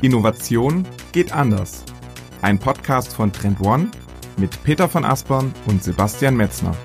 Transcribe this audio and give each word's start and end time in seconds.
Innovation 0.00 0.86
geht 1.10 1.32
anders. 1.32 1.82
Ein 2.40 2.60
Podcast 2.60 3.12
von 3.12 3.32
Trend 3.32 3.60
One 3.60 3.90
mit 4.36 4.62
Peter 4.62 4.88
von 4.88 5.04
Aspern 5.04 5.52
und 5.66 5.82
Sebastian 5.82 6.36
Metzner. 6.36 6.76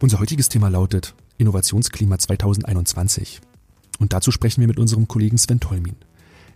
Unser 0.00 0.18
heutiges 0.18 0.48
Thema 0.48 0.70
lautet 0.70 1.14
Innovationsklima 1.36 2.18
2021. 2.18 3.40
Und 4.00 4.12
dazu 4.12 4.32
sprechen 4.32 4.60
wir 4.60 4.66
mit 4.66 4.80
unserem 4.80 5.06
Kollegen 5.06 5.38
Sven 5.38 5.60
Tolmin. 5.60 5.94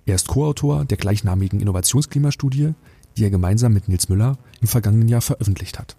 Er 0.06 0.16
ist 0.16 0.26
Co-Autor 0.26 0.84
der 0.84 0.96
gleichnamigen 0.96 1.60
Innovationsklimastudie, 1.60 2.74
die 3.16 3.24
er 3.24 3.30
gemeinsam 3.30 3.72
mit 3.74 3.86
Nils 3.86 4.08
Müller 4.08 4.38
im 4.60 4.66
vergangenen 4.66 5.06
Jahr 5.06 5.20
veröffentlicht 5.20 5.78
hat. 5.78 5.94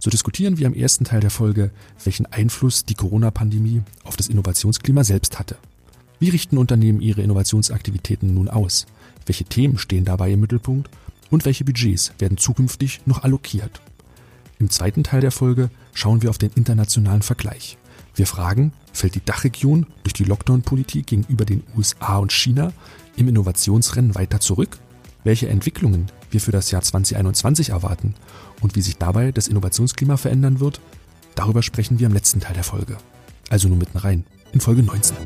So 0.00 0.10
diskutieren 0.10 0.58
wir 0.58 0.66
im 0.66 0.74
ersten 0.74 1.04
Teil 1.04 1.20
der 1.20 1.30
Folge, 1.30 1.70
welchen 2.02 2.26
Einfluss 2.26 2.86
die 2.86 2.94
Corona-Pandemie 2.94 3.82
auf 4.02 4.16
das 4.16 4.26
Innovationsklima 4.26 5.04
selbst 5.04 5.38
hatte. 5.38 5.58
Wie 6.20 6.30
richten 6.30 6.58
Unternehmen 6.58 7.00
ihre 7.00 7.22
Innovationsaktivitäten 7.22 8.34
nun 8.34 8.48
aus? 8.48 8.86
Welche 9.26 9.44
Themen 9.44 9.78
stehen 9.78 10.04
dabei 10.04 10.32
im 10.32 10.40
Mittelpunkt? 10.40 10.90
Und 11.30 11.44
welche 11.44 11.64
Budgets 11.64 12.12
werden 12.18 12.38
zukünftig 12.38 13.02
noch 13.06 13.22
allokiert? 13.22 13.80
Im 14.58 14.70
zweiten 14.70 15.04
Teil 15.04 15.20
der 15.20 15.30
Folge 15.30 15.70
schauen 15.92 16.22
wir 16.22 16.30
auf 16.30 16.38
den 16.38 16.50
internationalen 16.54 17.22
Vergleich. 17.22 17.78
Wir 18.14 18.26
fragen, 18.26 18.72
fällt 18.92 19.14
die 19.14 19.24
Dachregion 19.24 19.86
durch 20.02 20.14
die 20.14 20.24
Lockdown-Politik 20.24 21.06
gegenüber 21.06 21.44
den 21.44 21.62
USA 21.76 22.16
und 22.16 22.32
China 22.32 22.72
im 23.16 23.28
Innovationsrennen 23.28 24.16
weiter 24.16 24.40
zurück? 24.40 24.78
Welche 25.22 25.48
Entwicklungen 25.48 26.06
wir 26.30 26.40
für 26.40 26.50
das 26.50 26.70
Jahr 26.70 26.82
2021 26.82 27.70
erwarten 27.70 28.14
und 28.60 28.74
wie 28.74 28.82
sich 28.82 28.96
dabei 28.96 29.30
das 29.30 29.46
Innovationsklima 29.46 30.16
verändern 30.16 30.58
wird, 30.58 30.80
darüber 31.36 31.62
sprechen 31.62 32.00
wir 32.00 32.06
im 32.06 32.14
letzten 32.14 32.40
Teil 32.40 32.54
der 32.54 32.64
Folge. 32.64 32.96
Also 33.50 33.68
nur 33.68 33.78
mitten 33.78 33.98
rein, 33.98 34.24
in 34.52 34.60
Folge 34.60 34.82
19. 34.82 35.16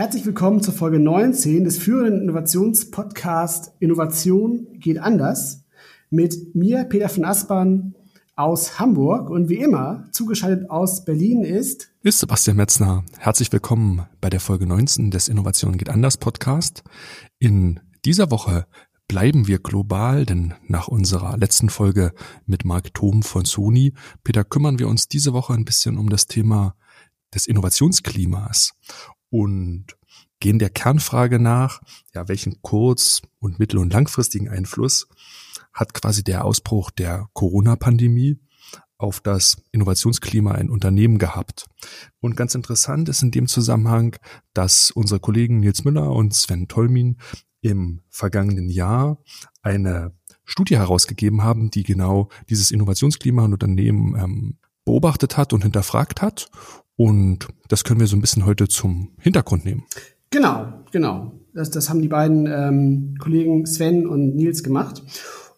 Herzlich 0.00 0.24
willkommen 0.24 0.62
zur 0.62 0.72
Folge 0.72 0.98
19 0.98 1.64
des 1.64 1.76
führenden 1.76 2.22
Innovationspodcasts 2.22 3.72
Innovation 3.80 4.66
geht 4.80 4.98
anders 4.98 5.66
mit 6.08 6.54
mir, 6.54 6.84
Peter 6.84 7.10
von 7.10 7.26
Aspern 7.26 7.94
aus 8.34 8.78
Hamburg 8.78 9.28
und 9.28 9.50
wie 9.50 9.58
immer 9.58 10.08
zugeschaltet 10.10 10.70
aus 10.70 11.04
Berlin 11.04 11.44
ist 11.44 11.92
ist 12.02 12.20
Sebastian 12.20 12.56
Metzner. 12.56 13.04
Herzlich 13.18 13.52
willkommen 13.52 14.06
bei 14.22 14.30
der 14.30 14.40
Folge 14.40 14.64
19 14.66 15.10
des 15.10 15.28
Innovation 15.28 15.76
geht 15.76 15.90
anders 15.90 16.16
Podcast. 16.16 16.82
In 17.38 17.80
dieser 18.06 18.30
Woche 18.30 18.66
bleiben 19.06 19.48
wir 19.48 19.58
global, 19.58 20.24
denn 20.24 20.54
nach 20.66 20.88
unserer 20.88 21.36
letzten 21.36 21.68
Folge 21.68 22.14
mit 22.46 22.64
Mark 22.64 22.94
Thom 22.94 23.22
von 23.22 23.44
Sony, 23.44 23.92
Peter, 24.24 24.44
kümmern 24.44 24.78
wir 24.78 24.88
uns 24.88 25.08
diese 25.08 25.34
Woche 25.34 25.52
ein 25.52 25.66
bisschen 25.66 25.98
um 25.98 26.08
das 26.08 26.26
Thema 26.26 26.74
des 27.34 27.46
Innovationsklimas 27.46 28.72
und 29.30 29.86
gehen 30.40 30.58
der 30.58 30.70
Kernfrage 30.70 31.38
nach, 31.38 31.80
ja, 32.14 32.28
welchen 32.28 32.60
kurz- 32.62 33.22
und 33.38 33.58
mittel- 33.58 33.78
und 33.78 33.92
langfristigen 33.92 34.48
Einfluss 34.48 35.08
hat 35.72 35.94
quasi 35.94 36.24
der 36.24 36.44
Ausbruch 36.44 36.90
der 36.90 37.28
Corona-Pandemie 37.32 38.40
auf 38.98 39.20
das 39.20 39.62
Innovationsklima 39.72 40.54
in 40.56 40.68
Unternehmen 40.68 41.18
gehabt. 41.18 41.66
Und 42.20 42.36
ganz 42.36 42.54
interessant 42.54 43.08
ist 43.08 43.22
in 43.22 43.30
dem 43.30 43.46
Zusammenhang, 43.46 44.16
dass 44.52 44.90
unsere 44.90 45.20
Kollegen 45.20 45.60
Nils 45.60 45.84
Müller 45.84 46.10
und 46.12 46.34
Sven 46.34 46.68
Tolmin 46.68 47.16
im 47.62 48.02
vergangenen 48.10 48.68
Jahr 48.68 49.18
eine 49.62 50.12
Studie 50.44 50.76
herausgegeben 50.76 51.42
haben, 51.42 51.70
die 51.70 51.82
genau 51.82 52.28
dieses 52.48 52.70
Innovationsklima 52.70 53.44
in 53.44 53.52
Unternehmen 53.52 54.16
ähm, 54.16 54.58
beobachtet 54.84 55.36
hat 55.36 55.52
und 55.52 55.62
hinterfragt 55.62 56.22
hat. 56.22 56.50
Und 57.00 57.48
das 57.68 57.82
können 57.82 57.98
wir 57.98 58.06
so 58.06 58.14
ein 58.14 58.20
bisschen 58.20 58.44
heute 58.44 58.68
zum 58.68 59.12
Hintergrund 59.18 59.64
nehmen. 59.64 59.84
Genau, 60.28 60.66
genau. 60.92 61.32
Das, 61.54 61.70
das 61.70 61.88
haben 61.88 62.02
die 62.02 62.08
beiden 62.08 62.46
ähm, 62.46 63.14
Kollegen 63.18 63.64
Sven 63.64 64.06
und 64.06 64.36
Nils 64.36 64.62
gemacht. 64.62 65.02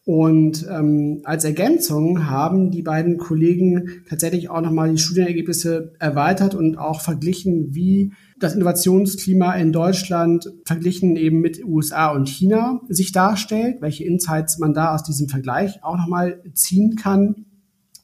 Und 0.04 0.64
ähm, 0.70 1.22
als 1.24 1.44
Ergänzung 1.44 2.30
haben 2.30 2.70
die 2.70 2.82
beiden 2.82 3.18
Kollegen 3.18 4.04
tatsächlich 4.08 4.50
auch 4.50 4.60
nochmal 4.60 4.92
die 4.92 4.98
Studienergebnisse 4.98 5.94
erweitert 5.98 6.54
und 6.54 6.78
auch 6.78 7.00
verglichen, 7.00 7.74
wie 7.74 8.12
das 8.38 8.54
Innovationsklima 8.54 9.54
in 9.54 9.72
Deutschland 9.72 10.48
verglichen 10.64 11.16
eben 11.16 11.40
mit 11.40 11.64
USA 11.64 12.12
und 12.12 12.28
China 12.28 12.82
sich 12.88 13.10
darstellt, 13.10 13.78
welche 13.80 14.04
Insights 14.04 14.60
man 14.60 14.74
da 14.74 14.94
aus 14.94 15.02
diesem 15.02 15.28
Vergleich 15.28 15.82
auch 15.82 15.96
nochmal 15.96 16.40
ziehen 16.54 16.94
kann. 16.94 17.46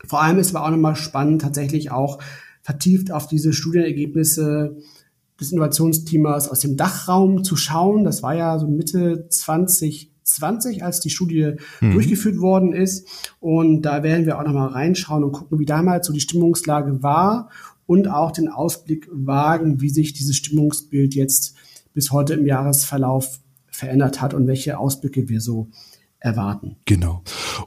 Vor 0.04 0.22
allem 0.22 0.38
ist 0.38 0.56
aber 0.56 0.66
auch 0.66 0.72
nochmal 0.72 0.96
spannend, 0.96 1.42
tatsächlich 1.42 1.92
auch 1.92 2.18
vertieft 2.68 3.10
auf 3.10 3.26
diese 3.26 3.54
Studienergebnisse 3.54 4.76
des 5.40 5.52
Innovationsklimas 5.52 6.50
aus 6.50 6.58
dem 6.58 6.76
Dachraum 6.76 7.42
zu 7.42 7.56
schauen. 7.56 8.04
Das 8.04 8.22
war 8.22 8.34
ja 8.34 8.58
so 8.58 8.66
Mitte 8.66 9.26
20 9.30 10.12
2020, 10.22 10.84
als 10.84 11.00
die 11.00 11.08
Studie 11.08 11.54
mhm. 11.80 11.92
durchgeführt 11.92 12.38
worden 12.38 12.74
ist. 12.74 13.08
Und 13.40 13.80
da 13.80 14.02
werden 14.02 14.26
wir 14.26 14.38
auch 14.38 14.44
nochmal 14.44 14.68
reinschauen 14.68 15.24
und 15.24 15.32
gucken, 15.32 15.58
wie 15.58 15.64
damals 15.64 16.06
so 16.06 16.12
die 16.12 16.20
Stimmungslage 16.20 17.02
war 17.02 17.48
und 17.86 18.08
auch 18.08 18.32
den 18.32 18.48
Ausblick 18.48 19.08
wagen, 19.10 19.80
wie 19.80 19.88
sich 19.88 20.12
dieses 20.12 20.36
Stimmungsbild 20.36 21.14
jetzt 21.14 21.54
bis 21.94 22.12
heute 22.12 22.34
im 22.34 22.44
Jahresverlauf 22.44 23.40
verändert 23.70 24.20
hat 24.20 24.34
und 24.34 24.46
welche 24.46 24.78
Ausblicke 24.78 25.30
wir 25.30 25.40
so 25.40 25.68
erwarten. 26.20 26.76
Genau. 26.84 27.22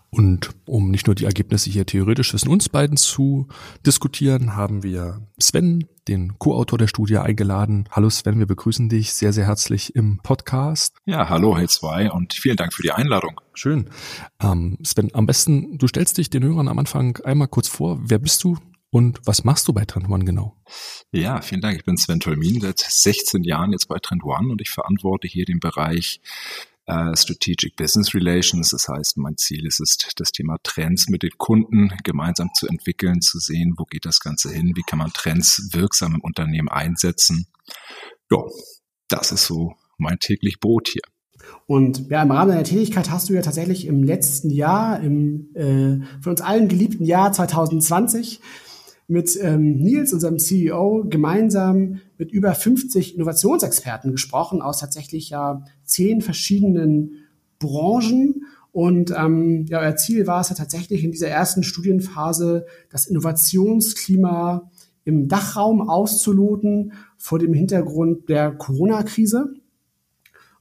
Und 0.09 0.50
um 0.66 0.91
nicht 0.91 1.07
nur 1.07 1.16
die 1.16 1.25
Ergebnisse 1.25 1.69
hier 1.69 1.85
theoretisch 1.85 2.31
zwischen 2.31 2.50
uns 2.50 2.69
beiden 2.69 2.97
zu 2.97 3.47
diskutieren, 3.85 4.56
haben 4.56 4.84
wir 4.84 5.28
Sven, 5.39 5.88
den 6.07 6.38
Co-Autor 6.38 6.78
der 6.78 6.88
Studie, 6.88 7.17
eingeladen. 7.17 7.88
Hallo 7.91 8.09
Sven, 8.09 8.40
wir 8.40 8.47
begrüßen 8.47 8.90
dich 8.90 9.13
sehr, 9.13 9.34
sehr 9.34 9.47
herzlich 9.47 9.95
im 9.95 10.19
Podcast. 10.22 10.97
Ja, 11.06 11.29
hallo 11.29 11.57
hey 11.57 11.67
zwei 11.67 12.11
und 12.11 12.34
vielen 12.34 12.57
Dank 12.57 12.73
für 12.73 12.81
die 12.81 12.91
Einladung. 12.91 13.40
Schön. 13.53 13.90
Ähm, 14.41 14.78
Sven, 14.84 15.13
am 15.13 15.25
besten, 15.25 15.78
du 15.78 15.88
stellst 15.88 16.17
dich 16.17 16.29
den 16.29 16.44
Hörern 16.44 16.67
am 16.67 16.79
Anfang 16.79 17.17
einmal 17.23 17.47
kurz 17.47 17.67
vor. 17.67 18.00
Wer 18.01 18.19
bist 18.19 18.44
du? 18.44 18.57
Und 18.94 19.22
was 19.23 19.45
machst 19.45 19.69
du 19.69 19.73
bei 19.73 19.85
Trend 19.85 20.09
One 20.09 20.25
genau? 20.25 20.57
Ja, 21.13 21.40
vielen 21.40 21.61
Dank. 21.61 21.78
Ich 21.78 21.85
bin 21.85 21.95
Sven 21.95 22.19
Tolmin, 22.19 22.59
seit 22.59 22.79
16 22.79 23.44
Jahren 23.44 23.72
jetzt 23.72 23.88
bei 23.88 23.97
Trend 24.00 24.25
One 24.25 24.51
und 24.51 24.59
ich 24.59 24.69
verantworte 24.69 25.29
hier 25.29 25.45
den 25.45 25.61
Bereich 25.61 26.19
äh, 26.91 27.16
Strategic 27.16 27.75
Business 27.75 28.13
Relations. 28.13 28.69
Das 28.69 28.88
heißt, 28.88 29.18
mein 29.18 29.38
Ziel 29.38 29.66
ist 29.66 29.79
es, 29.79 29.97
das 30.16 30.31
Thema 30.31 30.57
Trends 30.63 31.07
mit 31.09 31.24
den 31.24 31.31
Kunden 31.38 31.91
gemeinsam 32.03 32.50
zu 32.53 32.68
entwickeln, 32.68 33.22
zu 33.22 33.40
sehen, 33.40 33.75
wo 33.78 33.85
geht 33.85 34.06
das 34.06 34.19
Ganze 34.19 34.52
hin, 34.52 34.74
wie 34.75 34.84
kann 34.84 35.00
man 35.00 35.12
Trends 35.13 35.69
wirksam 35.72 36.16
im 36.16 36.22
Unternehmen 36.22 36.69
einsetzen. 36.69 37.47
Ja, 38.29 38.40
das 39.07 39.31
ist 39.31 39.46
so 39.46 39.74
mein 39.97 40.19
täglich 40.19 40.59
Brot 40.59 40.90
hier. 40.90 41.02
Und 41.66 42.09
ja, 42.09 42.22
im 42.22 42.31
Rahmen 42.31 42.52
deiner 42.52 42.63
Tätigkeit 42.63 43.09
hast 43.09 43.29
du 43.29 43.34
ja 43.34 43.41
tatsächlich 43.41 43.88
im 43.88 44.03
letzten 44.03 44.50
Jahr, 44.50 45.00
im 45.00 45.50
äh, 45.56 46.06
von 46.22 46.31
uns 46.31 46.41
allen 46.41 46.68
geliebten 46.68 47.06
Jahr 47.06 47.31
2020, 47.31 48.41
mit 49.11 49.38
ähm, 49.41 49.75
Nils, 49.75 50.13
unserem 50.13 50.39
CEO, 50.39 51.05
gemeinsam 51.09 51.99
mit 52.17 52.31
über 52.31 52.55
50 52.55 53.16
Innovationsexperten 53.16 54.11
gesprochen 54.11 54.61
aus 54.61 54.79
tatsächlich 54.79 55.29
ja 55.29 55.66
zehn 55.83 56.22
verschiedenen 56.22 57.16
Branchen. 57.59 58.45
Und 58.72 59.13
ähm, 59.16 59.66
ja, 59.67 59.81
euer 59.81 59.97
Ziel 59.97 60.27
war 60.27 60.39
es 60.39 60.49
ja 60.49 60.55
tatsächlich 60.55 61.03
in 61.03 61.11
dieser 61.11 61.27
ersten 61.27 61.61
Studienphase, 61.61 62.66
das 62.89 63.05
Innovationsklima 63.05 64.72
im 65.03 65.28
Dachraum 65.28 65.89
auszuloten 65.89 66.93
vor 67.17 67.38
dem 67.38 67.53
Hintergrund 67.53 68.29
der 68.29 68.51
Corona-Krise. 68.51 69.53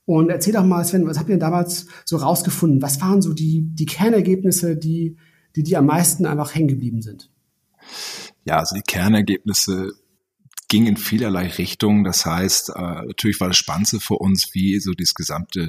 Und 0.07 0.29
erzähl 0.29 0.55
doch 0.55 0.65
mal, 0.65 0.85
Sven, 0.85 1.07
was 1.07 1.19
habt 1.21 1.29
ihr 1.29 1.35
denn 1.35 1.41
damals 1.41 1.87
so 2.05 2.17
rausgefunden? 2.17 2.83
Was 2.83 3.01
waren 3.01 3.23
so 3.23 3.33
die, 3.33 3.63
die 3.75 3.87
Kernergebnisse, 3.87 4.77
die, 4.77 5.17
die 5.55 5.63
dir 5.63 5.79
am 5.79 5.87
meisten 5.87 6.27
einfach 6.27 6.53
hängen 6.53 6.67
geblieben 6.67 7.01
sind? 7.01 7.31
Ja, 8.51 8.59
also 8.59 8.75
die 8.75 8.83
Kernergebnisse 8.83 9.93
gingen 10.67 10.89
in 10.89 10.97
vielerlei 10.97 11.47
Richtungen. 11.47 12.03
Das 12.03 12.27
heißt, 12.27 12.71
äh, 12.71 13.07
natürlich 13.07 13.39
war 13.39 13.47
das 13.47 13.57
Spannendste 13.57 14.01
für 14.01 14.17
uns, 14.17 14.55
wie 14.55 14.81
so 14.81 14.93
das 14.93 15.15
gesamte 15.15 15.69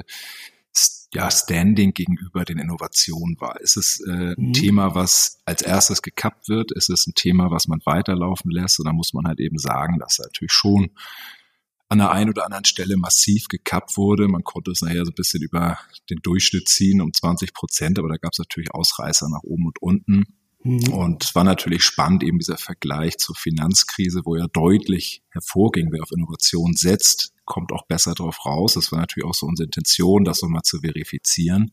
ja, 1.14 1.30
Standing 1.30 1.94
gegenüber 1.94 2.44
den 2.44 2.58
Innovationen 2.58 3.40
war. 3.40 3.60
Ist 3.60 3.76
es 3.76 4.00
äh, 4.04 4.34
ein 4.36 4.48
mhm. 4.48 4.52
Thema, 4.52 4.96
was 4.96 5.38
als 5.44 5.62
erstes 5.62 6.02
gekappt 6.02 6.48
wird? 6.48 6.72
Ist 6.72 6.90
es 6.90 7.06
ein 7.06 7.14
Thema, 7.14 7.52
was 7.52 7.68
man 7.68 7.78
weiterlaufen 7.84 8.50
lässt? 8.50 8.80
Und 8.80 8.86
da 8.86 8.92
muss 8.92 9.12
man 9.12 9.28
halt 9.28 9.38
eben 9.38 9.58
sagen, 9.58 10.00
dass 10.00 10.18
natürlich 10.18 10.50
schon 10.50 10.90
an 11.88 11.98
der 11.98 12.10
einen 12.10 12.30
oder 12.30 12.46
anderen 12.46 12.64
Stelle 12.64 12.96
massiv 12.96 13.46
gekappt 13.46 13.96
wurde. 13.96 14.26
Man 14.26 14.42
konnte 14.42 14.72
es 14.72 14.82
nachher 14.82 15.04
so 15.04 15.12
ein 15.12 15.14
bisschen 15.14 15.44
über 15.44 15.78
den 16.10 16.18
Durchschnitt 16.20 16.68
ziehen 16.68 17.00
um 17.00 17.12
20 17.12 17.54
Prozent, 17.54 18.00
aber 18.00 18.08
da 18.08 18.16
gab 18.16 18.32
es 18.32 18.40
natürlich 18.40 18.74
Ausreißer 18.74 19.28
nach 19.28 19.44
oben 19.44 19.66
und 19.66 19.80
unten. 19.80 20.41
Mhm. 20.64 20.92
Und 20.92 21.24
es 21.24 21.34
war 21.34 21.44
natürlich 21.44 21.84
spannend, 21.84 22.22
eben 22.22 22.38
dieser 22.38 22.56
Vergleich 22.56 23.18
zur 23.18 23.34
Finanzkrise, 23.34 24.22
wo 24.24 24.36
ja 24.36 24.46
deutlich 24.52 25.22
hervorging, 25.30 25.88
wer 25.90 26.02
auf 26.02 26.12
Innovation 26.12 26.74
setzt, 26.74 27.34
kommt 27.44 27.72
auch 27.72 27.86
besser 27.86 28.14
drauf 28.14 28.44
raus. 28.46 28.74
Das 28.74 28.92
war 28.92 29.00
natürlich 29.00 29.26
auch 29.28 29.34
so 29.34 29.46
unsere 29.46 29.66
Intention, 29.66 30.24
das 30.24 30.42
nochmal 30.42 30.62
zu 30.62 30.80
verifizieren. 30.80 31.72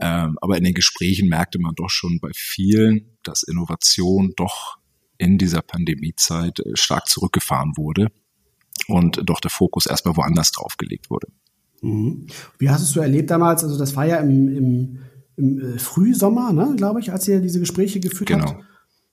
Ähm, 0.00 0.38
aber 0.40 0.56
in 0.56 0.64
den 0.64 0.74
Gesprächen 0.74 1.28
merkte 1.28 1.58
man 1.58 1.74
doch 1.74 1.90
schon 1.90 2.18
bei 2.20 2.30
vielen, 2.34 3.18
dass 3.22 3.42
Innovation 3.42 4.32
doch 4.36 4.78
in 5.18 5.38
dieser 5.38 5.62
Pandemiezeit 5.62 6.60
äh, 6.60 6.72
stark 6.74 7.08
zurückgefahren 7.08 7.76
wurde. 7.76 8.08
und 8.88 9.20
doch 9.24 9.40
der 9.40 9.50
Fokus 9.50 9.86
erstmal 9.86 10.16
woanders 10.16 10.50
drauf 10.50 10.76
gelegt 10.76 11.10
wurde. 11.10 11.28
Mhm. 11.82 12.26
Wie 12.58 12.70
hast 12.70 12.80
du 12.80 12.84
es 12.84 12.92
so 12.92 13.00
erlebt 13.00 13.30
damals? 13.30 13.64
Also 13.64 13.78
das 13.78 13.94
war 13.96 14.06
ja 14.06 14.16
im, 14.18 14.56
im, 14.56 14.98
im 15.42 15.58
äh, 15.58 15.78
Frühsommer, 15.78 16.52
ne, 16.52 16.74
glaube 16.76 17.00
ich, 17.00 17.12
als 17.12 17.26
ihr 17.26 17.40
diese 17.40 17.58
Gespräche 17.58 17.98
geführt 17.98 18.28
genau. 18.28 18.46
habt. 18.46 18.64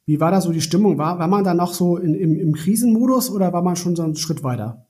Wie 0.06 0.20
war 0.20 0.32
da 0.32 0.42
so 0.42 0.52
die 0.52 0.62
Stimmung? 0.62 0.98
War, 0.98 1.20
war 1.20 1.28
man 1.28 1.44
da 1.44 1.54
noch 1.54 1.74
so 1.74 1.98
in, 1.98 2.14
im, 2.14 2.40
im 2.40 2.54
Krisenmodus 2.54 3.30
oder 3.30 3.52
war 3.52 3.64
man 3.64 3.76
schon 3.76 3.96
so 3.96 4.04
einen 4.04 4.16
Schritt 4.16 4.44
weiter? 4.44 4.86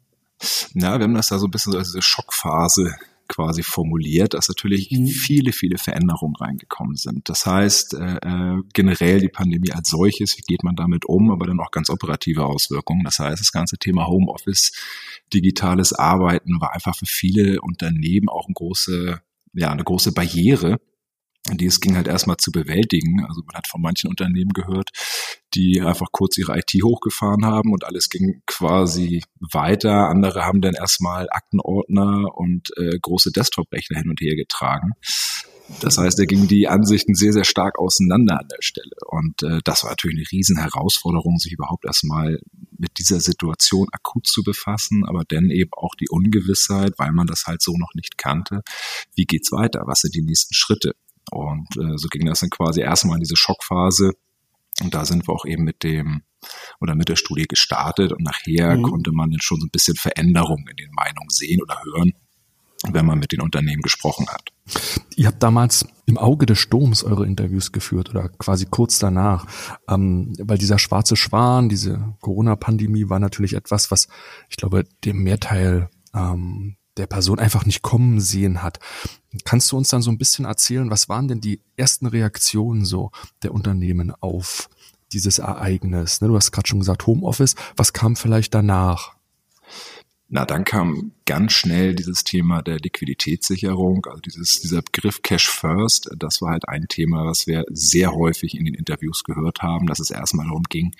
Na, 0.73 0.97
wir 0.97 1.05
haben 1.05 1.13
das 1.13 1.29
da 1.29 1.39
so 1.39 1.47
ein 1.47 1.51
bisschen 1.51 1.71
so 1.71 1.77
als 1.77 1.89
diese 1.89 2.01
Schockphase 2.01 2.95
quasi 3.27 3.63
formuliert, 3.63 4.33
dass 4.33 4.47
natürlich 4.49 4.91
mhm. 4.91 5.07
viele, 5.07 5.51
viele 5.53 5.77
Veränderungen 5.77 6.35
reingekommen 6.35 6.95
sind. 6.95 7.29
Das 7.29 7.45
heißt, 7.45 7.93
äh, 7.93 8.15
äh, 8.15 8.61
generell 8.73 9.19
die 9.21 9.29
Pandemie 9.29 9.71
als 9.71 9.89
solches, 9.89 10.37
wie 10.37 10.41
geht 10.41 10.63
man 10.63 10.75
damit 10.75 11.05
um, 11.05 11.31
aber 11.31 11.45
dann 11.47 11.59
auch 11.59 11.71
ganz 11.71 11.89
operative 11.89 12.45
Auswirkungen. 12.45 13.03
Das 13.03 13.19
heißt, 13.19 13.39
das 13.39 13.51
ganze 13.51 13.77
Thema 13.77 14.07
Homeoffice, 14.07 14.71
digitales 15.33 15.93
Arbeiten 15.93 16.59
war 16.59 16.73
einfach 16.73 16.95
für 16.95 17.05
viele 17.05 17.61
Unternehmen 17.61 18.29
auch 18.29 18.47
ein 18.47 18.53
große, 18.53 19.21
ja, 19.53 19.71
eine 19.71 19.83
große 19.83 20.11
Barriere, 20.11 20.79
die 21.47 21.65
es 21.65 21.79
ging 21.79 21.95
halt 21.95 22.07
erstmal 22.07 22.37
zu 22.37 22.51
bewältigen. 22.51 23.25
Also 23.25 23.41
man 23.45 23.55
hat 23.55 23.67
von 23.67 23.81
manchen 23.81 24.09
Unternehmen 24.09 24.51
gehört, 24.53 24.89
die 25.53 25.81
einfach 25.81 26.07
kurz 26.11 26.37
ihre 26.37 26.57
IT 26.57 26.71
hochgefahren 26.83 27.45
haben 27.45 27.71
und 27.71 27.85
alles 27.85 28.09
ging 28.09 28.41
quasi 28.45 29.23
weiter. 29.39 30.09
Andere 30.09 30.45
haben 30.45 30.61
dann 30.61 30.75
erstmal 30.75 31.27
Aktenordner 31.29 32.35
und 32.35 32.69
äh, 32.77 32.97
große 33.01 33.31
Desktop-Rechner 33.31 33.97
hin 33.97 34.09
und 34.09 34.21
her 34.21 34.35
getragen. 34.35 34.91
Das 35.81 35.97
heißt, 35.97 36.17
da 36.17 36.25
gingen 36.25 36.47
die 36.47 36.67
Ansichten 36.67 37.13
sehr, 37.13 37.31
sehr 37.31 37.43
stark 37.43 37.77
auseinander 37.77 38.39
an 38.39 38.47
der 38.49 38.61
Stelle. 38.61 38.95
Und 39.07 39.43
äh, 39.43 39.59
das 39.63 39.83
war 39.83 39.91
natürlich 39.91 40.17
eine 40.17 40.31
riesen 40.31 40.57
Herausforderung, 40.57 41.37
sich 41.37 41.53
überhaupt 41.53 41.85
erstmal 41.85 42.39
mit 42.77 42.91
dieser 42.97 43.19
Situation 43.19 43.87
akut 43.91 44.25
zu 44.25 44.41
befassen, 44.43 45.05
aber 45.05 45.23
dann 45.27 45.51
eben 45.51 45.69
auch 45.73 45.93
die 45.95 46.09
Ungewissheit, 46.09 46.93
weil 46.97 47.11
man 47.11 47.27
das 47.27 47.45
halt 47.45 47.61
so 47.61 47.73
noch 47.77 47.93
nicht 47.93 48.17
kannte. 48.17 48.61
Wie 49.13 49.25
geht's 49.25 49.51
weiter? 49.51 49.83
Was 49.85 49.99
sind 49.99 50.15
die 50.15 50.23
nächsten 50.23 50.55
Schritte? 50.55 50.93
Und 51.31 51.67
äh, 51.77 51.97
so 51.97 52.07
ging 52.09 52.25
das 52.25 52.39
dann 52.39 52.49
quasi 52.49 52.81
erstmal 52.81 53.17
in 53.17 53.21
diese 53.21 53.37
Schockphase. 53.37 54.13
Und 54.81 54.93
da 54.93 55.05
sind 55.05 55.27
wir 55.27 55.33
auch 55.33 55.45
eben 55.45 55.63
mit 55.63 55.83
dem 55.83 56.23
oder 56.79 56.95
mit 56.95 57.09
der 57.09 57.15
Studie 57.15 57.45
gestartet 57.47 58.13
und 58.13 58.23
nachher 58.23 58.77
mhm. 58.77 58.83
konnte 58.83 59.11
man 59.11 59.31
dann 59.31 59.41
schon 59.41 59.59
so 59.59 59.65
ein 59.65 59.71
bisschen 59.71 59.95
Veränderungen 59.95 60.67
in 60.69 60.77
den 60.77 60.91
Meinungen 60.91 61.29
sehen 61.29 61.61
oder 61.61 61.81
hören, 61.83 62.13
wenn 62.89 63.05
man 63.05 63.19
mit 63.19 63.31
den 63.31 63.41
Unternehmen 63.41 63.81
gesprochen 63.81 64.27
hat. 64.29 64.53
Ihr 65.15 65.27
habt 65.27 65.43
damals 65.43 65.85
im 66.05 66.17
Auge 66.17 66.45
des 66.45 66.59
Sturms 66.59 67.03
eure 67.03 67.25
Interviews 67.25 67.71
geführt 67.71 68.09
oder 68.09 68.29
quasi 68.29 68.65
kurz 68.65 68.99
danach, 68.99 69.45
ähm, 69.89 70.33
weil 70.39 70.57
dieser 70.57 70.79
schwarze 70.79 71.15
Schwan, 71.15 71.69
diese 71.69 72.15
Corona-Pandemie 72.21 73.09
war 73.09 73.19
natürlich 73.19 73.53
etwas, 73.53 73.91
was 73.91 74.07
ich 74.49 74.57
glaube 74.57 74.85
dem 75.03 75.23
Mehrteil 75.23 75.89
ähm, 76.13 76.77
der 76.99 77.07
Person 77.07 77.39
einfach 77.39 77.65
nicht 77.65 77.81
kommen 77.81 78.19
sehen 78.19 78.61
hat. 78.61 78.79
Kannst 79.45 79.71
du 79.71 79.77
uns 79.77 79.89
dann 79.89 80.01
so 80.01 80.11
ein 80.11 80.17
bisschen 80.17 80.45
erzählen, 80.45 80.89
was 80.89 81.09
waren 81.09 81.27
denn 81.27 81.41
die 81.41 81.61
ersten 81.77 82.05
Reaktionen 82.05 82.85
so 82.85 83.11
der 83.43 83.53
Unternehmen 83.53 84.11
auf 84.19 84.69
dieses 85.11 85.39
Ereignis? 85.39 86.21
Ne, 86.21 86.27
du 86.27 86.35
hast 86.35 86.51
gerade 86.51 86.67
schon 86.67 86.79
gesagt 86.79 87.07
Homeoffice. 87.07 87.55
Was 87.75 87.93
kam 87.93 88.15
vielleicht 88.15 88.53
danach? 88.53 89.15
Na, 90.31 90.45
dann 90.45 90.63
kam 90.63 91.13
ganz 91.25 91.53
schnell 91.53 91.95
dieses 91.95 92.23
Thema 92.23 92.61
der 92.61 92.77
Liquiditätssicherung, 92.77 94.05
also 94.05 94.21
dieses, 94.21 94.59
dieser 94.61 94.83
Begriff 94.83 95.23
Cash 95.23 95.49
First. 95.49 96.11
Das 96.17 96.39
war 96.41 96.51
halt 96.51 96.69
ein 96.69 96.85
Thema, 96.87 97.25
was 97.25 97.47
wir 97.47 97.65
sehr 97.71 98.13
häufig 98.13 98.55
in 98.55 98.65
den 98.65 98.75
Interviews 98.75 99.23
gehört 99.23 99.63
haben, 99.63 99.87
dass 99.87 99.99
es 99.99 100.11
erstmal 100.11 100.45
darum 100.45 100.63
ging, 100.69 100.93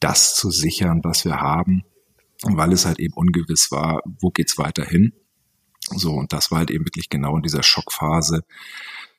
das 0.00 0.34
zu 0.34 0.50
sichern, 0.50 1.00
was 1.04 1.26
wir 1.26 1.40
haben, 1.40 1.82
weil 2.42 2.72
es 2.72 2.86
halt 2.86 2.98
eben 2.98 3.12
ungewiss 3.12 3.70
war, 3.70 4.02
wo 4.18 4.30
geht's 4.30 4.56
weiter 4.56 4.86
hin. 4.86 5.12
So, 5.96 6.14
und 6.14 6.32
das 6.32 6.50
war 6.50 6.58
halt 6.58 6.70
eben 6.70 6.86
wirklich 6.86 7.08
genau 7.08 7.36
in 7.36 7.42
dieser 7.42 7.62
Schockphase, 7.62 8.44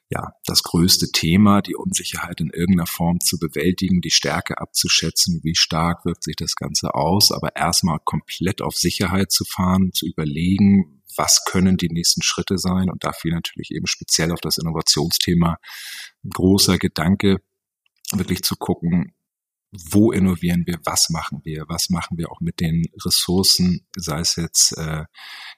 ja, 0.10 0.34
das 0.46 0.64
größte 0.64 1.12
Thema, 1.14 1.62
die 1.62 1.76
Unsicherheit 1.76 2.42
in 2.42 2.50
irgendeiner 2.50 2.86
Form 2.86 3.22
zu 3.22 3.40
bewältigen, 3.40 4.02
die 4.02 4.12
Stärke 4.12 4.58
abzuschätzen, 4.60 5.40
wie 5.44 5.56
stark 5.56 6.04
wirkt 6.04 6.24
sich 6.24 6.36
das 6.36 6.56
Ganze 6.56 6.94
aus, 6.96 7.32
aber 7.32 7.56
erstmal 7.56 8.00
komplett 8.04 8.62
auf 8.62 8.76
Sicherheit 8.76 9.32
zu 9.32 9.46
fahren, 9.46 9.94
zu 9.94 10.06
überlegen, 10.06 11.02
was 11.16 11.46
können 11.46 11.78
die 11.78 11.88
nächsten 11.88 12.22
Schritte 12.22 12.58
sein. 12.58 12.90
Und 12.90 13.06
dafür 13.06 13.32
natürlich 13.32 13.72
eben 13.72 13.88
speziell 13.88 14.32
auf 14.32 14.42
das 14.42 14.58
Innovationsthema 14.58 15.58
ein 16.26 16.30
großer 16.30 16.78
Gedanke, 16.78 17.42
wirklich 18.12 18.44
zu 18.44 18.58
gucken, 18.58 19.14
wo 19.72 20.12
innovieren 20.12 20.64
wir, 20.66 20.80
was 20.84 21.10
machen 21.10 21.42
wir, 21.44 21.64
was 21.70 21.90
machen 21.90 22.18
wir 22.18 22.30
auch 22.30 22.42
mit 22.42 22.60
den 22.60 22.84
Ressourcen, 23.06 23.88
sei 23.96 24.20
es 24.20 24.36
jetzt 24.36 24.78
äh, 24.78 25.06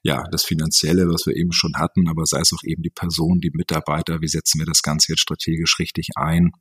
ja 0.04 0.24
das 0.32 0.44
Finanzielle, 0.44 1.08
was 1.08 1.26
wir 1.26 1.36
eben 1.36 1.52
schon 1.52 1.76
hatten, 1.76 2.08
aber 2.08 2.26
sei 2.26 2.40
es 2.40 2.54
auch 2.54 2.64
eben 2.64 2.84
die 2.84 2.92
Person, 2.92 3.40
die 3.40 3.52
Mitarbeiter, 3.52 4.22
wie 4.22 4.28
setzen 4.28 4.60
wir 4.60 4.68
das 4.68 4.84
Ganze 4.84 5.14
jetzt 5.14 5.22
strategisch 5.22 5.80
richtig 5.80 6.10
ein, 6.16 6.52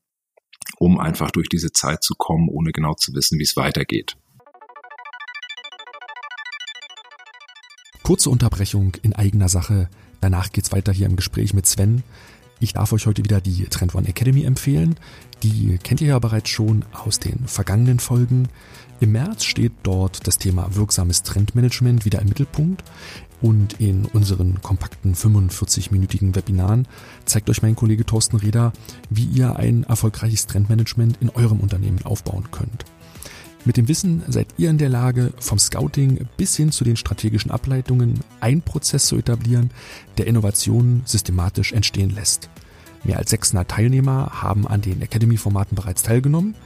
um 0.78 0.98
einfach 0.98 1.30
durch 1.30 1.48
diese 1.48 1.72
Zeit 1.72 2.02
zu 2.02 2.14
kommen, 2.16 2.48
ohne 2.48 2.72
genau 2.72 2.94
zu 2.94 3.12
wissen, 3.12 3.38
wie 3.38 3.44
es 3.44 3.56
weitergeht. 3.56 4.16
Kurze 8.02 8.30
Unterbrechung 8.30 8.96
in 9.02 9.12
eigener 9.12 9.48
Sache. 9.48 9.88
Danach 10.20 10.52
geht's 10.52 10.72
weiter 10.72 10.92
hier 10.92 11.06
im 11.06 11.16
Gespräch 11.16 11.52
mit 11.52 11.66
Sven. 11.66 12.02
Ich 12.62 12.74
darf 12.74 12.92
euch 12.92 13.06
heute 13.06 13.24
wieder 13.24 13.40
die 13.40 13.64
Trend 13.64 13.92
One 13.96 14.06
Academy 14.06 14.44
empfehlen. 14.44 14.94
Die 15.42 15.78
kennt 15.82 16.00
ihr 16.00 16.06
ja 16.06 16.18
bereits 16.20 16.48
schon 16.48 16.84
aus 16.92 17.18
den 17.18 17.48
vergangenen 17.48 17.98
Folgen. 17.98 18.46
Im 19.00 19.10
März 19.10 19.42
steht 19.42 19.72
dort 19.82 20.28
das 20.28 20.38
Thema 20.38 20.76
wirksames 20.76 21.24
Trendmanagement 21.24 22.04
wieder 22.04 22.20
im 22.20 22.28
Mittelpunkt. 22.28 22.84
Und 23.40 23.80
in 23.80 24.04
unseren 24.04 24.62
kompakten 24.62 25.16
45-minütigen 25.16 26.36
Webinaren 26.36 26.86
zeigt 27.24 27.50
euch 27.50 27.62
mein 27.62 27.74
Kollege 27.74 28.06
Thorsten 28.06 28.36
Reder, 28.36 28.72
wie 29.10 29.24
ihr 29.24 29.56
ein 29.56 29.82
erfolgreiches 29.82 30.46
Trendmanagement 30.46 31.18
in 31.20 31.30
eurem 31.30 31.58
Unternehmen 31.58 32.04
aufbauen 32.04 32.52
könnt. 32.52 32.84
Mit 33.64 33.76
dem 33.76 33.86
Wissen 33.86 34.24
seid 34.26 34.48
ihr 34.58 34.70
in 34.70 34.78
der 34.78 34.88
Lage, 34.88 35.32
vom 35.38 35.58
Scouting 35.58 36.26
bis 36.36 36.56
hin 36.56 36.72
zu 36.72 36.82
den 36.82 36.96
strategischen 36.96 37.52
Ableitungen 37.52 38.18
einen 38.40 38.62
Prozess 38.62 39.06
zu 39.06 39.16
etablieren, 39.16 39.70
der 40.18 40.26
Innovationen 40.26 41.02
systematisch 41.04 41.72
entstehen 41.72 42.10
lässt. 42.10 42.50
Mehr 43.04 43.18
als 43.18 43.30
600 43.30 43.68
Teilnehmer 43.68 44.42
haben 44.42 44.66
an 44.66 44.80
den 44.80 45.00
Academy-Formaten 45.00 45.76
bereits 45.76 46.02
teilgenommen. 46.02 46.56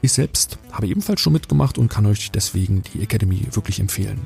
Ich 0.00 0.12
selbst 0.12 0.58
habe 0.70 0.86
ebenfalls 0.86 1.20
schon 1.20 1.32
mitgemacht 1.32 1.76
und 1.76 1.88
kann 1.88 2.06
euch 2.06 2.30
deswegen 2.30 2.82
die 2.82 3.02
Academy 3.02 3.48
wirklich 3.50 3.80
empfehlen. 3.80 4.20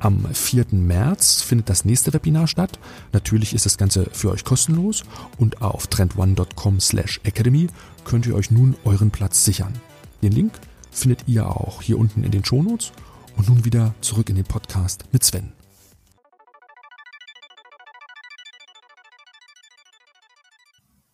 Am 0.00 0.26
4. 0.32 0.66
März 0.70 1.42
findet 1.42 1.68
das 1.68 1.84
nächste 1.84 2.14
Webinar 2.14 2.46
statt. 2.46 2.78
Natürlich 3.12 3.52
ist 3.52 3.66
das 3.66 3.76
Ganze 3.76 4.08
für 4.12 4.30
euch 4.30 4.44
kostenlos 4.44 5.02
und 5.36 5.60
auf 5.60 5.86
trendone.com 5.88 6.80
slash 6.80 7.20
academy 7.24 7.66
könnt 8.04 8.26
ihr 8.26 8.34
euch 8.34 8.50
nun 8.50 8.76
euren 8.84 9.10
Platz 9.10 9.44
sichern. 9.44 9.74
Den 10.22 10.32
Link 10.32 10.52
findet 10.98 11.26
ihr 11.26 11.46
auch 11.46 11.82
hier 11.82 11.98
unten 11.98 12.24
in 12.24 12.30
den 12.30 12.44
Shownotes. 12.44 12.92
Und 13.36 13.48
nun 13.48 13.64
wieder 13.64 13.94
zurück 14.00 14.28
in 14.30 14.36
den 14.36 14.44
Podcast 14.44 15.04
mit 15.12 15.22
Sven. 15.22 15.52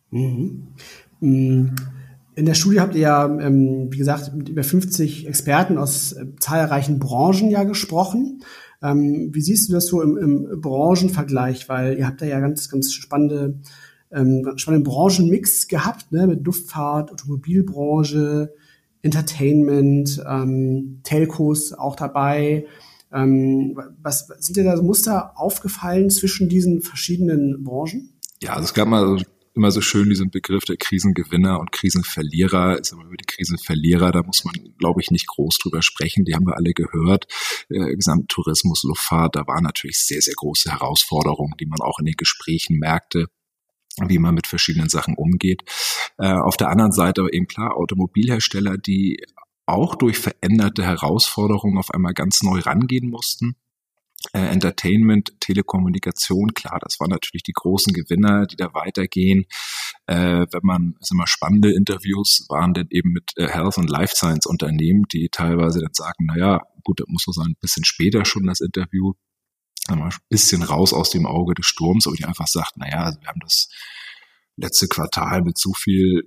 Mhm. 0.09 0.67
Mm, 1.19 1.67
in 2.35 2.45
der 2.45 2.53
Studie 2.55 2.79
habt 2.79 2.95
ihr 2.95 3.01
ja, 3.01 3.25
ähm, 3.25 3.87
wie 3.91 3.97
gesagt, 3.97 4.33
mit 4.33 4.49
über 4.49 4.63
50 4.63 5.27
Experten 5.27 5.77
aus 5.77 6.13
äh, 6.13 6.25
zahlreichen 6.39 6.99
Branchen 6.99 7.51
ja 7.51 7.63
gesprochen. 7.63 8.43
Ähm, 8.81 9.29
wie 9.33 9.41
siehst 9.41 9.69
du 9.69 9.73
das 9.73 9.87
so 9.87 10.01
im, 10.01 10.17
im 10.17 10.61
Branchenvergleich? 10.61 11.69
Weil 11.69 11.97
ihr 11.97 12.07
habt 12.07 12.21
da 12.21 12.25
ja 12.25 12.39
ganz, 12.39 12.69
ganz 12.69 12.91
spannende, 12.93 13.59
ähm, 14.11 14.51
spannenden 14.55 14.91
Branchenmix 14.91 15.67
gehabt, 15.67 16.11
ne? 16.11 16.27
mit 16.27 16.45
Luftfahrt, 16.45 17.11
Automobilbranche, 17.11 18.53
Entertainment, 19.05 20.21
ähm, 20.27 21.01
Telcos 21.03 21.73
auch 21.73 21.95
dabei. 21.95 22.65
Ähm, 23.13 23.79
was 24.01 24.27
sind 24.39 24.57
dir 24.57 24.63
da 24.63 24.81
Muster 24.81 25.33
aufgefallen 25.39 26.09
zwischen 26.09 26.49
diesen 26.49 26.81
verschiedenen 26.81 27.63
Branchen? 27.63 28.19
Ja, 28.41 28.53
also 28.53 28.65
es 28.65 28.73
gab 28.73 28.87
mal 28.87 29.17
immer 29.53 29.71
so 29.71 29.79
schön 29.79 30.09
diesen 30.09 30.31
Begriff 30.31 30.65
der 30.65 30.75
Krisengewinner 30.75 31.59
und 31.59 31.71
Krisenverlierer. 31.71 32.79
Ist 32.79 32.93
aber 32.93 33.03
über 33.05 33.15
die 33.15 33.25
Krisenverlierer, 33.25 34.11
da 34.11 34.23
muss 34.23 34.43
man, 34.43 34.55
glaube 34.79 35.01
ich, 35.01 35.11
nicht 35.11 35.27
groß 35.27 35.59
drüber 35.59 35.81
sprechen. 35.81 36.25
Die 36.25 36.33
haben 36.33 36.47
wir 36.47 36.57
alle 36.57 36.73
gehört. 36.73 37.27
Äh, 37.69 37.95
Gesamttourismus, 37.95 38.83
Luftfahrt, 38.83 39.35
da 39.35 39.47
waren 39.47 39.63
natürlich 39.63 39.99
sehr, 39.99 40.21
sehr 40.21 40.33
große 40.35 40.71
Herausforderungen, 40.71 41.53
die 41.59 41.67
man 41.67 41.79
auch 41.79 41.99
in 41.99 42.05
den 42.05 42.17
Gesprächen 42.17 42.79
merkte 42.79 43.27
wie 44.01 44.19
man 44.19 44.35
mit 44.35 44.47
verschiedenen 44.47 44.89
Sachen 44.89 45.15
umgeht. 45.15 45.63
Äh, 46.17 46.33
auf 46.33 46.57
der 46.57 46.69
anderen 46.69 46.91
Seite 46.91 47.21
aber 47.21 47.33
eben 47.33 47.47
klar 47.47 47.75
Automobilhersteller, 47.77 48.77
die 48.77 49.23
auch 49.65 49.95
durch 49.95 50.17
veränderte 50.17 50.83
Herausforderungen 50.83 51.77
auf 51.77 51.91
einmal 51.91 52.13
ganz 52.13 52.43
neu 52.43 52.59
rangehen 52.59 53.09
mussten 53.09 53.55
äh, 54.33 54.47
Entertainment, 54.47 55.39
Telekommunikation, 55.39 56.53
klar, 56.53 56.79
das 56.81 56.99
waren 56.99 57.09
natürlich 57.09 57.43
die 57.43 57.53
großen 57.53 57.93
Gewinner, 57.93 58.45
die 58.45 58.55
da 58.55 58.73
weitergehen. 58.73 59.45
Äh, 60.07 60.45
wenn 60.51 60.61
man, 60.63 60.95
es 61.01 61.11
immer 61.11 61.27
spannende 61.27 61.73
Interviews 61.73 62.45
waren 62.49 62.73
dann 62.73 62.87
eben 62.89 63.11
mit 63.11 63.31
äh, 63.35 63.47
Health 63.47 63.77
und 63.77 63.89
Life 63.89 64.15
Science 64.15 64.45
Unternehmen, 64.45 65.03
die 65.11 65.29
teilweise 65.31 65.79
dann 65.79 65.93
sagen, 65.93 66.25
na 66.27 66.37
ja, 66.37 66.61
gut, 66.83 66.99
das 66.99 67.07
muss 67.07 67.23
so 67.23 67.31
sein, 67.31 67.51
ein 67.51 67.57
bisschen 67.59 67.85
später 67.85 68.25
schon 68.25 68.45
das 68.45 68.61
Interview, 68.61 69.13
ein 69.87 70.13
bisschen 70.29 70.63
raus 70.63 70.93
aus 70.93 71.09
dem 71.09 71.25
Auge 71.25 71.53
des 71.53 71.65
Sturms, 71.65 72.07
aber 72.07 72.15
die 72.15 72.25
einfach 72.25 72.47
sagt, 72.47 72.73
na 72.77 72.89
ja, 72.89 73.03
also 73.03 73.19
wir 73.21 73.27
haben 73.27 73.41
das 73.41 73.69
letzte 74.57 74.87
Quartal 74.87 75.43
mit 75.43 75.57
so 75.57 75.73
viel 75.73 76.23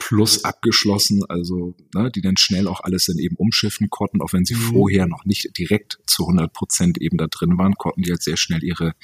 Plus 0.00 0.44
abgeschlossen, 0.44 1.24
also 1.28 1.74
ne, 1.92 2.08
die 2.12 2.20
dann 2.20 2.36
schnell 2.36 2.68
auch 2.68 2.80
alles 2.82 3.06
dann 3.06 3.18
eben 3.18 3.34
umschiffen 3.34 3.90
konnten, 3.90 4.22
auch 4.22 4.32
wenn 4.32 4.44
sie 4.44 4.54
mhm. 4.54 4.72
vorher 4.72 5.06
noch 5.08 5.24
nicht 5.24 5.58
direkt 5.58 5.98
zu 6.06 6.22
100 6.22 6.52
Prozent 6.52 6.98
eben 7.00 7.18
da 7.18 7.26
drin 7.26 7.58
waren, 7.58 7.74
konnten 7.74 8.02
die 8.02 8.10
jetzt 8.10 8.24
sehr 8.24 8.36
schnell 8.36 8.62
ihre, 8.62 8.94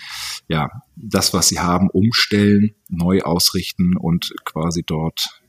ja, 0.46 0.70
das, 0.94 1.34
was 1.34 1.48
sie 1.48 1.58
haben, 1.58 1.90
umstellen, 1.90 2.76
neu 2.88 3.22
ausrichten 3.22 3.96
und 3.96 4.34
quasi 4.44 4.84
dort 4.86 5.42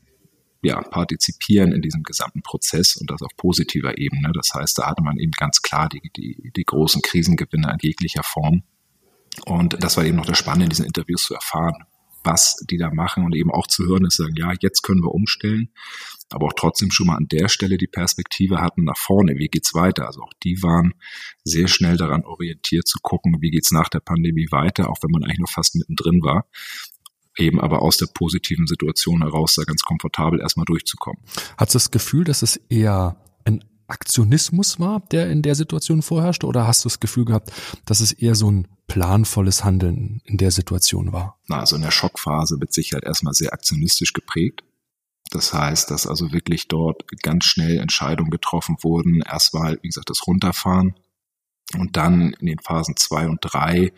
ja, 0.66 0.80
partizipieren 0.82 1.72
in 1.72 1.80
diesem 1.80 2.02
gesamten 2.02 2.42
Prozess 2.42 2.96
und 2.96 3.10
das 3.10 3.22
auf 3.22 3.36
positiver 3.36 3.98
Ebene. 3.98 4.32
Das 4.34 4.50
heißt, 4.52 4.78
da 4.78 4.88
hatte 4.88 5.02
man 5.02 5.16
eben 5.18 5.30
ganz 5.30 5.62
klar 5.62 5.88
die, 5.88 6.10
die, 6.16 6.50
die 6.54 6.64
großen 6.64 7.02
Krisengewinne 7.02 7.70
in 7.72 7.78
jeglicher 7.80 8.24
Form. 8.24 8.64
Und 9.44 9.80
das 9.82 9.96
war 9.96 10.04
eben 10.04 10.16
noch 10.16 10.26
das 10.26 10.38
Spannende 10.38 10.64
in 10.64 10.70
diesen 10.70 10.86
Interviews 10.86 11.24
zu 11.24 11.34
erfahren, 11.34 11.84
was 12.24 12.56
die 12.68 12.78
da 12.78 12.90
machen 12.90 13.24
und 13.24 13.36
eben 13.36 13.52
auch 13.52 13.68
zu 13.68 13.86
hören, 13.86 14.02
dass 14.02 14.16
sie 14.16 14.24
sagen, 14.24 14.34
ja, 14.36 14.52
jetzt 14.60 14.82
können 14.82 15.04
wir 15.04 15.14
umstellen, 15.14 15.68
aber 16.30 16.46
auch 16.46 16.54
trotzdem 16.56 16.90
schon 16.90 17.06
mal 17.06 17.16
an 17.16 17.28
der 17.28 17.48
Stelle 17.48 17.78
die 17.78 17.86
Perspektive 17.86 18.60
hatten 18.60 18.82
nach 18.82 18.98
vorne, 18.98 19.36
wie 19.36 19.46
geht's 19.46 19.72
weiter? 19.74 20.06
Also 20.06 20.22
auch 20.22 20.32
die 20.42 20.60
waren 20.64 20.94
sehr 21.44 21.68
schnell 21.68 21.96
daran 21.96 22.24
orientiert 22.24 22.88
zu 22.88 22.98
gucken, 23.00 23.36
wie 23.40 23.50
geht's 23.50 23.70
nach 23.70 23.88
der 23.88 24.00
Pandemie 24.00 24.48
weiter, 24.50 24.90
auch 24.90 24.98
wenn 25.02 25.12
man 25.12 25.22
eigentlich 25.22 25.38
noch 25.38 25.52
fast 25.52 25.76
mittendrin 25.76 26.22
war 26.22 26.46
eben 27.36 27.60
aber 27.60 27.82
aus 27.82 27.96
der 27.96 28.06
positiven 28.06 28.66
Situation 28.66 29.22
heraus 29.22 29.54
da 29.54 29.64
ganz 29.64 29.82
komfortabel 29.82 30.40
erstmal 30.40 30.66
durchzukommen. 30.66 31.22
Hat 31.56 31.74
das 31.74 31.90
Gefühl, 31.90 32.24
dass 32.24 32.42
es 32.42 32.56
eher 32.68 33.16
ein 33.44 33.64
Aktionismus 33.86 34.80
war, 34.80 35.00
der 35.12 35.30
in 35.30 35.42
der 35.42 35.54
Situation 35.54 36.02
vorherrschte, 36.02 36.46
oder 36.46 36.66
hast 36.66 36.84
du 36.84 36.88
das 36.88 37.00
Gefühl 37.00 37.24
gehabt, 37.24 37.52
dass 37.84 38.00
es 38.00 38.12
eher 38.12 38.34
so 38.34 38.50
ein 38.50 38.68
planvolles 38.88 39.64
Handeln 39.64 40.20
in 40.24 40.38
der 40.38 40.50
Situation 40.50 41.12
war? 41.12 41.38
Na, 41.46 41.60
also 41.60 41.76
in 41.76 41.82
der 41.82 41.90
Schockphase 41.90 42.56
mit 42.56 42.72
Sicherheit 42.72 43.04
erstmal 43.04 43.34
sehr 43.34 43.52
aktionistisch 43.52 44.12
geprägt. 44.12 44.62
Das 45.30 45.52
heißt, 45.52 45.90
dass 45.90 46.06
also 46.06 46.32
wirklich 46.32 46.68
dort 46.68 47.04
ganz 47.22 47.44
schnell 47.44 47.78
Entscheidungen 47.78 48.30
getroffen 48.30 48.76
wurden. 48.82 49.22
Erstmal, 49.22 49.78
wie 49.82 49.88
gesagt, 49.88 50.08
das 50.10 50.26
Runterfahren 50.26 50.94
und 51.74 51.96
dann 51.96 52.32
in 52.34 52.46
den 52.46 52.58
Phasen 52.58 52.96
zwei 52.96 53.28
und 53.28 53.38
drei 53.40 53.92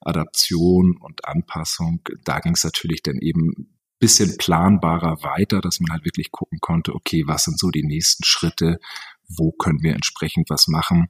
Adaption 0.00 0.96
und 1.00 1.24
Anpassung. 1.24 2.00
Da 2.24 2.40
ging 2.40 2.54
es 2.54 2.64
natürlich 2.64 3.02
dann 3.02 3.18
eben 3.18 3.72
bisschen 4.02 4.36
planbarer 4.36 5.22
weiter, 5.22 5.60
dass 5.60 5.78
man 5.78 5.92
halt 5.92 6.04
wirklich 6.04 6.32
gucken 6.32 6.58
konnte, 6.60 6.92
okay, 6.92 7.22
was 7.26 7.44
sind 7.44 7.56
so 7.56 7.70
die 7.70 7.84
nächsten 7.84 8.24
Schritte, 8.24 8.80
wo 9.28 9.52
können 9.52 9.80
wir 9.82 9.94
entsprechend 9.94 10.50
was 10.50 10.66
machen. 10.66 11.06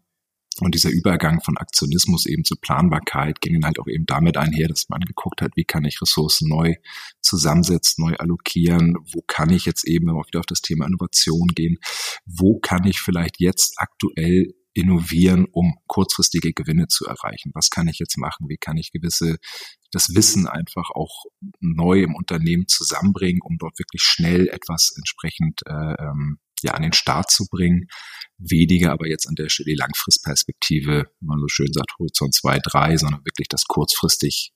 Und 0.60 0.74
dieser 0.74 0.90
Übergang 0.90 1.40
von 1.40 1.56
Aktionismus 1.56 2.26
eben 2.26 2.44
zur 2.44 2.60
Planbarkeit 2.60 3.40
ging 3.40 3.54
dann 3.54 3.64
halt 3.64 3.78
auch 3.80 3.88
eben 3.88 4.04
damit 4.04 4.36
einher, 4.36 4.68
dass 4.68 4.90
man 4.90 5.00
geguckt 5.00 5.40
hat, 5.40 5.52
wie 5.56 5.64
kann 5.64 5.86
ich 5.86 6.02
Ressourcen 6.02 6.50
neu 6.50 6.74
zusammensetzen, 7.22 8.04
neu 8.04 8.14
allokieren, 8.16 8.96
wo 9.14 9.22
kann 9.26 9.48
ich 9.48 9.64
jetzt 9.64 9.88
eben, 9.88 10.08
wenn 10.08 10.14
wir 10.14 10.26
wieder 10.26 10.40
auf 10.40 10.46
das 10.46 10.60
Thema 10.60 10.86
Innovation 10.86 11.48
gehen, 11.48 11.78
wo 12.26 12.58
kann 12.60 12.84
ich 12.84 13.00
vielleicht 13.00 13.40
jetzt 13.40 13.72
aktuell 13.78 14.52
innovieren, 14.74 15.46
um 15.50 15.74
kurzfristige 15.86 16.52
Gewinne 16.52 16.88
zu 16.88 17.06
erreichen? 17.06 17.50
Was 17.54 17.70
kann 17.70 17.88
ich 17.88 17.98
jetzt 17.98 18.16
machen? 18.18 18.48
Wie 18.48 18.56
kann 18.56 18.76
ich 18.76 18.92
gewisse, 18.92 19.36
das 19.90 20.14
Wissen 20.14 20.46
einfach 20.46 20.90
auch 20.94 21.24
neu 21.60 22.02
im 22.02 22.14
Unternehmen 22.14 22.66
zusammenbringen, 22.68 23.40
um 23.42 23.58
dort 23.58 23.78
wirklich 23.78 24.02
schnell 24.02 24.48
etwas 24.48 24.92
entsprechend 24.96 25.60
äh, 25.66 25.94
ähm, 26.02 26.38
ja, 26.62 26.72
an 26.72 26.82
den 26.82 26.92
Start 26.92 27.30
zu 27.30 27.46
bringen. 27.50 27.88
Weniger 28.38 28.92
aber 28.92 29.08
jetzt 29.08 29.26
an 29.28 29.34
der 29.34 29.48
Stelle 29.48 29.72
die 29.72 29.78
Langfristperspektive, 29.78 31.06
wenn 31.20 31.26
man 31.26 31.40
so 31.40 31.48
schön 31.48 31.72
sagt, 31.72 31.92
Horizont 31.98 32.34
2, 32.34 32.60
3, 32.60 32.96
sondern 32.96 33.24
wirklich 33.24 33.48
das 33.48 33.64
kurzfristig 33.64 34.52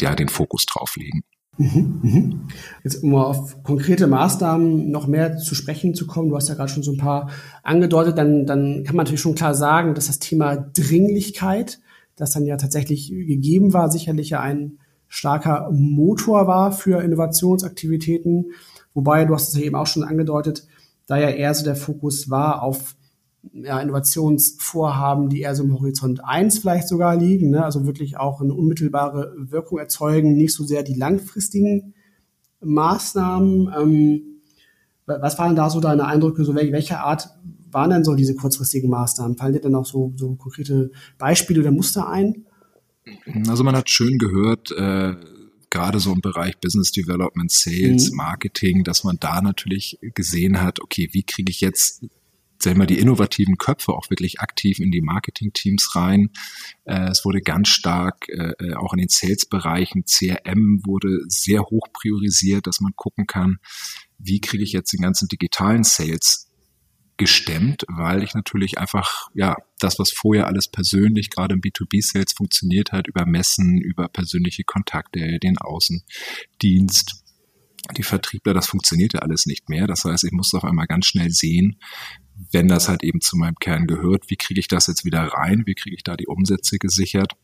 ja, 0.00 0.14
den 0.14 0.28
Fokus 0.28 0.66
drauflegen. 0.66 1.22
Mhm, 1.58 2.00
mhm. 2.02 2.40
Jetzt 2.84 3.02
um 3.02 3.16
auf 3.16 3.64
konkrete 3.64 4.06
Maßnahmen 4.06 4.90
noch 4.90 5.08
mehr 5.08 5.38
zu 5.38 5.56
sprechen 5.56 5.94
zu 5.94 6.06
kommen, 6.06 6.28
du 6.28 6.36
hast 6.36 6.48
ja 6.48 6.54
gerade 6.54 6.70
schon 6.70 6.84
so 6.84 6.92
ein 6.92 6.98
paar 6.98 7.30
angedeutet, 7.64 8.16
dann, 8.16 8.46
dann 8.46 8.84
kann 8.84 8.94
man 8.94 9.04
natürlich 9.04 9.20
schon 9.20 9.34
klar 9.34 9.54
sagen, 9.54 9.94
dass 9.94 10.06
das 10.06 10.20
Thema 10.20 10.56
Dringlichkeit, 10.56 11.80
das 12.14 12.30
dann 12.30 12.46
ja 12.46 12.56
tatsächlich 12.56 13.10
gegeben 13.10 13.72
war, 13.72 13.90
sicherlich 13.90 14.30
ja 14.30 14.40
ein 14.40 14.78
starker 15.08 15.68
Motor 15.72 16.46
war 16.46 16.70
für 16.70 17.02
Innovationsaktivitäten. 17.02 18.52
Wobei, 18.94 19.24
du 19.24 19.34
hast 19.34 19.48
es 19.48 19.58
ja 19.58 19.64
eben 19.64 19.76
auch 19.76 19.86
schon 19.86 20.04
angedeutet, 20.04 20.66
da 21.06 21.18
ja 21.18 21.30
eher 21.30 21.54
so 21.54 21.64
der 21.64 21.76
Fokus 21.76 22.30
war 22.30 22.62
auf 22.62 22.94
ja, 23.52 23.80
Innovationsvorhaben, 23.80 25.28
die 25.28 25.40
eher 25.40 25.54
so 25.54 25.64
im 25.64 25.72
Horizont 25.72 26.24
1 26.24 26.58
vielleicht 26.58 26.88
sogar 26.88 27.16
liegen, 27.16 27.50
ne? 27.50 27.64
also 27.64 27.86
wirklich 27.86 28.16
auch 28.16 28.40
eine 28.40 28.54
unmittelbare 28.54 29.34
Wirkung 29.36 29.78
erzeugen, 29.78 30.36
nicht 30.36 30.54
so 30.54 30.64
sehr 30.64 30.82
die 30.82 30.94
langfristigen 30.94 31.94
Maßnahmen. 32.60 33.72
Ähm, 33.78 34.22
was 35.06 35.38
waren 35.38 35.56
da 35.56 35.70
so 35.70 35.80
deine 35.80 36.06
Eindrücke, 36.06 36.44
so 36.44 36.54
welcher 36.54 37.00
Art 37.00 37.30
waren 37.70 37.90
denn 37.90 38.04
so 38.04 38.14
diese 38.14 38.34
kurzfristigen 38.34 38.90
Maßnahmen? 38.90 39.36
Fallen 39.36 39.54
dir 39.54 39.60
denn 39.60 39.74
auch 39.74 39.86
so, 39.86 40.12
so 40.16 40.34
konkrete 40.34 40.90
Beispiele 41.18 41.60
oder 41.60 41.70
Muster 41.70 42.08
ein? 42.08 42.46
Also 43.48 43.64
man 43.64 43.74
hat 43.74 43.88
schön 43.88 44.18
gehört, 44.18 44.70
äh, 44.72 45.14
gerade 45.70 46.00
so 46.00 46.12
im 46.12 46.20
Bereich 46.20 46.58
Business 46.58 46.92
Development, 46.92 47.50
Sales, 47.50 48.10
mhm. 48.10 48.16
Marketing, 48.16 48.84
dass 48.84 49.04
man 49.04 49.16
da 49.18 49.40
natürlich 49.40 49.98
gesehen 50.14 50.60
hat, 50.60 50.80
okay, 50.80 51.08
wie 51.12 51.22
kriege 51.22 51.50
ich 51.50 51.60
jetzt 51.60 52.04
sag 52.58 52.76
mal, 52.76 52.86
die 52.86 52.98
innovativen 52.98 53.56
Köpfe 53.56 53.92
auch 53.92 54.10
wirklich 54.10 54.40
aktiv 54.40 54.78
in 54.80 54.90
die 54.90 55.00
Marketing-Teams 55.00 55.94
rein. 55.94 56.30
Äh, 56.84 57.10
es 57.10 57.24
wurde 57.24 57.40
ganz 57.40 57.68
stark 57.68 58.28
äh, 58.28 58.52
äh 58.58 58.74
auch 58.74 58.92
in 58.92 58.98
den 58.98 59.08
Sales-Bereichen, 59.08 60.04
CRM 60.04 60.80
wurde 60.84 61.20
sehr 61.28 61.62
hoch 61.62 61.86
priorisiert, 61.92 62.66
dass 62.66 62.80
man 62.80 62.92
gucken 62.96 63.26
kann, 63.26 63.58
wie 64.18 64.40
kriege 64.40 64.64
ich 64.64 64.72
jetzt 64.72 64.92
den 64.92 65.02
ganzen 65.02 65.28
digitalen 65.28 65.84
Sales 65.84 66.48
gestemmt, 67.18 67.84
weil 67.88 68.22
ich 68.22 68.34
natürlich 68.34 68.78
einfach, 68.78 69.28
ja, 69.34 69.56
das, 69.80 69.98
was 69.98 70.10
vorher 70.10 70.46
alles 70.46 70.68
persönlich, 70.68 71.30
gerade 71.30 71.54
im 71.54 71.60
B2B-Sales 71.60 72.32
funktioniert 72.32 72.92
hat, 72.92 73.08
über 73.08 73.26
Messen, 73.26 73.78
über 73.78 74.08
persönliche 74.08 74.62
Kontakte, 74.64 75.38
den 75.40 75.58
Außendienst, 75.58 77.24
die 77.96 78.02
Vertriebler, 78.02 78.54
das 78.54 78.68
funktionierte 78.68 79.22
alles 79.22 79.46
nicht 79.46 79.68
mehr. 79.68 79.86
Das 79.86 80.04
heißt, 80.04 80.24
ich 80.24 80.32
musste 80.32 80.56
auf 80.58 80.64
einmal 80.64 80.86
ganz 80.86 81.06
schnell 81.06 81.30
sehen, 81.30 81.78
wenn 82.52 82.68
das 82.68 82.88
halt 82.88 83.02
eben 83.02 83.20
zu 83.20 83.36
meinem 83.36 83.56
Kern 83.56 83.86
gehört, 83.86 84.30
wie 84.30 84.36
kriege 84.36 84.60
ich 84.60 84.68
das 84.68 84.86
jetzt 84.86 85.04
wieder 85.04 85.22
rein, 85.22 85.64
wie 85.66 85.74
kriege 85.74 85.96
ich 85.96 86.04
da 86.04 86.16
die 86.16 86.26
Umsätze 86.26 86.78
gesichert. 86.78 87.34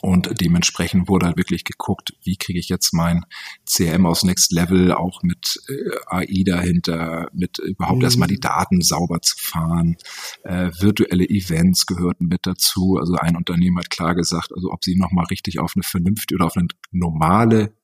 Und 0.00 0.40
dementsprechend 0.40 1.08
wurde 1.08 1.26
halt 1.26 1.36
wirklich 1.36 1.64
geguckt, 1.64 2.14
wie 2.22 2.36
kriege 2.36 2.58
ich 2.58 2.70
jetzt 2.70 2.94
mein 2.94 3.26
CRM 3.66 4.06
aus 4.06 4.22
Next 4.22 4.50
Level 4.50 4.90
auch 4.90 5.22
mit 5.22 5.60
äh, 5.68 5.90
AI 6.06 6.44
dahinter, 6.46 7.28
mit 7.34 7.58
überhaupt 7.58 7.98
mhm. 7.98 8.04
erstmal 8.04 8.28
die 8.28 8.40
Daten 8.40 8.80
sauber 8.80 9.20
zu 9.20 9.36
fahren. 9.36 9.96
Äh, 10.44 10.70
virtuelle 10.78 11.28
Events 11.28 11.84
gehörten 11.84 12.26
mit 12.26 12.46
dazu. 12.46 12.96
Also 12.98 13.16
ein 13.16 13.36
Unternehmen 13.36 13.78
hat 13.78 13.90
klar 13.90 14.14
gesagt, 14.14 14.52
also 14.54 14.70
ob 14.70 14.82
sie 14.82 14.96
nochmal 14.96 15.26
richtig 15.26 15.58
auf 15.58 15.72
eine 15.76 15.82
vernünftige 15.82 16.36
oder 16.36 16.46
auf 16.46 16.56
eine 16.56 16.68
normale 16.90 17.74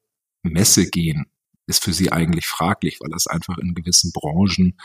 Messe 0.43 0.89
gehen, 0.89 1.27
ist 1.67 1.85
für 1.85 1.93
sie 1.93 2.11
eigentlich 2.11 2.47
fraglich, 2.47 3.01
weil 3.01 3.11
das 3.11 3.27
einfach 3.27 3.59
in 3.59 3.75
gewissen 3.75 4.13
Branchen 4.13 4.79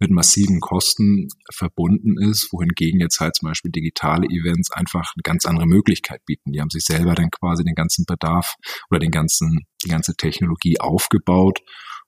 mit 0.00 0.10
massiven 0.10 0.60
Kosten 0.60 1.28
verbunden 1.52 2.18
ist, 2.18 2.48
wohingegen 2.52 3.00
jetzt 3.00 3.20
halt 3.20 3.36
zum 3.36 3.48
Beispiel 3.48 3.70
digitale 3.70 4.26
Events 4.26 4.72
einfach 4.72 5.12
eine 5.14 5.22
ganz 5.22 5.44
andere 5.44 5.66
Möglichkeit 5.66 6.24
bieten. 6.24 6.52
Die 6.52 6.60
haben 6.60 6.70
sich 6.70 6.84
selber 6.84 7.14
dann 7.14 7.30
quasi 7.30 7.64
den 7.64 7.74
ganzen 7.74 8.06
Bedarf 8.06 8.54
oder 8.90 8.98
den 8.98 9.10
ganzen, 9.10 9.66
die 9.84 9.90
ganze 9.90 10.14
Technologie 10.16 10.80
aufgebaut 10.80 11.60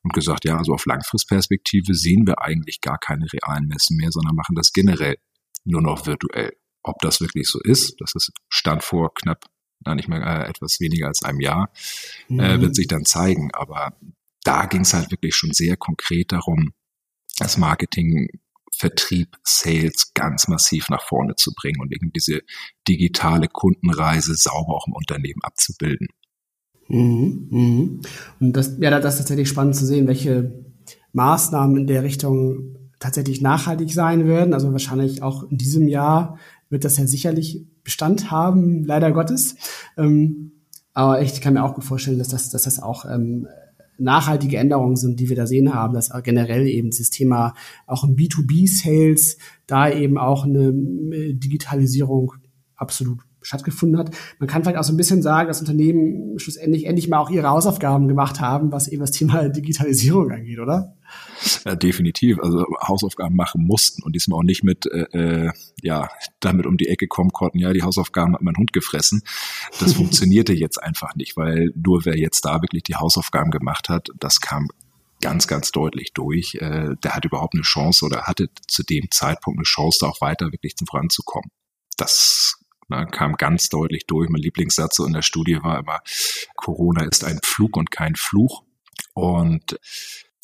und 0.02 0.14
gesagt, 0.14 0.44
ja, 0.46 0.56
also 0.56 0.72
auf 0.72 0.86
Langfristperspektive 0.86 1.94
sehen 1.94 2.26
wir 2.26 2.40
eigentlich 2.40 2.80
gar 2.80 2.98
keine 2.98 3.26
realen 3.30 3.68
Messen 3.68 3.98
mehr, 3.98 4.10
sondern 4.10 4.34
machen 4.34 4.56
das 4.56 4.72
generell 4.72 5.16
nur 5.64 5.82
noch 5.82 6.06
virtuell. 6.06 6.56
Ob 6.82 6.98
das 7.00 7.20
wirklich 7.20 7.46
so 7.46 7.60
ist, 7.62 7.94
das 8.00 8.14
ist 8.14 8.32
Stand 8.48 8.82
vor 8.82 9.12
knapp 9.14 9.44
na, 9.84 9.94
nicht 9.94 10.08
mehr 10.08 10.22
äh, 10.22 10.48
etwas 10.48 10.80
weniger 10.80 11.08
als 11.08 11.22
einem 11.22 11.40
Jahr, 11.40 11.72
äh, 12.28 12.60
wird 12.60 12.70
mhm. 12.70 12.74
sich 12.74 12.86
dann 12.86 13.04
zeigen. 13.04 13.50
Aber 13.52 13.96
da 14.44 14.66
ging 14.66 14.82
es 14.82 14.94
halt 14.94 15.10
wirklich 15.10 15.34
schon 15.34 15.52
sehr 15.52 15.76
konkret 15.76 16.32
darum, 16.32 16.72
das 17.38 17.56
Marketing, 17.56 18.28
Vertrieb, 18.74 19.36
Sales 19.44 20.12
ganz 20.14 20.48
massiv 20.48 20.88
nach 20.88 21.02
vorne 21.02 21.36
zu 21.36 21.52
bringen 21.54 21.80
und 21.80 21.92
eben 21.92 22.12
diese 22.12 22.40
digitale 22.88 23.48
Kundenreise 23.48 24.34
sauber 24.34 24.74
auch 24.74 24.86
im 24.86 24.94
Unternehmen 24.94 25.42
abzubilden. 25.42 26.08
Mhm, 26.88 27.48
mhm. 27.50 28.00
Und 28.40 28.56
das, 28.56 28.76
ja, 28.80 28.98
das 28.98 29.14
ist 29.14 29.20
tatsächlich 29.20 29.48
spannend 29.48 29.76
zu 29.76 29.86
sehen, 29.86 30.08
welche 30.08 30.52
Maßnahmen 31.12 31.76
in 31.76 31.86
der 31.86 32.02
Richtung 32.02 32.76
tatsächlich 32.98 33.40
nachhaltig 33.40 33.92
sein 33.92 34.26
werden. 34.26 34.54
Also 34.54 34.72
wahrscheinlich 34.72 35.22
auch 35.22 35.44
in 35.50 35.58
diesem 35.58 35.88
Jahr 35.88 36.38
wird 36.70 36.84
das 36.84 36.96
ja 36.96 37.06
sicherlich 37.06 37.66
Bestand 37.84 38.30
haben, 38.30 38.84
leider 38.84 39.12
Gottes. 39.12 39.56
Ähm, 39.96 40.52
aber 40.94 41.22
ich 41.22 41.40
kann 41.40 41.54
mir 41.54 41.64
auch 41.64 41.74
gut 41.74 41.84
vorstellen, 41.84 42.18
dass 42.18 42.28
das, 42.28 42.50
dass 42.50 42.62
das 42.62 42.80
auch 42.80 43.04
ähm, 43.04 43.48
nachhaltige 44.02 44.58
Änderungen 44.58 44.96
sind, 44.96 45.20
die 45.20 45.28
wir 45.28 45.36
da 45.36 45.46
sehen 45.46 45.74
haben, 45.74 45.94
dass 45.94 46.10
generell 46.22 46.66
eben 46.66 46.90
das 46.90 47.10
Thema 47.10 47.54
auch 47.86 48.04
im 48.04 48.16
B2B-Sales 48.16 49.38
da 49.66 49.90
eben 49.90 50.18
auch 50.18 50.44
eine 50.44 50.68
äh, 50.68 51.34
Digitalisierung 51.34 52.34
absolut 52.76 53.20
stattgefunden 53.42 53.98
hat. 53.98 54.14
Man 54.38 54.48
kann 54.48 54.62
vielleicht 54.62 54.78
auch 54.78 54.84
so 54.84 54.92
ein 54.92 54.96
bisschen 54.96 55.22
sagen, 55.22 55.48
dass 55.48 55.60
Unternehmen 55.60 56.38
schlussendlich 56.38 56.86
endlich 56.86 57.08
mal 57.08 57.18
auch 57.18 57.30
ihre 57.30 57.48
Hausaufgaben 57.48 58.08
gemacht 58.08 58.40
haben, 58.40 58.72
was 58.72 58.88
eben 58.88 59.00
das 59.00 59.10
Thema 59.10 59.48
Digitalisierung 59.48 60.30
angeht, 60.30 60.58
oder? 60.58 60.94
Ja, 61.64 61.76
definitiv. 61.76 62.38
Also 62.40 62.66
Hausaufgaben 62.80 63.36
machen 63.36 63.64
mussten 63.64 64.02
und 64.02 64.14
diesmal 64.14 64.40
auch 64.40 64.44
nicht 64.44 64.64
mit, 64.64 64.86
äh, 64.86 65.46
äh, 65.46 65.52
ja, 65.80 66.08
damit 66.40 66.66
um 66.66 66.76
die 66.76 66.88
Ecke 66.88 67.06
kommen 67.06 67.30
konnten, 67.30 67.58
ja, 67.58 67.72
die 67.72 67.82
Hausaufgaben 67.82 68.34
hat 68.34 68.42
mein 68.42 68.56
Hund 68.56 68.72
gefressen. 68.72 69.22
Das 69.78 69.92
funktionierte 69.94 70.52
jetzt 70.52 70.82
einfach 70.82 71.14
nicht, 71.14 71.36
weil 71.36 71.72
nur 71.74 72.04
wer 72.04 72.18
jetzt 72.18 72.44
da 72.44 72.62
wirklich 72.62 72.82
die 72.82 72.96
Hausaufgaben 72.96 73.50
gemacht 73.50 73.88
hat, 73.88 74.08
das 74.18 74.40
kam 74.40 74.68
ganz, 75.20 75.46
ganz 75.46 75.70
deutlich 75.70 76.12
durch. 76.12 76.56
Äh, 76.56 76.96
der 77.02 77.14
hat 77.14 77.24
überhaupt 77.24 77.54
eine 77.54 77.62
Chance 77.62 78.04
oder 78.04 78.22
hatte 78.22 78.48
zu 78.66 78.82
dem 78.82 79.10
Zeitpunkt 79.10 79.58
eine 79.58 79.64
Chance, 79.64 79.98
da 80.00 80.08
auch 80.08 80.20
weiter 80.20 80.52
wirklich 80.52 80.76
zum 80.76 80.86
voranzukommen. 80.86 81.50
Das 81.96 82.56
na, 82.88 83.06
kam 83.06 83.34
ganz 83.34 83.68
deutlich 83.68 84.06
durch. 84.06 84.28
Mein 84.28 84.42
Lieblingssatz 84.42 84.96
so 84.96 85.06
in 85.06 85.12
der 85.12 85.22
Studie 85.22 85.62
war 85.62 85.78
immer, 85.78 86.00
Corona 86.56 87.04
ist 87.04 87.24
ein 87.24 87.38
Pflug 87.40 87.76
und 87.76 87.90
kein 87.90 88.16
Fluch. 88.16 88.64
Und 89.14 89.78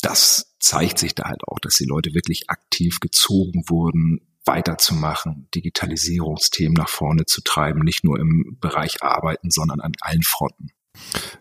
das 0.01 0.48
zeigt 0.59 0.99
sich 0.99 1.15
da 1.15 1.25
halt 1.25 1.41
auch, 1.47 1.59
dass 1.59 1.75
die 1.75 1.85
Leute 1.85 2.13
wirklich 2.13 2.49
aktiv 2.49 2.99
gezogen 2.99 3.63
wurden, 3.67 4.21
weiterzumachen, 4.45 5.47
Digitalisierungsthemen 5.53 6.73
nach 6.73 6.89
vorne 6.89 7.25
zu 7.25 7.41
treiben, 7.41 7.81
nicht 7.81 8.03
nur 8.03 8.19
im 8.19 8.57
Bereich 8.59 9.03
Arbeiten, 9.03 9.51
sondern 9.51 9.79
an 9.79 9.93
allen 10.01 10.23
Fronten. 10.23 10.69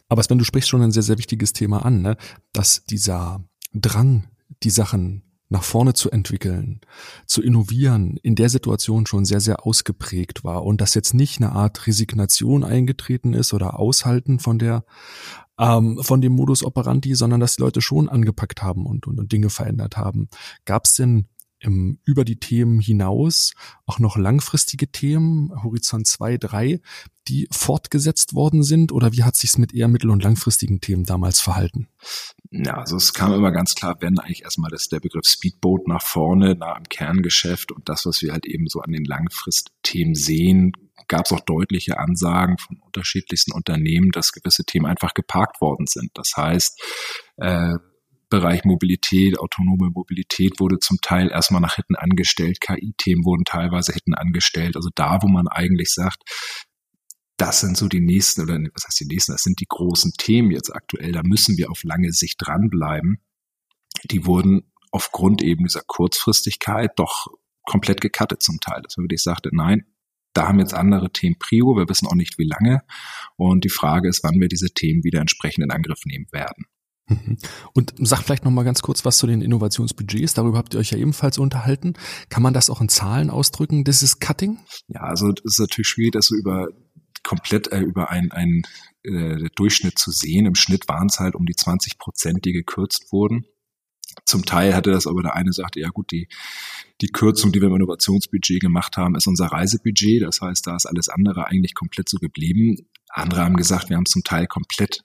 Aber 0.08 0.22
Sven, 0.22 0.38
du 0.38 0.44
sprichst 0.44 0.68
schon 0.68 0.82
ein 0.82 0.92
sehr, 0.92 1.02
sehr 1.02 1.18
wichtiges 1.18 1.52
Thema 1.52 1.84
an, 1.84 2.02
ne? 2.02 2.16
dass 2.52 2.84
dieser 2.84 3.44
Drang, 3.72 4.28
die 4.62 4.70
Sachen 4.70 5.22
nach 5.50 5.62
vorne 5.62 5.94
zu 5.94 6.10
entwickeln, 6.10 6.80
zu 7.26 7.42
innovieren, 7.42 8.18
in 8.22 8.34
der 8.34 8.50
Situation 8.50 9.06
schon 9.06 9.24
sehr, 9.24 9.40
sehr 9.40 9.66
ausgeprägt 9.66 10.44
war 10.44 10.64
und 10.64 10.80
dass 10.80 10.94
jetzt 10.94 11.14
nicht 11.14 11.40
eine 11.40 11.52
Art 11.52 11.86
Resignation 11.86 12.64
eingetreten 12.64 13.32
ist 13.32 13.54
oder 13.54 13.78
Aushalten 13.78 14.40
von 14.40 14.58
der 14.58 14.84
ähm, 15.58 15.98
von 16.02 16.20
dem 16.20 16.32
Modus 16.32 16.62
operandi, 16.62 17.14
sondern 17.14 17.40
dass 17.40 17.56
die 17.56 17.62
Leute 17.62 17.80
schon 17.80 18.08
angepackt 18.08 18.62
haben 18.62 18.86
und, 18.86 19.06
und, 19.06 19.18
und 19.18 19.32
Dinge 19.32 19.50
verändert 19.50 19.96
haben. 19.96 20.28
Gab 20.64 20.84
es 20.84 20.94
denn 20.94 21.26
im, 21.60 21.98
über 22.04 22.24
die 22.24 22.38
Themen 22.38 22.80
hinaus 22.80 23.54
auch 23.86 23.98
noch 23.98 24.16
langfristige 24.16 24.90
Themen, 24.90 25.50
Horizont 25.62 26.06
2, 26.06 26.38
3, 26.38 26.80
die 27.28 27.48
fortgesetzt 27.50 28.34
worden 28.34 28.62
sind? 28.62 28.92
Oder 28.92 29.12
wie 29.12 29.22
hat 29.22 29.36
sich's 29.36 29.58
mit 29.58 29.74
eher 29.74 29.88
mittel- 29.88 30.10
und 30.10 30.22
langfristigen 30.22 30.80
Themen 30.80 31.04
damals 31.04 31.40
verhalten? 31.40 31.88
Ja, 32.50 32.74
also 32.78 32.96
es 32.96 33.12
kam 33.12 33.32
immer 33.34 33.52
ganz 33.52 33.74
klar, 33.74 33.96
wenn 34.00 34.18
eigentlich 34.18 34.44
erstmal 34.44 34.70
das, 34.70 34.88
der 34.88 35.00
Begriff 35.00 35.26
Speedboat 35.26 35.86
nach 35.86 36.02
vorne, 36.02 36.54
nah 36.54 36.74
am 36.74 36.84
Kerngeschäft 36.84 37.72
und 37.72 37.88
das, 37.88 38.06
was 38.06 38.22
wir 38.22 38.32
halt 38.32 38.46
eben 38.46 38.66
so 38.68 38.80
an 38.80 38.92
den 38.92 39.04
Langfristthemen 39.04 40.14
sehen, 40.14 40.72
gab 41.08 41.26
es 41.26 41.32
auch 41.32 41.40
deutliche 41.40 41.98
Ansagen 41.98 42.58
von 42.58 42.78
unterschiedlichsten 42.78 43.52
Unternehmen, 43.52 44.10
dass 44.10 44.32
gewisse 44.32 44.64
Themen 44.64 44.86
einfach 44.86 45.14
geparkt 45.14 45.60
worden 45.60 45.86
sind. 45.86 46.10
Das 46.14 46.32
heißt, 46.36 46.80
äh, 47.36 47.76
Bereich 48.30 48.64
Mobilität, 48.64 49.38
autonome 49.38 49.90
Mobilität 49.90 50.60
wurde 50.60 50.78
zum 50.78 50.98
Teil 51.00 51.30
erstmal 51.30 51.62
nach 51.62 51.76
hinten 51.76 51.96
angestellt, 51.96 52.60
KI-Themen 52.60 53.24
wurden 53.24 53.44
teilweise 53.44 53.92
hinten 53.92 54.14
angestellt. 54.14 54.76
Also 54.76 54.90
da, 54.94 55.22
wo 55.22 55.28
man 55.28 55.48
eigentlich 55.48 55.90
sagt, 55.90 56.22
das 57.38 57.60
sind 57.60 57.76
so 57.76 57.88
die 57.88 58.00
nächsten, 58.00 58.42
oder 58.42 58.58
was 58.74 58.84
heißt 58.86 59.00
die 59.00 59.06
nächsten, 59.06 59.32
das 59.32 59.42
sind 59.42 59.60
die 59.60 59.68
großen 59.68 60.12
Themen 60.18 60.50
jetzt 60.50 60.74
aktuell, 60.74 61.12
da 61.12 61.22
müssen 61.22 61.56
wir 61.56 61.70
auf 61.70 61.84
lange 61.84 62.12
Sicht 62.12 62.36
dranbleiben. 62.38 63.22
Die 64.10 64.26
wurden 64.26 64.72
aufgrund 64.90 65.42
eben 65.42 65.64
dieser 65.64 65.82
Kurzfristigkeit 65.86 66.92
doch 66.96 67.28
komplett 67.64 68.00
gecuttet 68.00 68.42
zum 68.42 68.60
Teil. 68.60 68.82
Dass 68.82 68.96
man 68.96 69.04
wirklich 69.04 69.22
sagte, 69.22 69.50
nein, 69.52 69.86
da 70.34 70.48
haben 70.48 70.58
jetzt 70.58 70.74
andere 70.74 71.10
Themen 71.10 71.38
Prio, 71.38 71.76
wir 71.76 71.88
wissen 71.88 72.06
auch 72.06 72.14
nicht 72.14 72.38
wie 72.38 72.48
lange. 72.48 72.82
Und 73.36 73.64
die 73.64 73.70
Frage 73.70 74.08
ist, 74.08 74.22
wann 74.24 74.40
wir 74.40 74.48
diese 74.48 74.70
Themen 74.70 75.04
wieder 75.04 75.20
entsprechend 75.20 75.64
in 75.64 75.70
Angriff 75.70 76.04
nehmen 76.04 76.26
werden. 76.32 76.66
Mhm. 77.08 77.38
Und 77.72 77.94
sag 77.98 78.22
vielleicht 78.22 78.44
noch 78.44 78.50
mal 78.50 78.64
ganz 78.64 78.82
kurz 78.82 79.04
was 79.04 79.18
zu 79.18 79.26
den 79.26 79.40
Innovationsbudgets. 79.40 80.34
Darüber 80.34 80.58
habt 80.58 80.74
ihr 80.74 80.80
euch 80.80 80.90
ja 80.90 80.98
ebenfalls 80.98 81.38
unterhalten. 81.38 81.94
Kann 82.28 82.42
man 82.42 82.54
das 82.54 82.70
auch 82.70 82.80
in 82.80 82.88
Zahlen 82.88 83.30
ausdrücken, 83.30 83.84
Das 83.84 84.02
ist 84.02 84.20
Cutting? 84.20 84.58
Ja, 84.88 85.00
also 85.00 85.32
das 85.32 85.44
ist 85.44 85.60
natürlich 85.60 85.88
schwierig, 85.88 86.12
das 86.12 86.26
so 86.26 86.34
über 86.34 86.68
komplett 87.22 87.72
äh, 87.72 87.80
über 87.80 88.10
ein, 88.10 88.30
ein 88.32 88.62
äh, 89.02 89.48
Durchschnitt 89.56 89.98
zu 89.98 90.10
sehen. 90.10 90.46
Im 90.46 90.54
Schnitt 90.54 90.88
waren 90.88 91.08
es 91.08 91.18
halt 91.18 91.34
um 91.34 91.46
die 91.46 91.56
20 91.56 91.98
Prozent, 91.98 92.44
die 92.44 92.52
gekürzt 92.52 93.12
wurden. 93.12 93.44
Zum 94.24 94.44
Teil 94.44 94.74
hatte 94.74 94.90
das 94.90 95.06
aber 95.06 95.22
der 95.22 95.36
eine 95.36 95.52
sagte, 95.52 95.80
ja 95.80 95.88
gut, 95.88 96.10
die, 96.10 96.28
die 97.00 97.08
Kürzung, 97.08 97.52
die 97.52 97.60
wir 97.60 97.68
im 97.68 97.76
Innovationsbudget 97.76 98.60
gemacht 98.60 98.96
haben, 98.96 99.14
ist 99.14 99.26
unser 99.26 99.46
Reisebudget. 99.46 100.22
Das 100.22 100.40
heißt, 100.40 100.66
da 100.66 100.76
ist 100.76 100.86
alles 100.86 101.08
andere 101.08 101.46
eigentlich 101.46 101.74
komplett 101.74 102.08
so 102.08 102.18
geblieben. 102.18 102.76
Andere 103.08 103.42
haben 103.42 103.56
gesagt, 103.56 103.90
wir 103.90 103.96
haben 103.96 104.06
zum 104.06 104.24
Teil 104.24 104.46
komplett 104.46 105.04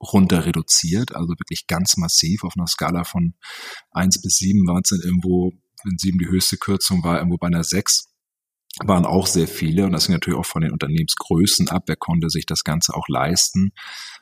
runter 0.00 0.46
reduziert, 0.46 1.14
also 1.14 1.28
wirklich 1.38 1.66
ganz 1.66 1.96
massiv 1.96 2.44
auf 2.44 2.54
einer 2.56 2.66
Skala 2.66 3.04
von 3.04 3.34
eins 3.90 4.20
bis 4.20 4.36
sieben 4.36 4.66
waren 4.66 4.82
es 4.84 4.90
dann 4.90 5.00
irgendwo, 5.00 5.52
wenn 5.84 5.98
sieben 5.98 6.18
die 6.18 6.28
höchste 6.28 6.56
Kürzung 6.56 7.02
war, 7.02 7.18
irgendwo 7.18 7.36
bei 7.36 7.48
einer 7.48 7.64
sechs 7.64 8.08
waren 8.84 9.04
auch 9.04 9.26
sehr 9.26 9.48
viele 9.48 9.86
und 9.86 9.92
das 9.92 10.06
hing 10.06 10.14
natürlich 10.14 10.38
auch 10.38 10.46
von 10.46 10.62
den 10.62 10.72
Unternehmensgrößen 10.72 11.68
ab, 11.68 11.84
wer 11.86 11.96
konnte 11.96 12.30
sich 12.30 12.46
das 12.46 12.64
Ganze 12.64 12.94
auch 12.94 13.08
leisten 13.08 13.72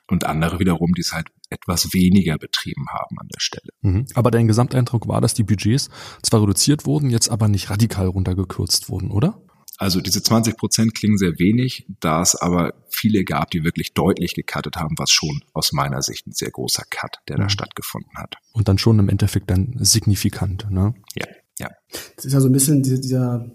und 0.06 0.24
andere 0.24 0.58
wiederum, 0.58 0.94
die 0.94 1.02
es 1.02 1.12
halt 1.12 1.28
etwas 1.50 1.92
weniger 1.92 2.38
betrieben 2.38 2.86
haben 2.88 3.18
an 3.18 3.28
der 3.28 3.40
Stelle. 3.40 3.70
Mhm. 3.82 4.06
Aber 4.14 4.30
dein 4.30 4.48
Gesamteindruck 4.48 5.08
war, 5.08 5.20
dass 5.20 5.34
die 5.34 5.42
Budgets 5.42 5.90
zwar 6.22 6.42
reduziert 6.42 6.86
wurden, 6.86 7.10
jetzt 7.10 7.28
aber 7.28 7.48
nicht 7.48 7.70
radikal 7.70 8.06
runtergekürzt 8.06 8.88
wurden, 8.88 9.10
oder? 9.10 9.42
Also 9.78 10.00
diese 10.00 10.22
20 10.22 10.56
Prozent 10.56 10.94
klingen 10.94 11.18
sehr 11.18 11.38
wenig, 11.38 11.86
da 12.00 12.22
es 12.22 12.34
aber 12.34 12.74
viele 12.88 13.24
gab, 13.24 13.50
die 13.50 13.62
wirklich 13.62 13.92
deutlich 13.92 14.34
gecuttet 14.34 14.76
haben, 14.76 14.94
was 14.98 15.10
schon 15.10 15.42
aus 15.52 15.72
meiner 15.72 16.02
Sicht 16.02 16.26
ein 16.26 16.32
sehr 16.32 16.50
großer 16.50 16.84
Cut, 16.88 17.18
der 17.28 17.36
mhm. 17.36 17.42
da 17.42 17.48
stattgefunden 17.50 18.16
hat. 18.16 18.36
Und 18.52 18.68
dann 18.68 18.78
schon 18.78 18.98
im 18.98 19.08
Endeffekt 19.08 19.50
dann 19.50 19.76
signifikant, 19.78 20.70
ne? 20.70 20.94
Ja, 21.14 21.26
ja. 21.58 21.70
Das 22.16 22.24
ist 22.24 22.32
ja 22.32 22.40
so 22.40 22.48
ein 22.48 22.52
bisschen 22.52 22.82
dieser 22.82 23.50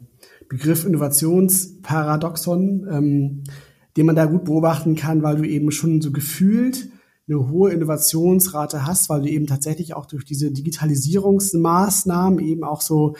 Begriff 0.47 0.85
Innovationsparadoxon, 0.85 2.87
ähm, 2.91 3.43
den 3.97 4.05
man 4.05 4.15
da 4.15 4.25
gut 4.25 4.45
beobachten 4.45 4.95
kann, 4.95 5.23
weil 5.23 5.37
du 5.37 5.43
eben 5.43 5.71
schon 5.71 6.01
so 6.01 6.11
gefühlt 6.11 6.89
eine 7.27 7.49
hohe 7.49 7.71
Innovationsrate 7.71 8.85
hast, 8.85 9.09
weil 9.09 9.21
du 9.21 9.29
eben 9.29 9.47
tatsächlich 9.47 9.95
auch 9.95 10.05
durch 10.05 10.25
diese 10.25 10.51
Digitalisierungsmaßnahmen 10.51 12.39
eben 12.39 12.63
auch 12.63 12.81
so 12.81 13.15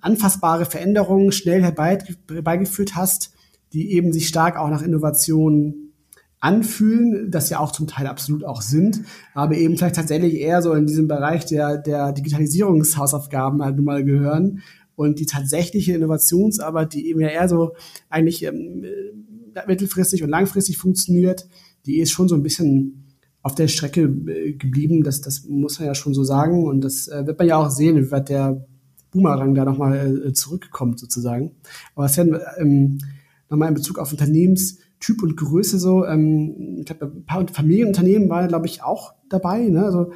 anfassbare 0.00 0.64
Veränderungen 0.64 1.32
schnell 1.32 1.62
herbeigeführt 1.62 2.94
hast, 2.94 3.32
die 3.72 3.92
eben 3.92 4.12
sich 4.12 4.28
stark 4.28 4.56
auch 4.56 4.70
nach 4.70 4.82
Innovationen 4.82 5.92
anfühlen, 6.40 7.30
das 7.30 7.50
ja 7.50 7.58
auch 7.58 7.72
zum 7.72 7.88
Teil 7.88 8.06
absolut 8.06 8.44
auch 8.44 8.62
sind, 8.62 9.02
aber 9.34 9.56
eben 9.56 9.76
vielleicht 9.76 9.96
tatsächlich 9.96 10.34
eher 10.34 10.62
so 10.62 10.72
in 10.72 10.86
diesem 10.86 11.08
Bereich 11.08 11.46
der, 11.46 11.78
der 11.78 12.12
Digitalisierungshausaufgaben 12.12 13.62
halt 13.62 13.76
nun 13.76 13.84
mal 13.84 14.04
gehören 14.04 14.62
und 14.94 15.18
die 15.18 15.26
tatsächliche 15.26 15.94
Innovationsarbeit, 15.94 16.94
die 16.94 17.08
eben 17.08 17.20
ja 17.20 17.28
eher 17.28 17.48
so 17.48 17.72
eigentlich 18.08 18.44
ähm, 18.44 18.84
mittelfristig 19.66 20.22
und 20.22 20.30
langfristig 20.30 20.78
funktioniert, 20.78 21.48
die 21.86 21.98
ist 21.98 22.12
schon 22.12 22.28
so 22.28 22.36
ein 22.36 22.42
bisschen 22.42 23.16
auf 23.42 23.54
der 23.54 23.68
Strecke 23.68 24.02
äh, 24.02 24.52
geblieben, 24.52 25.02
das, 25.02 25.20
das 25.20 25.44
muss 25.44 25.78
man 25.78 25.88
ja 25.88 25.94
schon 25.94 26.14
so 26.14 26.22
sagen 26.22 26.64
und 26.66 26.82
das 26.82 27.08
äh, 27.08 27.26
wird 27.26 27.38
man 27.38 27.48
ja 27.48 27.56
auch 27.56 27.70
sehen, 27.70 27.96
wie 27.96 28.10
weit 28.12 28.28
der 28.28 28.64
Boomerang 29.10 29.54
da 29.54 29.64
nochmal 29.64 30.26
äh, 30.26 30.32
zurückkommt 30.32 30.98
sozusagen. 30.98 31.52
Aber 31.94 32.06
ja 32.16 32.24
ähm, 32.58 32.98
nochmal 33.48 33.68
in 33.68 33.74
Bezug 33.74 33.98
auf 33.98 34.12
Unternehmenstyp 34.12 35.22
und 35.22 35.36
Größe 35.36 35.78
so, 35.78 36.04
ähm, 36.04 36.76
ich 36.80 36.86
glaube, 36.86 37.06
ein 37.06 37.24
paar 37.24 37.46
Familienunternehmen 37.48 38.28
waren, 38.28 38.48
glaube 38.48 38.66
ich, 38.66 38.82
auch 38.82 39.14
dabei. 39.28 39.68
Ne? 39.68 39.84
Also 39.84 40.12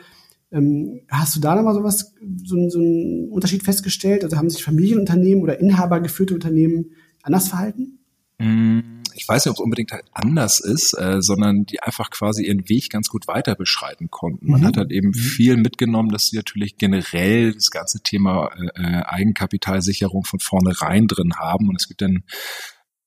ähm, 0.50 1.00
hast 1.08 1.36
du 1.36 1.40
da 1.40 1.54
nochmal 1.54 1.74
so 1.74 1.82
was, 1.82 2.14
so, 2.44 2.68
so 2.68 2.78
einen 2.78 3.28
Unterschied 3.30 3.62
festgestellt? 3.62 4.24
Also 4.24 4.36
haben 4.36 4.50
sich 4.50 4.64
Familienunternehmen 4.64 5.42
oder 5.42 5.58
inhabergeführte 5.60 6.34
Unternehmen 6.34 6.90
anders 7.22 7.48
verhalten? 7.48 7.98
Mm 8.38 8.91
ich 9.22 9.28
weiß 9.28 9.44
nicht, 9.44 9.50
ob 9.50 9.56
es 9.56 9.62
unbedingt 9.62 9.92
halt 9.92 10.04
anders 10.12 10.58
ist, 10.58 10.94
äh, 10.98 11.22
sondern 11.22 11.64
die 11.64 11.80
einfach 11.80 12.10
quasi 12.10 12.44
ihren 12.46 12.68
Weg 12.68 12.90
ganz 12.90 13.08
gut 13.08 13.28
weiter 13.28 13.54
beschreiten 13.54 14.10
konnten. 14.10 14.50
Man 14.50 14.62
mhm. 14.62 14.66
hat 14.66 14.76
halt 14.76 14.90
eben 14.90 15.08
mhm. 15.08 15.14
viel 15.14 15.56
mitgenommen, 15.56 16.10
dass 16.10 16.26
sie 16.26 16.36
natürlich 16.36 16.76
generell 16.76 17.52
das 17.52 17.70
ganze 17.70 18.02
Thema 18.02 18.50
äh, 18.56 18.82
äh, 18.82 19.02
Eigenkapitalsicherung 19.04 20.24
von 20.24 20.40
vornherein 20.40 21.06
drin 21.06 21.34
haben. 21.38 21.68
Und 21.68 21.80
es 21.80 21.86
gibt 21.86 22.02
dann 22.02 22.24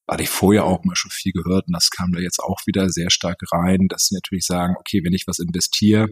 hatte 0.08 0.24
ich 0.24 0.30
vorher 0.30 0.66
auch 0.66 0.84
mal 0.84 0.96
schon 0.96 1.12
viel 1.12 1.32
gehört 1.32 1.68
und 1.68 1.74
das 1.74 1.90
kam 1.90 2.12
da 2.12 2.20
jetzt 2.20 2.40
auch 2.40 2.60
wieder 2.68 2.90
sehr 2.90 3.10
stark 3.10 3.40
rein, 3.52 3.88
dass 3.90 4.06
sie 4.06 4.16
natürlich 4.16 4.46
sagen, 4.46 4.76
okay, 4.80 5.02
wenn 5.04 5.14
ich 5.14 5.26
was 5.26 5.40
investiere, 5.40 6.10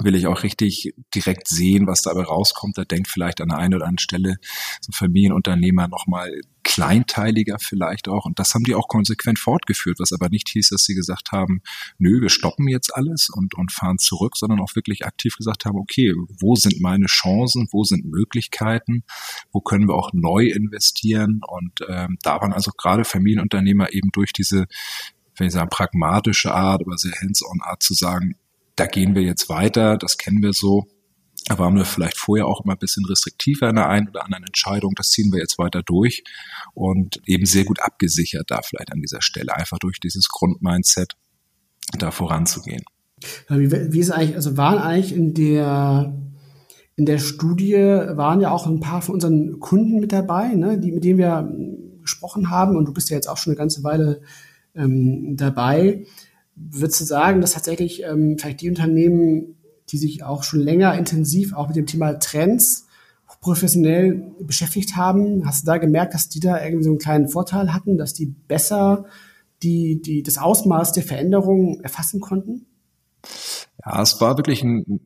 will 0.00 0.14
ich 0.14 0.26
auch 0.26 0.42
richtig 0.42 0.94
direkt 1.14 1.48
sehen, 1.48 1.86
was 1.86 2.02
dabei 2.02 2.22
rauskommt. 2.22 2.78
Da 2.78 2.84
denkt 2.84 3.08
vielleicht 3.08 3.40
an 3.40 3.48
der 3.48 3.58
einen 3.58 3.74
oder 3.74 3.84
anderen 3.84 3.98
Stelle 3.98 4.36
so 4.80 4.90
ein 4.90 4.92
Familienunternehmer 4.92 5.88
nochmal 5.88 6.40
kleinteiliger 6.64 7.56
vielleicht 7.58 8.08
auch. 8.08 8.26
Und 8.26 8.38
das 8.38 8.54
haben 8.54 8.64
die 8.64 8.74
auch 8.74 8.88
konsequent 8.88 9.38
fortgeführt, 9.38 9.98
was 10.00 10.12
aber 10.12 10.28
nicht 10.28 10.48
hieß, 10.50 10.68
dass 10.68 10.84
sie 10.84 10.94
gesagt 10.94 11.32
haben, 11.32 11.62
nö, 11.98 12.20
wir 12.20 12.28
stoppen 12.28 12.68
jetzt 12.68 12.94
alles 12.94 13.30
und, 13.30 13.54
und 13.54 13.72
fahren 13.72 13.98
zurück, 13.98 14.36
sondern 14.36 14.60
auch 14.60 14.74
wirklich 14.74 15.06
aktiv 15.06 15.36
gesagt 15.36 15.64
haben, 15.64 15.78
okay, 15.78 16.14
wo 16.40 16.56
sind 16.56 16.80
meine 16.80 17.06
Chancen, 17.06 17.68
wo 17.72 17.84
sind 17.84 18.04
Möglichkeiten, 18.04 19.02
wo 19.50 19.60
können 19.60 19.88
wir 19.88 19.94
auch 19.94 20.12
neu 20.12 20.44
investieren? 20.46 21.40
Und 21.46 21.80
ähm, 21.88 22.18
da 22.22 22.40
waren 22.40 22.52
also 22.52 22.70
gerade 22.76 23.04
Familienunternehmer 23.04 23.92
eben 23.92 24.10
durch 24.12 24.32
diese 24.32 24.66
wenn 25.38 25.46
ich 25.46 25.52
sagen, 25.52 25.70
pragmatische 25.70 26.52
Art, 26.52 26.82
aber 26.84 26.98
sehr 26.98 27.12
hands-on 27.20 27.60
Art 27.62 27.80
zu 27.82 27.94
sagen, 27.94 28.34
da 28.78 28.86
gehen 28.86 29.14
wir 29.14 29.22
jetzt 29.22 29.48
weiter, 29.48 29.96
das 29.96 30.16
kennen 30.16 30.42
wir 30.42 30.52
so. 30.52 30.86
Da 31.46 31.58
waren 31.58 31.74
wir 31.76 31.84
vielleicht 31.84 32.16
vorher 32.16 32.46
auch 32.46 32.62
immer 32.64 32.74
ein 32.74 32.78
bisschen 32.78 33.04
restriktiver 33.06 33.70
in 33.70 33.76
der 33.76 33.88
einen 33.88 34.08
oder 34.08 34.24
anderen 34.24 34.44
Entscheidung. 34.44 34.92
Das 34.96 35.10
ziehen 35.10 35.32
wir 35.32 35.40
jetzt 35.40 35.58
weiter 35.58 35.82
durch 35.82 36.22
und 36.74 37.20
eben 37.26 37.46
sehr 37.46 37.64
gut 37.64 37.80
abgesichert 37.80 38.50
da 38.50 38.60
vielleicht 38.62 38.92
an 38.92 39.00
dieser 39.00 39.22
Stelle, 39.22 39.54
einfach 39.56 39.78
durch 39.78 39.98
dieses 39.98 40.28
Grundmindset 40.28 41.14
da 41.98 42.10
voranzugehen. 42.10 42.82
Wie, 43.48 43.70
wie 43.70 43.98
ist 43.98 44.10
eigentlich, 44.10 44.36
also 44.36 44.56
waren 44.56 44.78
eigentlich 44.78 45.14
in 45.14 45.34
der 45.34 46.14
in 46.96 47.06
der 47.06 47.18
Studie 47.18 47.74
waren 47.74 48.40
ja 48.40 48.50
auch 48.50 48.66
ein 48.66 48.80
paar 48.80 49.02
von 49.02 49.14
unseren 49.14 49.60
Kunden 49.60 50.00
mit 50.00 50.12
dabei, 50.12 50.54
ne, 50.54 50.78
die, 50.78 50.90
mit 50.90 51.04
denen 51.04 51.18
wir 51.18 51.48
gesprochen 52.02 52.50
haben. 52.50 52.76
Und 52.76 52.86
du 52.86 52.92
bist 52.92 53.08
ja 53.08 53.16
jetzt 53.16 53.28
auch 53.28 53.36
schon 53.36 53.52
eine 53.52 53.58
ganze 53.58 53.84
Weile 53.84 54.20
ähm, 54.74 55.36
dabei. 55.36 56.04
Würdest 56.70 57.00
du 57.00 57.04
sagen, 57.04 57.40
dass 57.40 57.52
tatsächlich 57.52 58.02
ähm, 58.02 58.36
vielleicht 58.38 58.60
die 58.60 58.68
Unternehmen, 58.68 59.56
die 59.90 59.98
sich 59.98 60.22
auch 60.22 60.42
schon 60.42 60.60
länger 60.60 60.94
intensiv 60.96 61.54
auch 61.54 61.68
mit 61.68 61.76
dem 61.76 61.86
Thema 61.86 62.18
Trends 62.18 62.86
professionell 63.40 64.32
beschäftigt 64.40 64.96
haben, 64.96 65.46
hast 65.46 65.62
du 65.62 65.66
da 65.66 65.78
gemerkt, 65.78 66.14
dass 66.14 66.28
die 66.28 66.40
da 66.40 66.62
irgendwie 66.62 66.84
so 66.84 66.90
einen 66.90 66.98
kleinen 66.98 67.28
Vorteil 67.28 67.72
hatten, 67.72 67.96
dass 67.96 68.12
die 68.12 68.26
besser 68.26 69.06
die, 69.62 70.00
die, 70.00 70.22
das 70.22 70.38
Ausmaß 70.38 70.92
der 70.92 71.02
Veränderungen 71.02 71.80
erfassen 71.80 72.20
konnten? 72.20 72.66
Ja, 73.84 74.02
es 74.02 74.20
war 74.20 74.36
wirklich 74.36 74.62
ein 74.62 75.00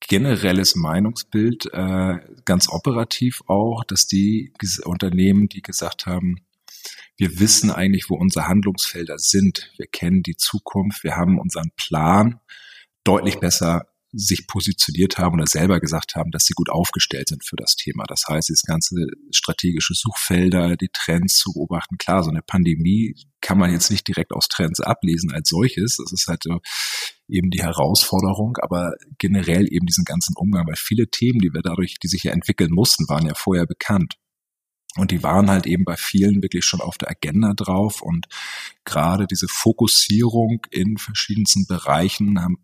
generelles 0.00 0.76
Meinungsbild, 0.76 1.66
äh, 1.72 2.18
ganz 2.44 2.68
operativ 2.68 3.42
auch, 3.46 3.84
dass 3.84 4.06
die 4.06 4.52
Unternehmen, 4.84 5.48
die 5.48 5.62
gesagt 5.62 6.06
haben, 6.06 6.40
wir 7.18 7.40
wissen 7.40 7.70
eigentlich, 7.70 8.08
wo 8.08 8.14
unsere 8.14 8.46
Handlungsfelder 8.46 9.18
sind. 9.18 9.72
Wir 9.76 9.86
kennen 9.86 10.22
die 10.22 10.36
Zukunft. 10.36 11.02
Wir 11.02 11.16
haben 11.16 11.38
unseren 11.38 11.72
Plan 11.76 12.40
deutlich 13.04 13.40
besser 13.40 13.86
sich 14.10 14.46
positioniert 14.46 15.18
haben 15.18 15.34
oder 15.34 15.46
selber 15.46 15.80
gesagt 15.80 16.14
haben, 16.14 16.30
dass 16.30 16.44
sie 16.44 16.54
gut 16.54 16.70
aufgestellt 16.70 17.28
sind 17.28 17.44
für 17.44 17.56
das 17.56 17.74
Thema. 17.74 18.04
Das 18.08 18.22
heißt, 18.26 18.48
das 18.48 18.62
ganze 18.62 19.06
strategische 19.32 19.92
Suchfelder, 19.94 20.76
die 20.76 20.88
Trends 20.92 21.34
zu 21.34 21.52
beobachten. 21.52 21.98
Klar, 21.98 22.22
so 22.22 22.30
eine 22.30 22.40
Pandemie 22.40 23.14
kann 23.42 23.58
man 23.58 23.70
jetzt 23.70 23.90
nicht 23.90 24.08
direkt 24.08 24.32
aus 24.32 24.48
Trends 24.48 24.80
ablesen 24.80 25.30
als 25.30 25.50
solches. 25.50 25.98
Das 25.98 26.12
ist 26.12 26.26
halt 26.26 26.44
eben 27.28 27.50
die 27.50 27.62
Herausforderung, 27.62 28.56
aber 28.62 28.94
generell 29.18 29.66
eben 29.70 29.84
diesen 29.84 30.04
ganzen 30.04 30.34
Umgang, 30.36 30.66
weil 30.66 30.76
viele 30.76 31.08
Themen, 31.08 31.40
die 31.40 31.52
wir 31.52 31.62
dadurch, 31.62 31.98
die 31.98 32.08
sich 32.08 32.22
ja 32.22 32.32
entwickeln 32.32 32.70
mussten, 32.72 33.08
waren 33.08 33.26
ja 33.26 33.34
vorher 33.34 33.66
bekannt. 33.66 34.14
Und 34.98 35.10
die 35.10 35.22
waren 35.22 35.48
halt 35.50 35.66
eben 35.66 35.84
bei 35.84 35.96
vielen 35.96 36.42
wirklich 36.42 36.64
schon 36.64 36.80
auf 36.80 36.98
der 36.98 37.10
Agenda 37.10 37.54
drauf. 37.54 38.02
Und 38.02 38.26
gerade 38.84 39.26
diese 39.26 39.48
Fokussierung 39.48 40.66
in 40.70 40.98
verschiedensten 40.98 41.66
Bereichen 41.66 42.40
haben 42.40 42.58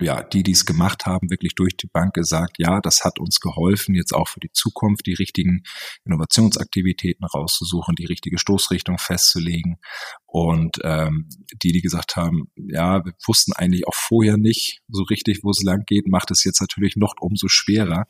ja, 0.00 0.22
die, 0.22 0.42
die 0.42 0.52
es 0.52 0.66
gemacht 0.66 1.06
haben, 1.06 1.30
wirklich 1.30 1.54
durch 1.54 1.76
die 1.76 1.86
Bank 1.86 2.12
gesagt, 2.12 2.56
ja, 2.58 2.80
das 2.80 3.04
hat 3.04 3.18
uns 3.18 3.40
geholfen, 3.40 3.94
jetzt 3.94 4.12
auch 4.14 4.28
für 4.28 4.40
die 4.40 4.52
Zukunft 4.52 5.06
die 5.06 5.14
richtigen 5.14 5.62
Innovationsaktivitäten 6.04 7.24
rauszusuchen, 7.24 7.94
die 7.94 8.04
richtige 8.04 8.38
Stoßrichtung 8.38 8.98
festzulegen. 8.98 9.78
Und 10.26 10.78
ähm, 10.82 11.28
die, 11.62 11.72
die 11.72 11.80
gesagt 11.80 12.16
haben, 12.16 12.50
ja, 12.56 13.04
wir 13.04 13.14
wussten 13.26 13.54
eigentlich 13.54 13.86
auch 13.86 13.94
vorher 13.94 14.36
nicht 14.36 14.80
so 14.88 15.02
richtig, 15.04 15.40
wo 15.42 15.50
es 15.50 15.62
lang 15.62 15.84
geht, 15.86 16.08
macht 16.08 16.30
es 16.30 16.44
jetzt 16.44 16.60
natürlich 16.60 16.96
noch 16.96 17.14
umso 17.20 17.48
schwerer, 17.48 18.04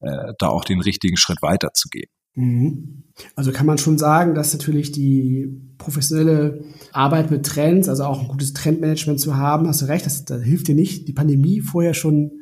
äh, 0.00 0.34
da 0.38 0.48
auch 0.48 0.64
den 0.64 0.80
richtigen 0.80 1.16
Schritt 1.16 1.40
weiterzugehen. 1.40 2.10
Mhm. 2.34 3.02
Also 3.36 3.52
kann 3.52 3.66
man 3.66 3.78
schon 3.78 3.96
sagen, 3.96 4.34
dass 4.34 4.52
natürlich 4.52 4.90
die 4.90 5.60
professionelle 5.78 6.64
Arbeit 6.92 7.30
mit 7.30 7.46
Trends, 7.46 7.88
also 7.88 8.04
auch 8.04 8.20
ein 8.20 8.28
gutes 8.28 8.52
Trendmanagement 8.54 9.20
zu 9.20 9.36
haben, 9.36 9.68
hast 9.68 9.82
du 9.82 9.86
recht, 9.86 10.04
das, 10.06 10.24
das 10.24 10.42
hilft 10.42 10.68
dir 10.68 10.74
nicht, 10.74 11.06
die 11.06 11.12
Pandemie 11.12 11.60
vorher 11.60 11.94
schon 11.94 12.32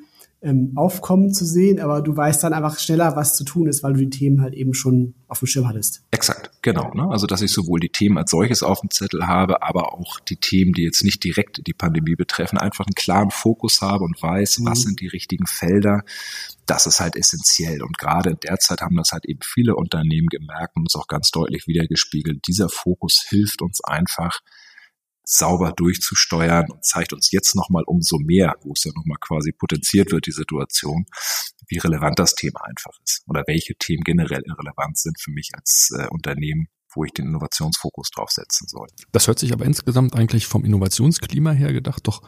ähm, 0.42 0.72
aufkommen 0.74 1.33
zu 1.33 1.44
sehen, 1.44 1.78
aber 1.78 2.02
du 2.02 2.16
weißt 2.16 2.42
dann 2.42 2.52
einfach 2.52 2.78
schneller, 2.78 3.14
was 3.14 3.37
zu 3.37 3.44
tun 3.44 3.68
ist, 3.68 3.83
weil 3.83 3.92
du 3.92 4.00
die 4.00 4.11
Themen 4.11 4.42
halt 4.42 4.55
eben 4.55 4.74
schon 4.74 5.14
auf 5.28 5.38
dem 5.38 5.46
Schirm 5.46 5.68
hattest. 5.68 6.02
Exakt, 6.11 6.50
genau. 6.62 6.92
Ne? 6.94 7.09
Also 7.11 7.26
dass 7.26 7.42
ich 7.42 7.52
sowohl 7.52 7.78
die 7.78 7.90
Themen 7.90 8.18
als 8.18 8.33
solches 8.33 8.62
auf 8.62 8.81
dem 8.81 8.90
Zettel 8.90 9.26
habe, 9.28 9.62
aber 9.62 9.94
auch 9.94 10.18
die 10.20 10.37
Themen, 10.37 10.72
die 10.72 10.83
jetzt 10.83 11.05
nicht 11.05 11.22
direkt 11.22 11.66
die 11.66 11.74
Pandemie 11.74 12.16
betreffen, 12.16 12.59
einfach 12.59 12.87
einen 12.87 12.94
klaren 12.94 13.31
Fokus 13.31 13.83
habe 13.83 14.05
und 14.05 14.20
weiß, 14.20 14.59
mhm. 14.59 14.66
was 14.66 14.83
sind 14.83 15.00
die 15.00 15.09
richtigen 15.09 15.46
Felder. 15.46 16.02
Das 16.66 16.87
ist 16.87 17.01
halt 17.01 17.16
essentiell. 17.16 17.83
Und 17.83 17.98
gerade 17.98 18.31
in 18.31 18.38
der 18.42 18.59
Zeit 18.59 18.81
haben 18.81 18.96
das 18.96 19.11
halt 19.12 19.27
eben 19.27 19.40
viele 19.42 19.75
Unternehmen 19.75 20.29
gemerkt 20.29 20.77
und 20.77 20.83
uns 20.83 20.94
auch 20.96 21.09
ganz 21.09 21.31
deutlich 21.31 21.66
wiedergespiegelt. 21.66 22.46
Dieser 22.46 22.68
Fokus 22.68 23.25
hilft 23.29 23.62
uns 23.62 23.83
einfach, 23.85 24.40
sauber 25.25 25.72
durchzusteuern 25.72 26.70
und 26.70 26.85
zeigt 26.85 27.12
uns 27.12 27.31
jetzt 27.31 27.55
nochmal 27.55 27.85
umso 27.87 28.18
mehr, 28.18 28.57
wo 28.62 28.72
es 28.72 28.85
ja 28.85 28.92
nochmal 28.94 29.18
quasi 29.20 29.53
potenziert 29.53 30.11
wird, 30.11 30.27
die 30.27 30.33
Situation, 30.33 31.07
wie 31.68 31.79
relevant 31.79 32.18
das 32.18 32.35
Thema 32.35 32.64
einfach 32.64 32.92
ist 33.05 33.22
oder 33.27 33.44
welche 33.46 33.75
Themen 33.77 34.03
generell 34.03 34.42
relevant 34.42 34.98
sind 34.98 35.20
für 35.20 35.31
mich 35.31 35.51
als 35.55 35.90
äh, 35.96 36.09
Unternehmen, 36.09 36.66
wo 36.94 37.05
ich 37.05 37.12
den 37.12 37.26
Innovationsfokus 37.26 38.11
drauf 38.11 38.31
setzen 38.31 38.66
soll. 38.68 38.88
Das 39.12 39.26
hört 39.26 39.38
sich 39.38 39.52
aber 39.52 39.64
insgesamt 39.64 40.14
eigentlich 40.14 40.46
vom 40.46 40.64
Innovationsklima 40.64 41.52
her 41.52 41.72
gedacht 41.72 42.07
doch 42.07 42.22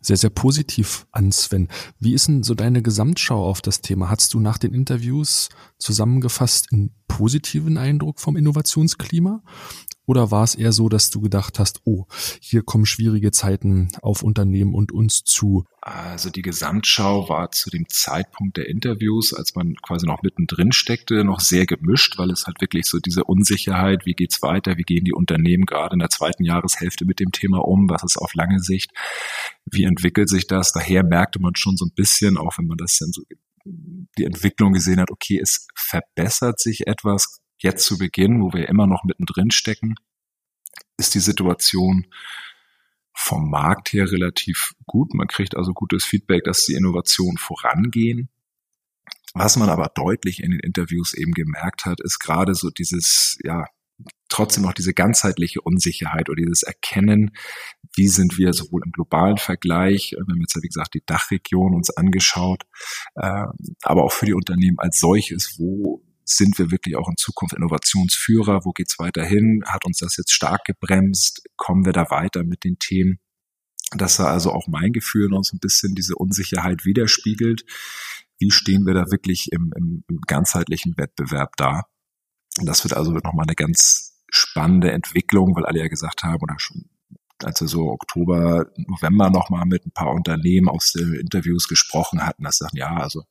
sehr, 0.00 0.16
sehr 0.16 0.30
positiv 0.30 1.06
an, 1.12 1.32
Sven. 1.32 1.68
Wie 1.98 2.14
ist 2.14 2.28
denn 2.28 2.42
so 2.42 2.54
deine 2.54 2.82
Gesamtschau 2.82 3.48
auf 3.48 3.62
das 3.62 3.80
Thema? 3.80 4.10
Hast 4.10 4.34
du 4.34 4.40
nach 4.40 4.58
den 4.58 4.74
Interviews 4.74 5.48
zusammengefasst 5.78 6.68
einen 6.72 6.94
positiven 7.08 7.78
Eindruck 7.78 8.20
vom 8.20 8.36
Innovationsklima? 8.36 9.42
Oder 10.06 10.30
war 10.30 10.44
es 10.44 10.54
eher 10.54 10.72
so, 10.72 10.88
dass 10.88 11.10
du 11.10 11.20
gedacht 11.20 11.58
hast, 11.58 11.80
oh, 11.84 12.06
hier 12.40 12.62
kommen 12.62 12.86
schwierige 12.86 13.30
Zeiten 13.30 13.88
auf 14.02 14.22
Unternehmen 14.22 14.74
und 14.74 14.92
uns 14.92 15.24
zu? 15.24 15.64
Also 15.80 16.30
die 16.30 16.42
Gesamtschau 16.42 17.28
war 17.28 17.50
zu 17.50 17.70
dem 17.70 17.88
Zeitpunkt 17.88 18.56
der 18.56 18.68
Interviews, 18.68 19.32
als 19.32 19.54
man 19.54 19.74
quasi 19.76 20.06
noch 20.06 20.22
mittendrin 20.22 20.72
steckte, 20.72 21.24
noch 21.24 21.40
sehr 21.40 21.66
gemischt, 21.66 22.18
weil 22.18 22.30
es 22.30 22.46
halt 22.46 22.60
wirklich 22.60 22.86
so 22.86 22.98
diese 22.98 23.24
Unsicherheit, 23.24 24.06
wie 24.06 24.14
geht's 24.14 24.42
weiter, 24.42 24.76
wie 24.76 24.82
gehen 24.82 25.04
die 25.04 25.12
Unternehmen 25.12 25.66
gerade 25.66 25.94
in 25.94 26.00
der 26.00 26.10
zweiten 26.10 26.44
Jahreshälfte 26.44 27.04
mit 27.04 27.20
dem 27.20 27.32
Thema 27.32 27.58
um, 27.58 27.88
was 27.88 28.02
ist 28.02 28.16
auf 28.18 28.34
lange 28.34 28.60
Sicht, 28.60 28.90
wie 29.64 29.84
entwickelt 29.84 30.28
sich 30.28 30.46
das? 30.46 30.72
Daher 30.72 31.02
merkte 31.04 31.40
man 31.40 31.54
schon 31.56 31.76
so 31.76 31.86
ein 31.86 31.94
bisschen, 31.94 32.36
auch 32.36 32.58
wenn 32.58 32.66
man 32.66 32.78
das 32.78 32.98
dann 32.98 33.12
so 33.12 33.22
die 34.18 34.24
Entwicklung 34.24 34.72
gesehen 34.72 35.00
hat, 35.00 35.10
okay, 35.10 35.40
es 35.42 35.66
verbessert 35.74 36.60
sich 36.60 36.86
etwas, 36.86 37.40
jetzt 37.64 37.84
zu 37.84 37.98
Beginn, 37.98 38.42
wo 38.42 38.52
wir 38.52 38.68
immer 38.68 38.86
noch 38.86 39.04
mittendrin 39.04 39.50
stecken, 39.50 39.96
ist 40.96 41.14
die 41.14 41.20
Situation 41.20 42.06
vom 43.12 43.50
Markt 43.50 43.92
her 43.92 44.10
relativ 44.10 44.74
gut. 44.86 45.14
Man 45.14 45.28
kriegt 45.28 45.56
also 45.56 45.72
gutes 45.72 46.04
Feedback, 46.04 46.44
dass 46.44 46.60
die 46.60 46.74
Innovationen 46.74 47.38
vorangehen. 47.38 48.28
Was 49.34 49.56
man 49.56 49.68
aber 49.68 49.90
deutlich 49.94 50.42
in 50.42 50.50
den 50.50 50.60
Interviews 50.60 51.14
eben 51.14 51.32
gemerkt 51.32 51.86
hat, 51.86 52.00
ist 52.00 52.18
gerade 52.18 52.54
so 52.54 52.70
dieses, 52.70 53.38
ja, 53.42 53.64
trotzdem 54.28 54.64
noch 54.64 54.72
diese 54.74 54.92
ganzheitliche 54.92 55.60
Unsicherheit 55.60 56.28
oder 56.28 56.42
dieses 56.42 56.64
Erkennen, 56.64 57.30
wie 57.94 58.08
sind 58.08 58.36
wir 58.36 58.52
sowohl 58.52 58.82
im 58.84 58.92
globalen 58.92 59.38
Vergleich, 59.38 60.12
wir 60.12 60.20
haben 60.20 60.40
jetzt 60.40 60.56
ja 60.56 60.62
wie 60.62 60.68
gesagt 60.68 60.94
die 60.94 61.04
Dachregion 61.06 61.74
uns 61.74 61.90
angeschaut, 61.90 62.64
äh, 63.14 63.44
aber 63.82 64.04
auch 64.04 64.12
für 64.12 64.26
die 64.26 64.34
Unternehmen 64.34 64.78
als 64.78 64.98
solches, 64.98 65.56
wo 65.58 66.02
sind 66.24 66.58
wir 66.58 66.70
wirklich 66.70 66.96
auch 66.96 67.08
in 67.08 67.16
Zukunft 67.16 67.54
Innovationsführer? 67.54 68.64
Wo 68.64 68.72
geht's 68.72 68.98
weiter 68.98 69.24
hin? 69.24 69.62
Hat 69.66 69.84
uns 69.84 69.98
das 69.98 70.16
jetzt 70.16 70.32
stark 70.32 70.64
gebremst? 70.64 71.42
Kommen 71.56 71.84
wir 71.84 71.92
da 71.92 72.10
weiter 72.10 72.44
mit 72.44 72.64
den 72.64 72.78
Themen? 72.78 73.18
Das 73.96 74.18
war 74.18 74.28
also 74.28 74.52
auch 74.52 74.66
mein 74.66 74.92
Gefühl 74.92 75.28
noch 75.28 75.42
so 75.44 75.56
ein 75.56 75.60
bisschen 75.60 75.94
diese 75.94 76.16
Unsicherheit 76.16 76.84
widerspiegelt. 76.84 77.64
Wie 78.38 78.50
stehen 78.50 78.86
wir 78.86 78.94
da 78.94 79.10
wirklich 79.10 79.48
im, 79.52 79.72
im, 79.76 80.04
im 80.08 80.20
ganzheitlichen 80.26 80.96
Wettbewerb 80.96 81.56
da? 81.56 81.82
Das 82.62 82.84
wird 82.84 82.94
also 82.94 83.12
nochmal 83.12 83.46
eine 83.46 83.54
ganz 83.54 84.14
spannende 84.30 84.90
Entwicklung, 84.90 85.54
weil 85.54 85.66
alle 85.66 85.80
ja 85.80 85.88
gesagt 85.88 86.24
haben 86.24 86.42
oder 86.42 86.58
schon 86.58 86.88
als 87.42 87.60
wir 87.60 87.68
so 87.68 87.90
Oktober, 87.90 88.66
November 88.76 89.30
nochmal 89.30 89.64
mit 89.66 89.86
ein 89.86 89.92
paar 89.92 90.12
Unternehmen 90.12 90.68
aus 90.68 90.92
den 90.92 91.14
Interviews 91.14 91.68
gesprochen 91.68 92.24
hatten, 92.24 92.44
das 92.44 92.58
sagen, 92.58 92.76
ja, 92.76 92.96
also 92.96 93.24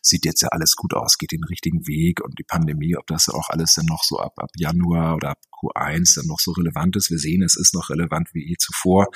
sieht 0.00 0.24
jetzt 0.24 0.42
ja 0.42 0.48
alles 0.48 0.76
gut 0.76 0.94
aus, 0.94 1.18
geht 1.18 1.32
den 1.32 1.44
richtigen 1.44 1.86
Weg 1.86 2.22
und 2.24 2.38
die 2.38 2.44
Pandemie, 2.44 2.96
ob 2.96 3.06
das 3.06 3.28
auch 3.28 3.50
alles 3.50 3.74
dann 3.74 3.86
noch 3.86 4.02
so 4.04 4.18
ab, 4.18 4.32
ab 4.36 4.50
Januar 4.56 5.16
oder 5.16 5.30
ab 5.30 5.38
Q1 5.52 6.16
dann 6.16 6.26
noch 6.26 6.40
so 6.40 6.52
relevant 6.52 6.96
ist. 6.96 7.10
Wir 7.10 7.18
sehen, 7.18 7.42
es 7.42 7.56
ist 7.56 7.74
noch 7.74 7.90
relevant 7.90 8.28
wie 8.32 8.48
je 8.48 8.56
zuvor. 8.58 9.06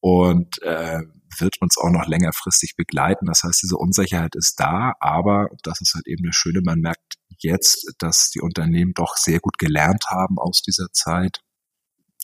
und 0.00 0.62
äh, 0.62 1.00
wird 1.38 1.60
uns 1.60 1.76
auch 1.76 1.90
noch 1.90 2.06
längerfristig 2.06 2.74
begleiten. 2.76 3.26
Das 3.26 3.42
heißt, 3.42 3.62
diese 3.62 3.76
Unsicherheit 3.76 4.34
ist 4.34 4.58
da, 4.58 4.94
aber 5.00 5.48
das 5.62 5.80
ist 5.80 5.94
halt 5.94 6.06
eben 6.06 6.24
das 6.24 6.36
Schöne, 6.36 6.60
man 6.64 6.80
merkt 6.80 7.18
jetzt, 7.38 7.94
dass 7.98 8.30
die 8.30 8.40
Unternehmen 8.40 8.92
doch 8.94 9.16
sehr 9.16 9.40
gut 9.40 9.58
gelernt 9.58 10.06
haben 10.08 10.38
aus 10.38 10.62
dieser 10.62 10.90
Zeit, 10.92 11.40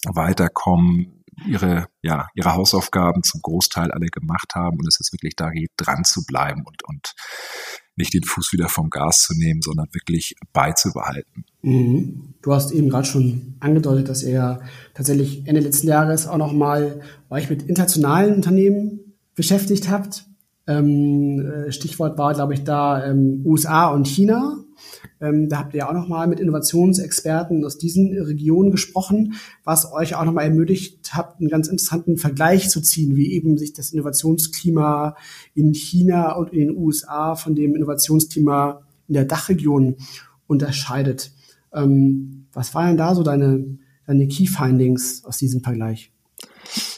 weiterkommen, 0.06 1.23
ihre, 1.46 1.86
ja, 2.02 2.28
ihre 2.34 2.54
Hausaufgaben 2.54 3.22
zum 3.22 3.40
Großteil 3.42 3.90
alle 3.90 4.06
gemacht 4.06 4.54
haben 4.54 4.78
und 4.78 4.86
es 4.86 5.00
ist 5.00 5.12
wirklich 5.12 5.36
da 5.36 5.50
geht, 5.50 5.70
dran 5.76 6.04
zu 6.04 6.24
bleiben 6.24 6.62
und, 6.64 6.84
und 6.86 7.14
nicht 7.96 8.14
den 8.14 8.24
Fuß 8.24 8.52
wieder 8.52 8.68
vom 8.68 8.90
Gas 8.90 9.18
zu 9.18 9.34
nehmen, 9.34 9.62
sondern 9.62 9.86
wirklich 9.92 10.34
beizubehalten. 10.52 11.44
Mhm. 11.62 12.34
Du 12.42 12.52
hast 12.52 12.72
eben 12.72 12.88
gerade 12.88 13.06
schon 13.06 13.56
angedeutet, 13.60 14.08
dass 14.08 14.22
ihr 14.22 14.60
tatsächlich 14.94 15.46
Ende 15.46 15.60
letzten 15.60 15.88
Jahres 15.88 16.26
auch 16.26 16.38
nochmal 16.38 17.00
euch 17.30 17.50
mit 17.50 17.62
internationalen 17.62 18.34
Unternehmen 18.34 19.14
beschäftigt 19.34 19.88
habt. 19.90 20.26
Ähm, 20.66 21.40
äh, 21.40 21.72
Stichwort 21.72 22.18
war, 22.18 22.34
glaube 22.34 22.54
ich, 22.54 22.64
da 22.64 23.04
ähm, 23.04 23.42
USA 23.44 23.88
und 23.88 24.08
China. 24.08 24.63
Ähm, 25.24 25.48
da 25.48 25.58
habt 25.58 25.74
ihr 25.74 25.88
auch 25.88 25.94
nochmal 25.94 26.26
mit 26.26 26.38
Innovationsexperten 26.38 27.64
aus 27.64 27.78
diesen 27.78 28.16
Regionen 28.18 28.70
gesprochen, 28.70 29.34
was 29.64 29.90
euch 29.92 30.14
auch 30.14 30.24
nochmal 30.24 30.44
ermöglicht 30.44 31.14
hat, 31.14 31.40
einen 31.40 31.48
ganz 31.48 31.68
interessanten 31.68 32.16
Vergleich 32.16 32.68
zu 32.68 32.80
ziehen, 32.80 33.16
wie 33.16 33.32
eben 33.32 33.56
sich 33.56 33.72
das 33.72 33.92
Innovationsklima 33.92 35.16
in 35.54 35.72
China 35.72 36.32
und 36.32 36.52
in 36.52 36.68
den 36.68 36.76
USA 36.76 37.34
von 37.36 37.54
dem 37.54 37.74
Innovationsklima 37.74 38.82
in 39.08 39.14
der 39.14 39.24
Dachregion 39.24 39.96
unterscheidet. 40.46 41.32
Ähm, 41.72 42.46
was 42.52 42.74
waren 42.74 42.88
denn 42.88 42.96
da 42.98 43.14
so 43.14 43.22
deine, 43.22 43.78
deine 44.06 44.28
Key 44.28 44.46
Findings 44.46 45.24
aus 45.24 45.38
diesem 45.38 45.62
Vergleich? 45.62 46.13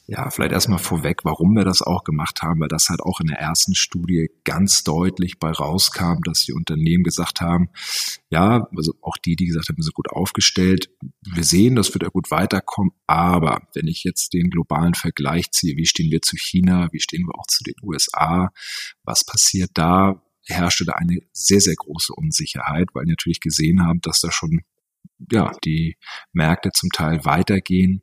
Ja, 0.09 0.31
vielleicht 0.31 0.53
erstmal 0.53 0.79
vorweg, 0.79 1.25
warum 1.25 1.55
wir 1.55 1.65
das 1.65 1.83
auch 1.83 2.05
gemacht 2.05 2.43
haben, 2.43 2.61
weil 2.61 2.69
das 2.69 2.91
halt 2.91 3.01
auch 3.01 3.19
in 3.21 3.27
der 3.27 3.41
ersten 3.41 3.75
Studie 3.75 4.31
ganz 4.45 4.85
deutlich 4.85 5.41
bei 5.41 5.51
rauskam, 5.51 6.21
dass 6.25 6.45
die 6.45 6.53
Unternehmen 6.53 7.03
gesagt 7.03 7.41
haben, 7.41 7.71
ja, 8.31 8.69
also 8.77 8.95
auch 9.01 9.17
die, 9.17 9.35
die 9.35 9.47
gesagt 9.47 9.69
haben, 9.69 9.79
wir 9.79 9.83
sind 9.83 9.95
gut 9.95 10.11
aufgestellt, 10.11 10.91
wir 11.23 11.43
sehen, 11.43 11.75
das 11.75 11.93
wird 11.93 12.05
ja 12.05 12.09
gut 12.09 12.31
weiterkommen, 12.31 12.93
aber 13.09 13.67
wenn 13.75 13.89
ich 13.89 14.05
jetzt 14.05 14.33
den 14.33 14.51
globalen 14.51 14.95
Vergleich 14.95 15.51
ziehe, 15.51 15.77
wie 15.77 15.87
stehen 15.87 16.13
wir 16.13 16.23
zu 16.23 16.37
China, 16.37 16.89
wie 16.93 17.01
stehen 17.01 17.27
wir 17.27 17.37
auch 17.37 17.47
zu 17.49 17.65
den 17.65 17.75
USA, 17.83 18.53
was 19.03 19.25
passiert 19.25 19.73
da, 19.75 20.23
herrschte 20.45 20.85
da 20.85 20.93
eine 20.93 21.19
sehr, 21.33 21.61
sehr 21.61 21.75
große 21.75 22.13
Unsicherheit, 22.15 22.91
weil 22.95 23.07
wir 23.07 23.13
natürlich 23.13 23.41
gesehen 23.41 23.85
haben, 23.85 24.01
dass 24.03 24.21
da 24.21 24.31
schon 24.31 24.61
ja, 25.33 25.51
die 25.65 25.97
Märkte 26.33 26.71
zum 26.73 26.91
Teil 26.91 27.25
weitergehen 27.25 28.03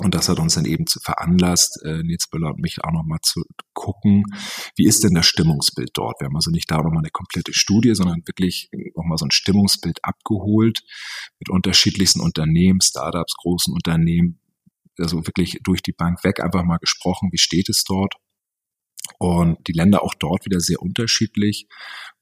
und 0.00 0.14
das 0.14 0.28
hat 0.28 0.38
uns 0.38 0.54
dann 0.54 0.66
eben 0.66 0.86
zu 0.86 1.00
veranlasst, 1.00 1.82
äh, 1.84 2.02
Nils 2.02 2.28
Böller 2.28 2.50
und 2.50 2.60
mich 2.60 2.84
auch 2.84 2.92
nochmal 2.92 3.18
zu 3.22 3.42
gucken, 3.72 4.24
wie 4.76 4.86
ist 4.86 5.02
denn 5.02 5.14
das 5.14 5.26
Stimmungsbild 5.26 5.90
dort? 5.94 6.20
Wir 6.20 6.26
haben 6.26 6.36
also 6.36 6.50
nicht 6.50 6.70
da 6.70 6.76
nochmal 6.76 6.98
eine 6.98 7.10
komplette 7.10 7.54
Studie, 7.54 7.94
sondern 7.94 8.20
wirklich 8.26 8.68
nochmal 8.94 9.16
so 9.16 9.24
ein 9.24 9.30
Stimmungsbild 9.30 9.98
abgeholt 10.02 10.80
mit 11.38 11.48
unterschiedlichsten 11.48 12.20
Unternehmen, 12.20 12.80
Startups, 12.82 13.34
großen 13.42 13.72
Unternehmen, 13.72 14.40
also 14.98 15.26
wirklich 15.26 15.58
durch 15.62 15.82
die 15.82 15.92
Bank 15.92 16.22
weg 16.24 16.40
einfach 16.40 16.64
mal 16.64 16.78
gesprochen, 16.78 17.30
wie 17.32 17.38
steht 17.38 17.68
es 17.70 17.82
dort? 17.84 18.14
Und 19.18 19.66
die 19.66 19.72
Länder 19.72 20.02
auch 20.02 20.14
dort 20.14 20.44
wieder 20.44 20.60
sehr 20.60 20.82
unterschiedlich. 20.82 21.66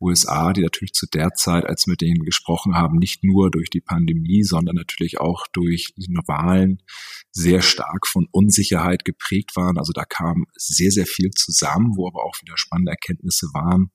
USA, 0.00 0.52
die 0.52 0.62
natürlich 0.62 0.92
zu 0.92 1.06
der 1.06 1.34
Zeit, 1.34 1.64
als 1.64 1.86
wir 1.86 1.92
mit 1.92 2.00
denen 2.00 2.24
gesprochen 2.24 2.74
haben, 2.74 2.98
nicht 2.98 3.24
nur 3.24 3.50
durch 3.50 3.70
die 3.70 3.80
Pandemie, 3.80 4.42
sondern 4.42 4.76
natürlich 4.76 5.18
auch 5.20 5.46
durch 5.52 5.92
die 5.96 6.12
Wahlen 6.26 6.82
sehr 7.30 7.62
stark 7.62 8.06
von 8.06 8.26
Unsicherheit 8.30 9.04
geprägt 9.04 9.56
waren. 9.56 9.78
Also 9.78 9.92
da 9.92 10.04
kam 10.04 10.46
sehr, 10.54 10.90
sehr 10.90 11.06
viel 11.06 11.30
zusammen, 11.30 11.96
wo 11.96 12.06
aber 12.06 12.24
auch 12.24 12.40
wieder 12.40 12.56
spannende 12.56 12.92
Erkenntnisse 12.92 13.48
waren, 13.52 13.90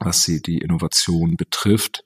was 0.00 0.24
sie 0.24 0.40
die 0.40 0.58
Innovation 0.58 1.36
betrifft 1.36 2.04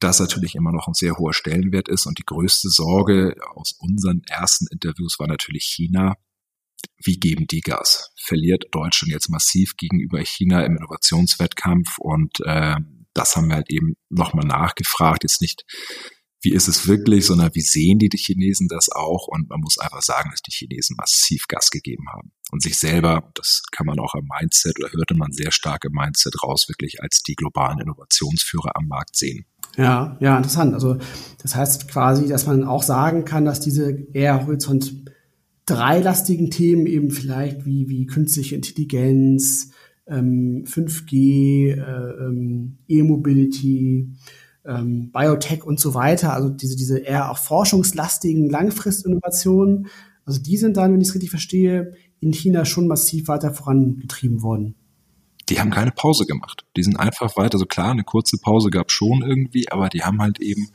das 0.00 0.20
natürlich 0.20 0.54
immer 0.54 0.70
noch 0.70 0.86
ein 0.86 0.94
sehr 0.94 1.18
hoher 1.18 1.34
Stellenwert 1.34 1.88
ist. 1.88 2.06
Und 2.06 2.20
die 2.20 2.24
größte 2.24 2.68
Sorge 2.68 3.34
aus 3.56 3.72
unseren 3.80 4.22
ersten 4.28 4.68
Interviews 4.68 5.18
war 5.18 5.26
natürlich 5.26 5.64
China 5.64 6.14
wie 7.04 7.18
geben 7.18 7.46
die 7.46 7.60
Gas? 7.60 8.07
Verliert 8.28 8.66
Deutschland 8.72 9.10
jetzt 9.10 9.30
massiv 9.30 9.76
gegenüber 9.76 10.20
China 10.20 10.62
im 10.64 10.76
Innovationswettkampf 10.76 11.98
und 11.98 12.40
äh, 12.44 12.76
das 13.14 13.34
haben 13.34 13.48
wir 13.48 13.56
halt 13.56 13.70
eben 13.70 13.94
nochmal 14.10 14.46
nachgefragt. 14.46 15.24
Jetzt 15.24 15.40
nicht, 15.40 15.64
wie 16.42 16.52
ist 16.52 16.68
es 16.68 16.86
wirklich, 16.86 17.24
sondern 17.24 17.54
wie 17.54 17.62
sehen 17.62 17.98
die, 17.98 18.10
die 18.10 18.18
Chinesen 18.18 18.68
das 18.68 18.90
auch? 18.90 19.26
Und 19.28 19.48
man 19.48 19.60
muss 19.60 19.78
einfach 19.78 20.02
sagen, 20.02 20.30
dass 20.30 20.42
die 20.42 20.52
Chinesen 20.52 20.94
massiv 20.96 21.46
Gas 21.48 21.70
gegeben 21.70 22.04
haben 22.12 22.32
und 22.52 22.62
sich 22.62 22.76
selber, 22.76 23.32
das 23.34 23.62
kann 23.72 23.86
man 23.86 23.98
auch 23.98 24.14
am 24.14 24.28
Mindset 24.38 24.78
oder 24.78 24.92
hörte 24.92 25.14
man 25.14 25.32
sehr 25.32 25.50
stark 25.50 25.84
im 25.84 25.92
Mindset 25.92 26.42
raus, 26.42 26.68
wirklich 26.68 27.02
als 27.02 27.22
die 27.22 27.34
globalen 27.34 27.80
Innovationsführer 27.80 28.76
am 28.76 28.86
Markt 28.86 29.16
sehen. 29.16 29.46
Ja, 29.76 30.16
ja, 30.20 30.36
interessant. 30.36 30.74
Also 30.74 30.98
das 31.42 31.54
heißt 31.54 31.88
quasi, 31.88 32.28
dass 32.28 32.46
man 32.46 32.64
auch 32.64 32.82
sagen 32.82 33.24
kann, 33.24 33.44
dass 33.44 33.60
diese 33.60 33.90
eher 34.12 34.44
Horizont 34.44 34.92
dreilastigen 35.68 36.50
Themen 36.50 36.86
eben 36.86 37.10
vielleicht 37.10 37.64
wie, 37.66 37.88
wie 37.88 38.06
künstliche 38.06 38.54
Intelligenz, 38.54 39.70
ähm, 40.06 40.64
5G, 40.66 41.72
äh, 41.72 42.24
ähm, 42.24 42.78
E-Mobility, 42.88 44.08
ähm, 44.64 45.10
Biotech 45.12 45.64
und 45.64 45.78
so 45.78 45.94
weiter, 45.94 46.32
also 46.32 46.48
diese, 46.48 46.76
diese 46.76 46.98
eher 46.98 47.30
auch 47.30 47.38
forschungslastigen 47.38 48.48
Langfristinnovationen, 48.48 49.88
also 50.24 50.40
die 50.40 50.56
sind 50.56 50.76
dann, 50.76 50.92
wenn 50.92 51.00
ich 51.00 51.08
es 51.08 51.14
richtig 51.14 51.30
verstehe, 51.30 51.94
in 52.20 52.32
China 52.32 52.64
schon 52.64 52.86
massiv 52.86 53.28
weiter 53.28 53.52
vorangetrieben 53.52 54.42
worden 54.42 54.74
die 55.48 55.60
haben 55.60 55.70
keine 55.70 55.90
Pause 55.90 56.26
gemacht. 56.26 56.64
Die 56.76 56.82
sind 56.82 56.96
einfach 56.96 57.36
weiter. 57.36 57.58
So 57.58 57.66
klar, 57.66 57.90
eine 57.90 58.04
kurze 58.04 58.38
Pause 58.38 58.70
gab 58.70 58.90
schon 58.90 59.22
irgendwie, 59.22 59.70
aber 59.70 59.88
die 59.88 60.02
haben 60.02 60.20
halt 60.20 60.40
eben 60.40 60.68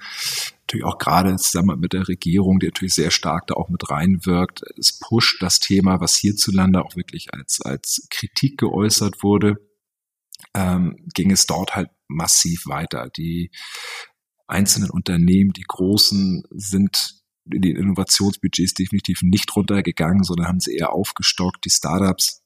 natürlich 0.61 0.85
auch 0.85 0.97
gerade 0.97 1.35
zusammen 1.35 1.79
mit 1.79 1.93
der 1.93 2.07
Regierung, 2.07 2.59
die 2.59 2.67
natürlich 2.67 2.95
sehr 2.95 3.11
stark 3.11 3.47
da 3.47 3.55
auch 3.55 3.69
mit 3.69 3.89
reinwirkt. 3.89 4.61
Es 4.77 4.99
pusht 4.99 5.41
das 5.41 5.59
Thema, 5.59 5.99
was 5.99 6.15
hierzulande 6.15 6.83
auch 6.83 6.95
wirklich 6.95 7.33
als, 7.33 7.61
als 7.61 8.07
Kritik 8.09 8.57
geäußert 8.57 9.23
wurde, 9.23 9.55
ähm, 10.53 11.07
ging 11.13 11.31
es 11.31 11.45
dort 11.45 11.75
halt 11.75 11.89
massiv 12.07 12.65
weiter. 12.65 13.09
Die 13.15 13.51
einzelnen 14.47 14.89
Unternehmen, 14.89 15.51
die 15.53 15.65
großen, 15.67 16.43
sind 16.51 17.23
in 17.51 17.61
den 17.61 17.75
Innovationsbudgets 17.75 18.73
definitiv 18.73 19.19
nicht 19.21 19.53
runtergegangen, 19.55 20.23
sondern 20.23 20.47
haben 20.47 20.59
sie 20.59 20.75
eher 20.75 20.93
aufgestockt. 20.93 21.65
Die 21.65 21.69
Startups 21.69 22.42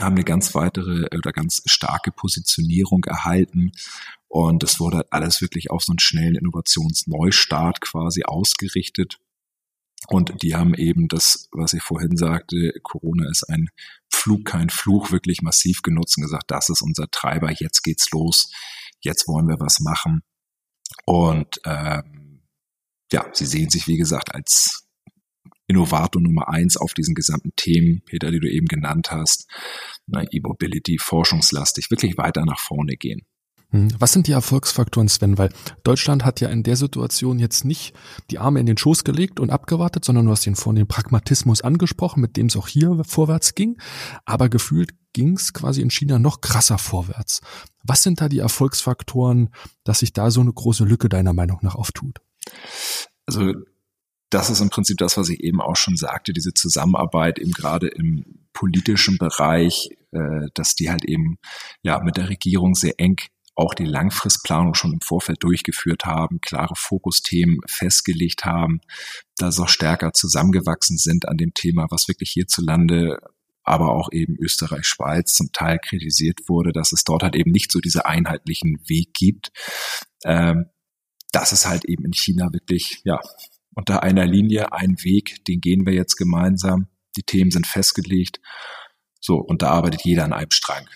haben 0.00 0.16
eine 0.16 0.24
ganz 0.24 0.54
weitere 0.54 1.06
oder 1.16 1.32
ganz 1.32 1.62
starke 1.66 2.12
Positionierung 2.12 3.04
erhalten. 3.04 3.72
Und 4.28 4.62
es 4.62 4.78
wurde 4.78 4.98
halt 4.98 5.12
alles 5.12 5.40
wirklich 5.40 5.70
auf 5.70 5.82
so 5.82 5.92
einen 5.92 5.98
schnellen 5.98 6.36
Innovationsneustart 6.36 7.80
quasi 7.80 8.24
ausgerichtet. 8.24 9.18
Und 10.06 10.42
die 10.42 10.54
haben 10.54 10.74
eben 10.74 11.08
das, 11.08 11.48
was 11.50 11.72
ich 11.72 11.82
vorhin 11.82 12.16
sagte, 12.16 12.72
Corona 12.82 13.28
ist 13.28 13.44
ein 13.48 13.68
Flug, 14.10 14.44
kein 14.44 14.70
Fluch, 14.70 15.10
wirklich 15.10 15.42
massiv 15.42 15.82
genutzt 15.82 16.16
und 16.16 16.24
gesagt, 16.24 16.50
das 16.50 16.68
ist 16.68 16.82
unser 16.82 17.10
Treiber, 17.10 17.50
jetzt 17.50 17.82
geht's 17.82 18.10
los, 18.12 18.52
jetzt 19.00 19.26
wollen 19.26 19.48
wir 19.48 19.58
was 19.58 19.80
machen. 19.80 20.22
Und 21.04 21.60
ähm, 21.64 22.42
ja, 23.12 23.26
sie 23.32 23.46
sehen 23.46 23.70
sich, 23.70 23.86
wie 23.86 23.96
gesagt, 23.96 24.34
als 24.34 24.87
Innovator 25.68 26.20
Nummer 26.20 26.48
eins 26.48 26.76
auf 26.76 26.94
diesen 26.94 27.14
gesamten 27.14 27.52
Themen, 27.54 28.02
Peter, 28.06 28.30
die 28.30 28.40
du 28.40 28.50
eben 28.50 28.66
genannt 28.66 29.10
hast, 29.10 29.48
E-Mobility, 30.08 30.98
forschungslastig, 30.98 31.90
wirklich 31.90 32.16
weiter 32.16 32.44
nach 32.44 32.58
vorne 32.58 32.96
gehen. 32.96 33.20
Hm, 33.70 33.88
was 33.98 34.12
sind 34.14 34.26
die 34.26 34.32
Erfolgsfaktoren, 34.32 35.08
Sven? 35.08 35.36
Weil 35.36 35.50
Deutschland 35.84 36.24
hat 36.24 36.40
ja 36.40 36.48
in 36.48 36.62
der 36.62 36.76
Situation 36.76 37.38
jetzt 37.38 37.66
nicht 37.66 37.94
die 38.30 38.38
Arme 38.38 38.60
in 38.60 38.66
den 38.66 38.78
Schoß 38.78 39.04
gelegt 39.04 39.40
und 39.40 39.50
abgewartet, 39.50 40.06
sondern 40.06 40.24
du 40.24 40.30
hast 40.32 40.46
ihn 40.46 40.56
vorhin 40.56 40.76
den 40.76 40.88
Pragmatismus 40.88 41.60
angesprochen, 41.60 42.22
mit 42.22 42.38
dem 42.38 42.46
es 42.46 42.56
auch 42.56 42.68
hier 42.68 43.02
vorwärts 43.04 43.54
ging. 43.54 43.76
Aber 44.24 44.48
gefühlt 44.48 44.92
ging 45.12 45.34
es 45.36 45.52
quasi 45.52 45.82
in 45.82 45.90
China 45.90 46.18
noch 46.18 46.40
krasser 46.40 46.78
vorwärts. 46.78 47.42
Was 47.82 48.02
sind 48.02 48.22
da 48.22 48.30
die 48.30 48.38
Erfolgsfaktoren, 48.38 49.50
dass 49.84 49.98
sich 49.98 50.14
da 50.14 50.30
so 50.30 50.40
eine 50.40 50.52
große 50.52 50.84
Lücke 50.84 51.10
deiner 51.10 51.34
Meinung 51.34 51.58
nach 51.60 51.74
auftut? 51.74 52.20
Also 53.26 53.52
das 54.30 54.50
ist 54.50 54.60
im 54.60 54.70
Prinzip 54.70 54.98
das, 54.98 55.16
was 55.16 55.28
ich 55.28 55.40
eben 55.40 55.60
auch 55.60 55.76
schon 55.76 55.96
sagte, 55.96 56.32
diese 56.32 56.54
Zusammenarbeit 56.54 57.38
eben 57.38 57.52
gerade 57.52 57.88
im 57.88 58.24
politischen 58.52 59.18
Bereich, 59.18 59.90
äh, 60.12 60.48
dass 60.54 60.74
die 60.74 60.90
halt 60.90 61.04
eben 61.04 61.38
ja 61.82 62.00
mit 62.00 62.16
der 62.16 62.28
Regierung 62.28 62.74
sehr 62.74 62.94
eng 62.98 63.16
auch 63.54 63.74
die 63.74 63.84
Langfristplanung 63.84 64.74
schon 64.74 64.92
im 64.92 65.00
Vorfeld 65.00 65.42
durchgeführt 65.42 66.04
haben, 66.04 66.40
klare 66.40 66.74
Fokusthemen 66.76 67.58
festgelegt 67.66 68.44
haben, 68.44 68.80
da 69.36 69.48
auch 69.48 69.68
stärker 69.68 70.12
zusammengewachsen 70.12 70.96
sind 70.96 71.26
an 71.26 71.36
dem 71.36 71.54
Thema, 71.54 71.86
was 71.90 72.06
wirklich 72.06 72.30
hierzulande 72.30 73.18
aber 73.68 73.92
auch 73.92 74.10
eben 74.12 74.36
Österreich, 74.38 74.86
Schweiz 74.86 75.34
zum 75.34 75.52
Teil 75.52 75.78
kritisiert 75.78 76.48
wurde, 76.48 76.72
dass 76.72 76.92
es 76.92 77.04
dort 77.04 77.22
halt 77.22 77.36
eben 77.36 77.50
nicht 77.50 77.70
so 77.70 77.80
diese 77.80 78.06
einheitlichen 78.06 78.78
Weg 78.88 79.12
gibt. 79.12 79.52
Ähm, 80.24 80.70
das 81.32 81.52
ist 81.52 81.66
halt 81.66 81.84
eben 81.84 82.06
in 82.06 82.14
China 82.14 82.48
wirklich, 82.50 83.02
ja, 83.04 83.20
unter 83.78 84.02
einer 84.02 84.26
Linie, 84.26 84.72
ein 84.72 84.96
Weg, 85.04 85.44
den 85.44 85.60
gehen 85.60 85.86
wir 85.86 85.94
jetzt 85.94 86.16
gemeinsam. 86.16 86.88
die 87.16 87.22
Themen 87.22 87.52
sind 87.52 87.66
festgelegt. 87.66 88.40
So, 89.20 89.36
und 89.36 89.62
da 89.62 89.70
arbeitet 89.70 90.04
jeder 90.04 90.24
an 90.24 90.32
einem 90.32 90.50
Strang. 90.50 90.88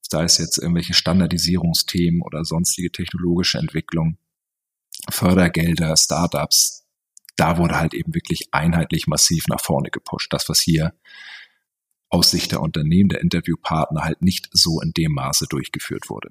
Sei 0.00 0.22
es 0.22 0.38
jetzt 0.38 0.58
irgendwelche 0.58 0.94
Standardisierungsthemen 0.94 2.22
oder 2.22 2.44
sonstige 2.44 2.92
technologische 2.92 3.58
Entwicklung, 3.58 4.16
Fördergelder, 5.08 5.96
Startups, 5.96 6.86
da 7.36 7.58
wurde 7.58 7.78
halt 7.78 7.94
eben 7.94 8.14
wirklich 8.14 8.48
einheitlich 8.52 9.08
massiv 9.08 9.48
nach 9.48 9.60
vorne 9.60 9.90
gepusht. 9.90 10.32
Das, 10.32 10.48
was 10.48 10.60
hier 10.60 10.94
aus 12.10 12.30
Sicht 12.30 12.52
der 12.52 12.60
Unternehmen, 12.60 13.08
der 13.08 13.22
Interviewpartner 13.22 14.02
halt 14.02 14.22
nicht 14.22 14.48
so 14.52 14.80
in 14.80 14.92
dem 14.92 15.12
Maße 15.12 15.46
durchgeführt 15.48 16.08
wurde. 16.08 16.30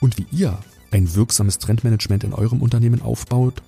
Und 0.00 0.16
wie 0.18 0.26
ihr 0.30 0.58
ein 0.94 1.14
wirksames 1.14 1.58
Trendmanagement 1.58 2.24
in 2.24 2.32
eurem 2.32 2.62
Unternehmen 2.62 3.02
aufbaut, 3.02 3.62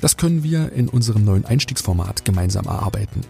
das 0.00 0.16
können 0.16 0.42
wir 0.42 0.72
in 0.72 0.88
unserem 0.88 1.24
neuen 1.24 1.44
Einstiegsformat 1.44 2.24
gemeinsam 2.24 2.66
erarbeiten. 2.66 3.20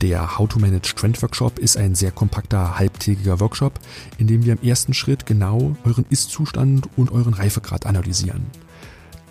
Der 0.00 0.38
How 0.38 0.48
to 0.48 0.60
Manage 0.60 0.94
Trend 0.94 1.20
Workshop 1.22 1.58
ist 1.58 1.76
ein 1.76 1.96
sehr 1.96 2.12
kompakter 2.12 2.78
halbtägiger 2.78 3.40
Workshop, 3.40 3.80
in 4.18 4.28
dem 4.28 4.44
wir 4.44 4.52
im 4.52 4.62
ersten 4.62 4.94
Schritt 4.94 5.26
genau 5.26 5.76
euren 5.84 6.06
Ist-Zustand 6.08 6.88
und 6.96 7.10
euren 7.10 7.34
Reifegrad 7.34 7.84
analysieren. 7.84 8.46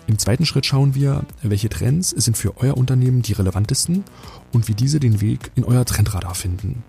Im 0.06 0.18
zweiten 0.18 0.44
Schritt 0.44 0.66
schauen 0.66 0.94
wir, 0.94 1.24
welche 1.42 1.68
Trends 1.68 2.10
sind 2.10 2.36
für 2.36 2.58
euer 2.58 2.76
Unternehmen 2.76 3.22
die 3.22 3.32
relevantesten 3.32 4.04
und 4.52 4.68
wie 4.68 4.74
diese 4.74 5.00
den 5.00 5.20
Weg 5.20 5.50
in 5.54 5.64
euer 5.64 5.84
Trendradar 5.84 6.34
finden. 6.34 6.82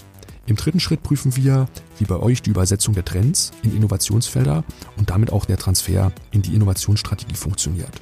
Im 0.49 0.55
dritten 0.55 0.79
Schritt 0.79 1.03
prüfen 1.03 1.35
wir, 1.35 1.67
wie 1.99 2.05
bei 2.05 2.15
euch 2.15 2.41
die 2.41 2.49
Übersetzung 2.49 2.95
der 2.95 3.05
Trends 3.05 3.51
in 3.61 3.75
Innovationsfelder 3.75 4.63
und 4.97 5.11
damit 5.11 5.31
auch 5.31 5.45
der 5.45 5.59
Transfer 5.59 6.11
in 6.31 6.41
die 6.41 6.55
Innovationsstrategie 6.55 7.35
funktioniert. 7.35 8.01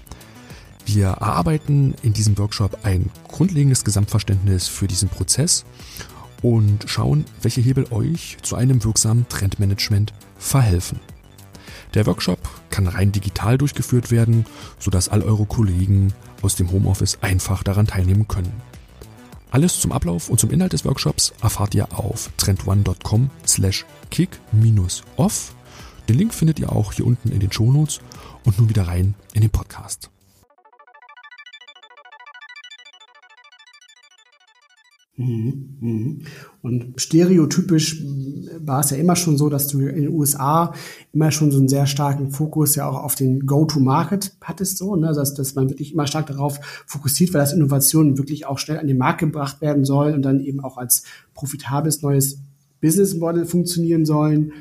Wir 0.86 1.08
erarbeiten 1.08 1.94
in 2.04 2.14
diesem 2.14 2.38
Workshop 2.38 2.86
ein 2.86 3.10
grundlegendes 3.28 3.84
Gesamtverständnis 3.84 4.70
für 4.70 4.88
diesen 4.88 5.10
Prozess 5.10 5.66
und 6.42 6.86
schauen, 6.88 7.26
welche 7.42 7.60
Hebel 7.60 7.86
euch 7.92 8.38
zu 8.44 8.56
einem 8.56 8.82
wirksamen 8.82 9.28
Trendmanagement 9.28 10.14
verhelfen. 10.38 11.02
Der 11.96 12.06
Workshop 12.06 12.40
kann 12.70 12.88
rein 12.88 13.12
digital 13.12 13.58
durchgeführt 13.58 14.10
werden, 14.10 14.46
sodass 14.80 15.10
all 15.10 15.22
eure 15.22 15.48
Kollegen 15.48 16.14
aus 16.42 16.56
dem 16.56 16.72
Homeoffice 16.72 17.18
einfach 17.20 17.64
daran 17.64 17.88
teilnehmen 17.88 18.30
können. 18.30 18.54
Alles 19.50 19.80
zum 19.80 19.92
Ablauf 19.92 20.30
und 20.30 20.40
zum 20.40 20.52
Inhalt 20.52 20.74
des 20.74 20.86
Workshops 20.86 21.34
erfahrt 21.42 21.74
ihr 21.74 21.88
auf 21.98 22.30
trendone.com 22.38 23.30
slash 23.46 23.86
kick-off. 24.12 25.56
Den 26.10 26.18
Link 26.18 26.34
findet 26.34 26.60
ihr 26.60 26.72
auch 26.72 26.94
hier 26.94 27.06
unten 27.06 27.32
in 27.32 27.40
den 27.40 27.52
Shownotes 27.52 28.00
und 28.46 28.60
nun 28.60 28.70
wieder 28.70 28.88
rein 28.88 29.16
in 29.34 29.42
den 29.42 29.50
Podcast. 29.50 30.10
Und 35.18 36.94
stereotypisch 36.98 38.04
war 38.60 38.82
es 38.82 38.92
ja 38.92 38.98
immer 38.98 39.16
schon 39.16 39.36
so, 39.36 39.50
dass 39.50 39.68
du 39.68 39.80
in 39.80 40.04
den 40.04 40.14
USA 40.14 40.74
immer 41.12 41.32
schon 41.32 41.52
so 41.52 41.58
einen 41.58 41.68
sehr 41.68 41.88
starken 41.88 42.30
Fokus 42.30 42.76
ja 42.76 42.88
auch 42.88 43.04
auf 43.04 43.16
den 43.16 43.48
Go-to-Market 43.48 44.38
hattest, 44.42 44.78
so, 44.78 44.96
ne? 44.96 45.14
dass, 45.16 45.34
dass 45.34 45.56
man 45.56 45.70
wirklich 45.70 45.94
immer 45.94 46.06
stark 46.06 46.28
darauf 46.28 46.60
fokussiert, 46.86 47.34
weil 47.34 47.42
das 47.42 47.54
Innovationen 47.54 48.20
wirklich 48.20 48.46
auch 48.46 48.60
schnell 48.60 48.78
an 48.78 48.86
den 48.86 49.00
Markt 49.00 49.20
gebracht 49.20 49.60
werden 49.60 49.86
sollen 49.86 50.14
und 50.14 50.22
dann 50.22 50.40
eben 50.40 50.60
auch 50.60 50.78
als 50.78 51.04
profitables 51.34 52.04
neues 52.04 52.40
Business 52.80 53.16
Model 53.16 53.46
funktionieren 53.46 54.06
sollen. 54.06 54.52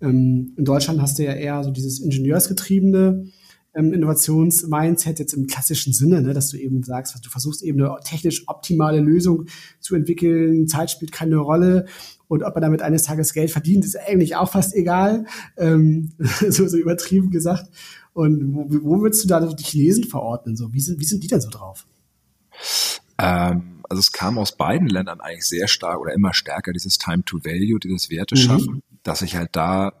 Ähm, 0.00 0.52
in 0.56 0.64
Deutschland 0.64 1.02
hast 1.02 1.18
du 1.18 1.24
ja 1.24 1.32
eher 1.32 1.64
so 1.64 1.72
dieses 1.72 1.98
Ingenieursgetriebene 1.98 3.26
ähm, 3.74 3.92
Innovationsmindset 3.92 5.18
jetzt 5.18 5.32
im 5.34 5.46
klassischen 5.46 5.92
Sinne, 5.92 6.22
ne, 6.22 6.32
dass 6.32 6.48
du 6.48 6.56
eben 6.56 6.82
sagst, 6.82 7.14
du 7.24 7.30
versuchst 7.30 7.62
eben 7.62 7.82
eine 7.82 7.96
technisch 8.04 8.48
optimale 8.48 9.00
Lösung 9.00 9.46
zu 9.80 9.94
entwickeln, 9.94 10.68
Zeit 10.68 10.90
spielt 10.90 11.12
keine 11.12 11.36
Rolle 11.36 11.86
und 12.28 12.42
ob 12.42 12.54
man 12.54 12.62
damit 12.62 12.82
eines 12.82 13.02
Tages 13.02 13.32
Geld 13.32 13.50
verdient, 13.50 13.84
ist 13.84 13.96
eigentlich 13.96 14.36
auch 14.36 14.50
fast 14.50 14.74
egal, 14.74 15.26
ähm, 15.56 16.12
so, 16.18 16.66
so 16.66 16.76
übertrieben 16.76 17.30
gesagt. 17.30 17.70
Und 18.12 18.54
wo, 18.54 18.66
wo 18.68 19.00
würdest 19.02 19.24
du 19.24 19.28
da 19.28 19.40
die 19.40 19.64
Chinesen 19.64 20.04
verordnen? 20.04 20.56
So, 20.56 20.72
wie 20.72 20.80
sind, 20.80 21.00
wie 21.00 21.04
sind 21.04 21.22
die 21.22 21.28
denn 21.28 21.40
so 21.40 21.50
drauf? 21.50 21.86
Ähm, 23.18 23.82
also 23.88 24.00
es 24.00 24.12
kam 24.12 24.38
aus 24.38 24.56
beiden 24.56 24.88
Ländern 24.88 25.20
eigentlich 25.20 25.46
sehr 25.46 25.68
stark 25.68 26.00
oder 26.00 26.14
immer 26.14 26.32
stärker 26.32 26.72
dieses 26.72 26.98
Time 26.98 27.24
to 27.24 27.44
Value, 27.44 27.78
dieses 27.78 28.10
Werte 28.10 28.36
schaffen, 28.36 28.74
mhm. 28.74 28.82
dass 29.02 29.22
ich 29.22 29.36
halt 29.36 29.50
da 29.52 29.92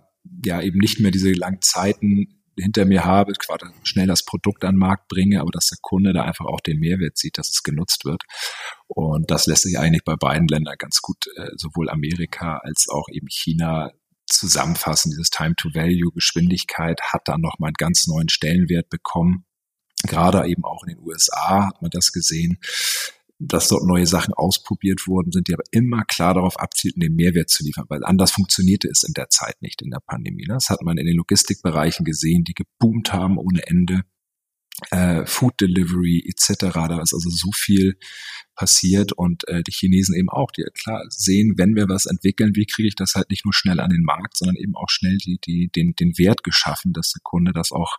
ja 0.44 0.60
eben 0.62 0.78
nicht 0.78 1.00
mehr 1.00 1.10
diese 1.10 1.32
langen 1.32 1.60
Zeiten 1.60 2.28
hinter 2.58 2.84
mir 2.84 3.04
habe, 3.04 3.32
quasi 3.32 3.66
schnell 3.82 4.06
das 4.06 4.24
Produkt 4.24 4.64
an 4.64 4.74
den 4.74 4.78
Markt 4.78 5.08
bringe, 5.08 5.40
aber 5.40 5.50
dass 5.50 5.68
der 5.68 5.78
Kunde 5.80 6.12
da 6.12 6.22
einfach 6.22 6.46
auch 6.46 6.60
den 6.60 6.78
Mehrwert 6.78 7.18
sieht, 7.18 7.38
dass 7.38 7.50
es 7.50 7.62
genutzt 7.62 8.04
wird. 8.04 8.22
Und 8.86 9.30
das 9.30 9.46
lässt 9.46 9.62
sich 9.62 9.78
eigentlich 9.78 10.04
bei 10.04 10.16
beiden 10.16 10.48
Ländern 10.48 10.76
ganz 10.78 11.00
gut, 11.00 11.26
äh, 11.36 11.50
sowohl 11.56 11.90
Amerika 11.90 12.58
als 12.58 12.86
auch 12.88 13.08
eben 13.12 13.28
China 13.28 13.90
zusammenfassen. 14.26 15.10
Dieses 15.10 15.30
Time 15.30 15.54
to 15.56 15.70
Value, 15.74 16.12
Geschwindigkeit 16.12 17.00
hat 17.02 17.22
dann 17.26 17.40
nochmal 17.40 17.68
einen 17.68 17.74
ganz 17.78 18.06
neuen 18.06 18.28
Stellenwert 18.28 18.88
bekommen. 18.88 19.44
Gerade 20.06 20.46
eben 20.48 20.64
auch 20.64 20.82
in 20.84 20.94
den 20.94 21.04
USA 21.04 21.66
hat 21.66 21.82
man 21.82 21.90
das 21.90 22.12
gesehen 22.12 22.58
dass 23.38 23.68
dort 23.68 23.84
neue 23.84 24.06
Sachen 24.06 24.32
ausprobiert 24.32 25.06
wurden, 25.06 25.32
sind 25.32 25.48
die 25.48 25.54
aber 25.54 25.64
immer 25.70 26.04
klar 26.04 26.34
darauf 26.34 26.58
abzielten, 26.58 27.00
den 27.00 27.14
Mehrwert 27.14 27.50
zu 27.50 27.64
liefern, 27.64 27.86
weil 27.88 28.04
anders 28.04 28.30
funktionierte 28.30 28.88
es 28.88 29.02
in 29.02 29.14
der 29.14 29.28
Zeit 29.28 29.60
nicht 29.60 29.82
in 29.82 29.90
der 29.90 30.00
Pandemie. 30.00 30.46
Ne? 30.46 30.54
Das 30.54 30.70
hat 30.70 30.82
man 30.82 30.98
in 30.98 31.06
den 31.06 31.16
Logistikbereichen 31.16 32.04
gesehen, 32.04 32.44
die 32.44 32.54
geboomt 32.54 33.12
haben 33.12 33.38
ohne 33.38 33.66
Ende. 33.66 34.02
Äh, 34.90 35.24
Food 35.24 35.60
Delivery 35.60 36.24
etc. 36.26 36.72
Da 36.74 37.00
ist 37.00 37.14
also 37.14 37.30
so 37.30 37.50
viel 37.54 37.96
passiert 38.56 39.12
und 39.12 39.46
äh, 39.46 39.62
die 39.62 39.70
Chinesen 39.70 40.16
eben 40.16 40.28
auch, 40.28 40.50
die 40.50 40.64
klar 40.74 41.04
sehen, 41.10 41.54
wenn 41.56 41.76
wir 41.76 41.88
was 41.88 42.06
entwickeln, 42.06 42.56
wie 42.56 42.66
kriege 42.66 42.88
ich 42.88 42.96
das 42.96 43.14
halt 43.14 43.30
nicht 43.30 43.44
nur 43.44 43.54
schnell 43.54 43.78
an 43.78 43.90
den 43.90 44.02
Markt, 44.02 44.36
sondern 44.36 44.56
eben 44.56 44.74
auch 44.74 44.88
schnell 44.88 45.16
die, 45.18 45.38
die, 45.44 45.70
den, 45.74 45.94
den 45.94 46.18
Wert 46.18 46.42
geschaffen, 46.42 46.92
dass 46.92 47.12
der 47.12 47.20
Kunde 47.22 47.52
das 47.52 47.70
auch 47.70 47.98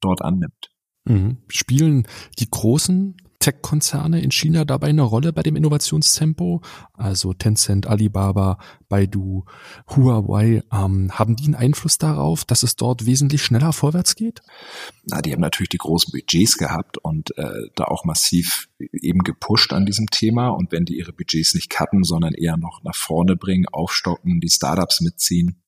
dort 0.00 0.20
annimmt. 0.20 0.70
Mhm. 1.06 1.38
Spielen 1.48 2.06
die 2.38 2.50
großen 2.50 3.16
Tech-Konzerne 3.44 4.22
in 4.22 4.30
China 4.30 4.64
dabei 4.64 4.86
eine 4.86 5.02
Rolle 5.02 5.34
bei 5.34 5.42
dem 5.42 5.54
Innovationstempo? 5.54 6.62
Also 6.94 7.34
Tencent, 7.34 7.86
Alibaba, 7.86 8.58
Baidu, 8.88 9.44
Huawei, 9.90 10.62
ähm, 10.72 11.10
haben 11.12 11.36
die 11.36 11.44
einen 11.44 11.54
Einfluss 11.54 11.98
darauf, 11.98 12.46
dass 12.46 12.62
es 12.62 12.76
dort 12.76 13.04
wesentlich 13.04 13.42
schneller 13.42 13.74
vorwärts 13.74 14.14
geht? 14.14 14.40
Na, 15.04 15.20
die 15.20 15.34
haben 15.34 15.42
natürlich 15.42 15.68
die 15.68 15.76
großen 15.76 16.10
Budgets 16.10 16.56
gehabt 16.56 16.96
und 16.96 17.36
äh, 17.36 17.68
da 17.74 17.84
auch 17.84 18.06
massiv 18.06 18.70
eben 18.78 19.18
gepusht 19.18 19.74
an 19.74 19.84
diesem 19.84 20.06
Thema. 20.06 20.48
Und 20.48 20.72
wenn 20.72 20.86
die 20.86 20.96
ihre 20.96 21.12
Budgets 21.12 21.52
nicht 21.52 21.68
cutten, 21.68 22.02
sondern 22.02 22.32
eher 22.32 22.56
noch 22.56 22.82
nach 22.82 22.96
vorne 22.96 23.36
bringen, 23.36 23.66
aufstocken, 23.70 24.40
die 24.40 24.48
Startups 24.48 25.02
mitziehen, 25.02 25.62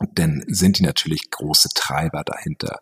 denn 0.00 0.44
sind 0.48 0.78
die 0.78 0.82
natürlich 0.82 1.30
große 1.30 1.68
Treiber 1.74 2.22
dahinter. 2.24 2.80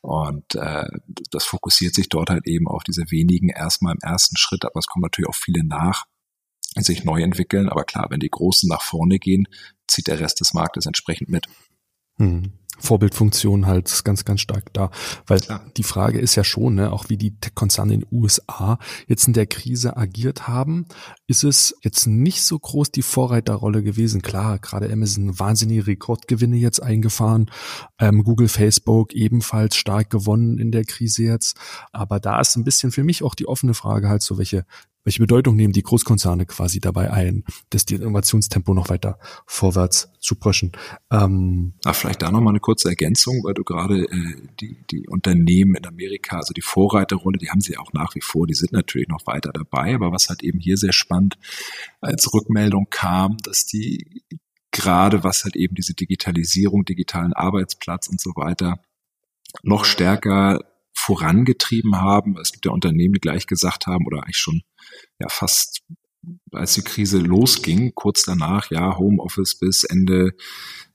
Und 0.00 0.54
äh, 0.54 0.86
das 1.30 1.44
fokussiert 1.44 1.94
sich 1.94 2.08
dort 2.08 2.30
halt 2.30 2.46
eben 2.46 2.68
auf 2.68 2.84
diese 2.84 3.10
wenigen 3.10 3.48
erstmal 3.48 3.94
im 3.94 4.00
ersten 4.00 4.36
Schritt, 4.36 4.64
aber 4.64 4.78
es 4.78 4.86
kommen 4.86 5.02
natürlich 5.02 5.28
auch 5.28 5.34
viele 5.34 5.64
nach, 5.64 6.04
sich 6.76 7.04
neu 7.04 7.22
entwickeln. 7.22 7.68
Aber 7.68 7.84
klar, 7.84 8.06
wenn 8.10 8.20
die 8.20 8.30
Großen 8.30 8.68
nach 8.68 8.82
vorne 8.82 9.18
gehen, 9.18 9.48
zieht 9.88 10.06
der 10.06 10.20
Rest 10.20 10.40
des 10.40 10.54
Marktes 10.54 10.86
entsprechend 10.86 11.28
mit. 11.28 11.46
Hm. 12.18 12.52
Vorbildfunktion 12.82 13.66
halt 13.66 14.02
ganz, 14.04 14.24
ganz 14.24 14.40
stark 14.40 14.72
da. 14.72 14.90
Weil 15.26 15.40
Klar. 15.40 15.64
die 15.76 15.82
Frage 15.84 16.18
ist 16.18 16.34
ja 16.34 16.42
schon, 16.42 16.74
ne, 16.74 16.92
auch 16.92 17.08
wie 17.08 17.16
die 17.16 17.38
Tech-Konzerne 17.38 17.94
in 17.94 18.00
den 18.00 18.08
USA 18.10 18.78
jetzt 19.06 19.26
in 19.26 19.34
der 19.34 19.46
Krise 19.46 19.96
agiert 19.96 20.48
haben, 20.48 20.86
ist 21.26 21.44
es 21.44 21.76
jetzt 21.82 22.06
nicht 22.06 22.42
so 22.42 22.58
groß 22.58 22.90
die 22.90 23.02
Vorreiterrolle 23.02 23.82
gewesen. 23.82 24.22
Klar, 24.22 24.58
gerade 24.58 24.92
Amazon 24.92 25.38
wahnsinnige 25.38 25.86
Rekordgewinne 25.86 26.56
jetzt 26.56 26.82
eingefahren, 26.82 27.50
ähm, 27.98 28.24
Google, 28.24 28.48
Facebook 28.48 29.12
ebenfalls 29.12 29.76
stark 29.76 30.10
gewonnen 30.10 30.58
in 30.58 30.72
der 30.72 30.84
Krise 30.84 31.22
jetzt. 31.22 31.56
Aber 31.92 32.20
da 32.20 32.40
ist 32.40 32.56
ein 32.56 32.64
bisschen 32.64 32.90
für 32.90 33.04
mich 33.04 33.22
auch 33.22 33.34
die 33.34 33.46
offene 33.46 33.74
Frage 33.74 34.08
halt 34.08 34.22
so, 34.22 34.38
welche 34.38 34.66
welche 35.04 35.20
Bedeutung 35.20 35.56
nehmen 35.56 35.72
die 35.72 35.82
Großkonzerne 35.82 36.46
quasi 36.46 36.80
dabei 36.80 37.10
ein, 37.10 37.44
dass 37.70 37.84
die 37.84 37.96
Innovationstempo 37.96 38.72
noch 38.72 38.88
weiter 38.88 39.18
vorwärts 39.46 40.10
zu 40.20 40.36
pushen? 40.36 40.72
Ähm, 41.10 41.74
Ach, 41.84 41.94
vielleicht 41.94 42.22
da 42.22 42.30
noch 42.30 42.40
mal 42.40 42.50
eine 42.50 42.60
kurze 42.60 42.88
Ergänzung, 42.88 43.42
weil 43.42 43.54
du 43.54 43.64
gerade 43.64 44.04
äh, 44.04 44.36
die, 44.60 44.76
die 44.90 45.08
Unternehmen 45.08 45.74
in 45.74 45.86
Amerika, 45.86 46.36
also 46.36 46.52
die 46.52 46.62
Vorreiterrolle, 46.62 47.38
die 47.38 47.50
haben 47.50 47.60
sie 47.60 47.76
auch 47.76 47.92
nach 47.92 48.14
wie 48.14 48.20
vor, 48.20 48.46
die 48.46 48.54
sind 48.54 48.72
natürlich 48.72 49.08
noch 49.08 49.26
weiter 49.26 49.52
dabei, 49.52 49.94
aber 49.94 50.12
was 50.12 50.28
halt 50.28 50.42
eben 50.42 50.60
hier 50.60 50.76
sehr 50.76 50.92
spannend 50.92 51.36
als 52.00 52.32
Rückmeldung 52.32 52.86
kam, 52.90 53.36
dass 53.42 53.66
die 53.66 54.22
gerade 54.70 55.22
was 55.24 55.44
halt 55.44 55.56
eben 55.56 55.74
diese 55.74 55.94
Digitalisierung, 55.94 56.84
digitalen 56.84 57.32
Arbeitsplatz 57.32 58.08
und 58.08 58.20
so 58.20 58.30
weiter 58.36 58.80
noch 59.62 59.84
stärker 59.84 60.60
vorangetrieben 60.94 61.96
haben. 61.96 62.36
Es 62.38 62.52
gibt 62.52 62.66
ja 62.66 62.72
Unternehmen, 62.72 63.14
die 63.14 63.20
gleich 63.20 63.46
gesagt 63.46 63.86
haben 63.86 64.06
oder 64.06 64.22
eigentlich 64.22 64.36
schon 64.36 64.62
ja 65.18 65.28
fast 65.28 65.82
als 66.52 66.74
die 66.74 66.82
Krise 66.82 67.18
losging, 67.18 67.92
kurz 67.94 68.22
danach, 68.22 68.70
ja, 68.70 68.96
Homeoffice 68.96 69.58
bis 69.58 69.84
Ende 69.84 70.32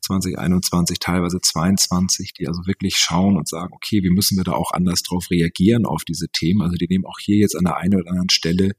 2021, 0.01 0.99
teilweise 0.99 1.41
22, 1.41 2.33
die 2.33 2.47
also 2.47 2.61
wirklich 2.65 2.95
schauen 2.97 3.35
und 3.35 3.47
sagen, 3.47 3.73
okay, 3.73 4.03
wie 4.03 4.09
müssen 4.09 4.37
wir 4.37 4.45
da 4.45 4.53
auch 4.53 4.71
anders 4.71 5.03
drauf 5.03 5.29
reagieren 5.29 5.85
auf 5.85 6.05
diese 6.05 6.27
Themen? 6.29 6.61
Also 6.61 6.75
die 6.75 6.87
nehmen 6.89 7.05
auch 7.05 7.19
hier 7.19 7.37
jetzt 7.37 7.55
an 7.55 7.65
der 7.65 7.75
einen 7.77 7.95
oder 7.95 8.09
anderen 8.09 8.29
Stelle 8.29 8.71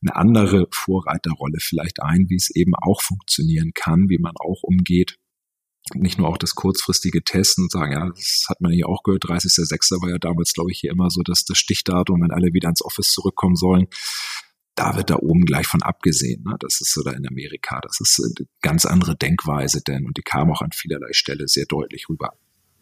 eine 0.00 0.14
andere 0.14 0.68
Vorreiterrolle 0.70 1.58
vielleicht 1.58 2.00
ein, 2.00 2.26
wie 2.28 2.36
es 2.36 2.54
eben 2.54 2.74
auch 2.76 3.02
funktionieren 3.02 3.72
kann, 3.74 4.08
wie 4.08 4.18
man 4.18 4.34
auch 4.38 4.62
umgeht 4.62 5.16
nicht 5.94 6.18
nur 6.18 6.28
auch 6.28 6.38
das 6.38 6.54
kurzfristige 6.54 7.22
Testen 7.22 7.64
und 7.64 7.72
sagen, 7.72 7.92
ja, 7.92 8.08
das 8.08 8.46
hat 8.48 8.60
man 8.60 8.72
hier 8.72 8.88
auch 8.88 9.02
gehört, 9.02 9.24
30.06. 9.24 10.00
war 10.02 10.10
ja 10.10 10.18
damals, 10.18 10.52
glaube 10.52 10.70
ich, 10.70 10.78
hier 10.80 10.90
immer 10.90 11.10
so, 11.10 11.22
dass 11.22 11.44
das 11.44 11.58
Stichdatum, 11.58 12.22
wenn 12.22 12.30
alle 12.30 12.52
wieder 12.52 12.68
ins 12.68 12.84
Office 12.84 13.10
zurückkommen 13.10 13.56
sollen, 13.56 13.86
da 14.74 14.96
wird 14.96 15.10
da 15.10 15.16
oben 15.16 15.44
gleich 15.44 15.66
von 15.66 15.82
abgesehen. 15.82 16.42
Ne? 16.44 16.56
Das 16.60 16.80
ist 16.80 16.94
so 16.94 17.02
da 17.02 17.10
in 17.10 17.26
Amerika. 17.28 17.80
Das 17.82 18.00
ist 18.00 18.20
eine 18.22 18.46
ganz 18.62 18.86
andere 18.86 19.16
Denkweise 19.16 19.82
denn 19.82 20.06
und 20.06 20.16
die 20.16 20.22
kam 20.22 20.50
auch 20.50 20.62
an 20.62 20.72
vielerlei 20.72 21.12
Stelle 21.12 21.48
sehr 21.48 21.66
deutlich 21.66 22.08
rüber. 22.08 22.32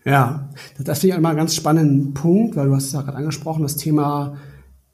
Ja, 0.05 0.51
das 0.79 1.01
finde 1.01 1.15
ich 1.15 1.19
immer 1.19 1.31
einen 1.31 1.39
ganz 1.39 1.57
spannenden 1.57 2.15
Punkt, 2.15 2.57
weil 2.57 2.69
du 2.69 2.75
hast 2.75 2.85
es 2.85 2.93
ja 2.93 3.03
gerade 3.03 3.19
angesprochen, 3.19 3.63
das 3.63 3.77
Thema 3.77 4.39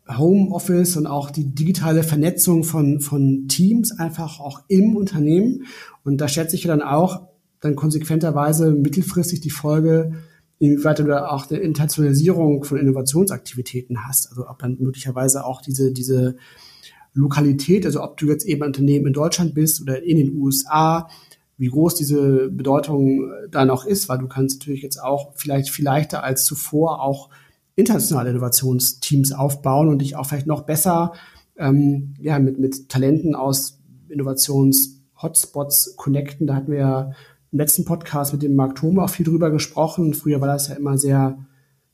Homeoffice 0.08 0.96
und 0.96 1.06
auch 1.06 1.30
die 1.30 1.54
digitale 1.54 2.02
Vernetzung 2.02 2.64
von, 2.64 3.00
von 3.00 3.46
Teams 3.48 3.98
einfach 3.98 4.40
auch 4.40 4.62
im 4.68 4.96
Unternehmen. 4.96 5.66
Und 6.04 6.18
da 6.18 6.28
schätze 6.28 6.56
ich 6.56 6.62
dann 6.62 6.82
auch 6.82 7.28
dann 7.64 7.76
konsequenterweise 7.76 8.72
mittelfristig 8.72 9.40
die 9.40 9.50
Folge, 9.50 10.12
inwieweit 10.58 10.98
du 10.98 11.04
da 11.04 11.28
auch 11.28 11.50
eine 11.50 11.60
Internationalisierung 11.60 12.64
von 12.64 12.78
Innovationsaktivitäten 12.78 14.06
hast. 14.06 14.28
Also 14.30 14.48
ob 14.48 14.58
dann 14.58 14.76
möglicherweise 14.80 15.44
auch 15.44 15.60
diese, 15.60 15.92
diese 15.92 16.36
Lokalität, 17.12 17.86
also 17.86 18.02
ob 18.02 18.16
du 18.16 18.26
jetzt 18.26 18.44
eben 18.44 18.62
ein 18.62 18.68
Unternehmen 18.68 19.06
in 19.06 19.12
Deutschland 19.12 19.54
bist 19.54 19.80
oder 19.80 20.02
in 20.02 20.16
den 20.16 20.36
USA, 20.36 21.08
wie 21.56 21.68
groß 21.68 21.94
diese 21.94 22.50
Bedeutung 22.50 23.30
äh, 23.30 23.48
da 23.50 23.64
noch 23.64 23.86
ist, 23.86 24.08
weil 24.08 24.18
du 24.18 24.26
kannst 24.26 24.60
natürlich 24.60 24.82
jetzt 24.82 25.02
auch 25.02 25.32
vielleicht 25.36 25.70
viel 25.70 25.84
leichter 25.84 26.24
als 26.24 26.44
zuvor 26.44 27.00
auch 27.00 27.30
internationale 27.76 28.30
Innovationsteams 28.30 29.32
aufbauen 29.32 29.88
und 29.88 30.00
dich 30.00 30.16
auch 30.16 30.26
vielleicht 30.26 30.46
noch 30.46 30.62
besser 30.62 31.12
ähm, 31.56 32.14
ja, 32.20 32.38
mit, 32.38 32.58
mit 32.58 32.88
Talenten 32.88 33.34
aus 33.34 33.80
Innovations-Hotspots 34.08 35.94
connecten. 35.96 36.46
Da 36.46 36.56
hatten 36.56 36.72
wir 36.72 36.78
ja 36.78 37.12
im 37.54 37.60
letzten 37.60 37.84
Podcast 37.84 38.32
mit 38.32 38.42
dem 38.42 38.56
Marc 38.56 38.74
Thome 38.74 39.00
auch 39.00 39.10
viel 39.10 39.24
drüber 39.24 39.52
gesprochen. 39.52 40.12
Früher 40.12 40.40
war 40.40 40.48
das 40.48 40.66
ja 40.66 40.74
immer 40.74 40.98
sehr 40.98 41.38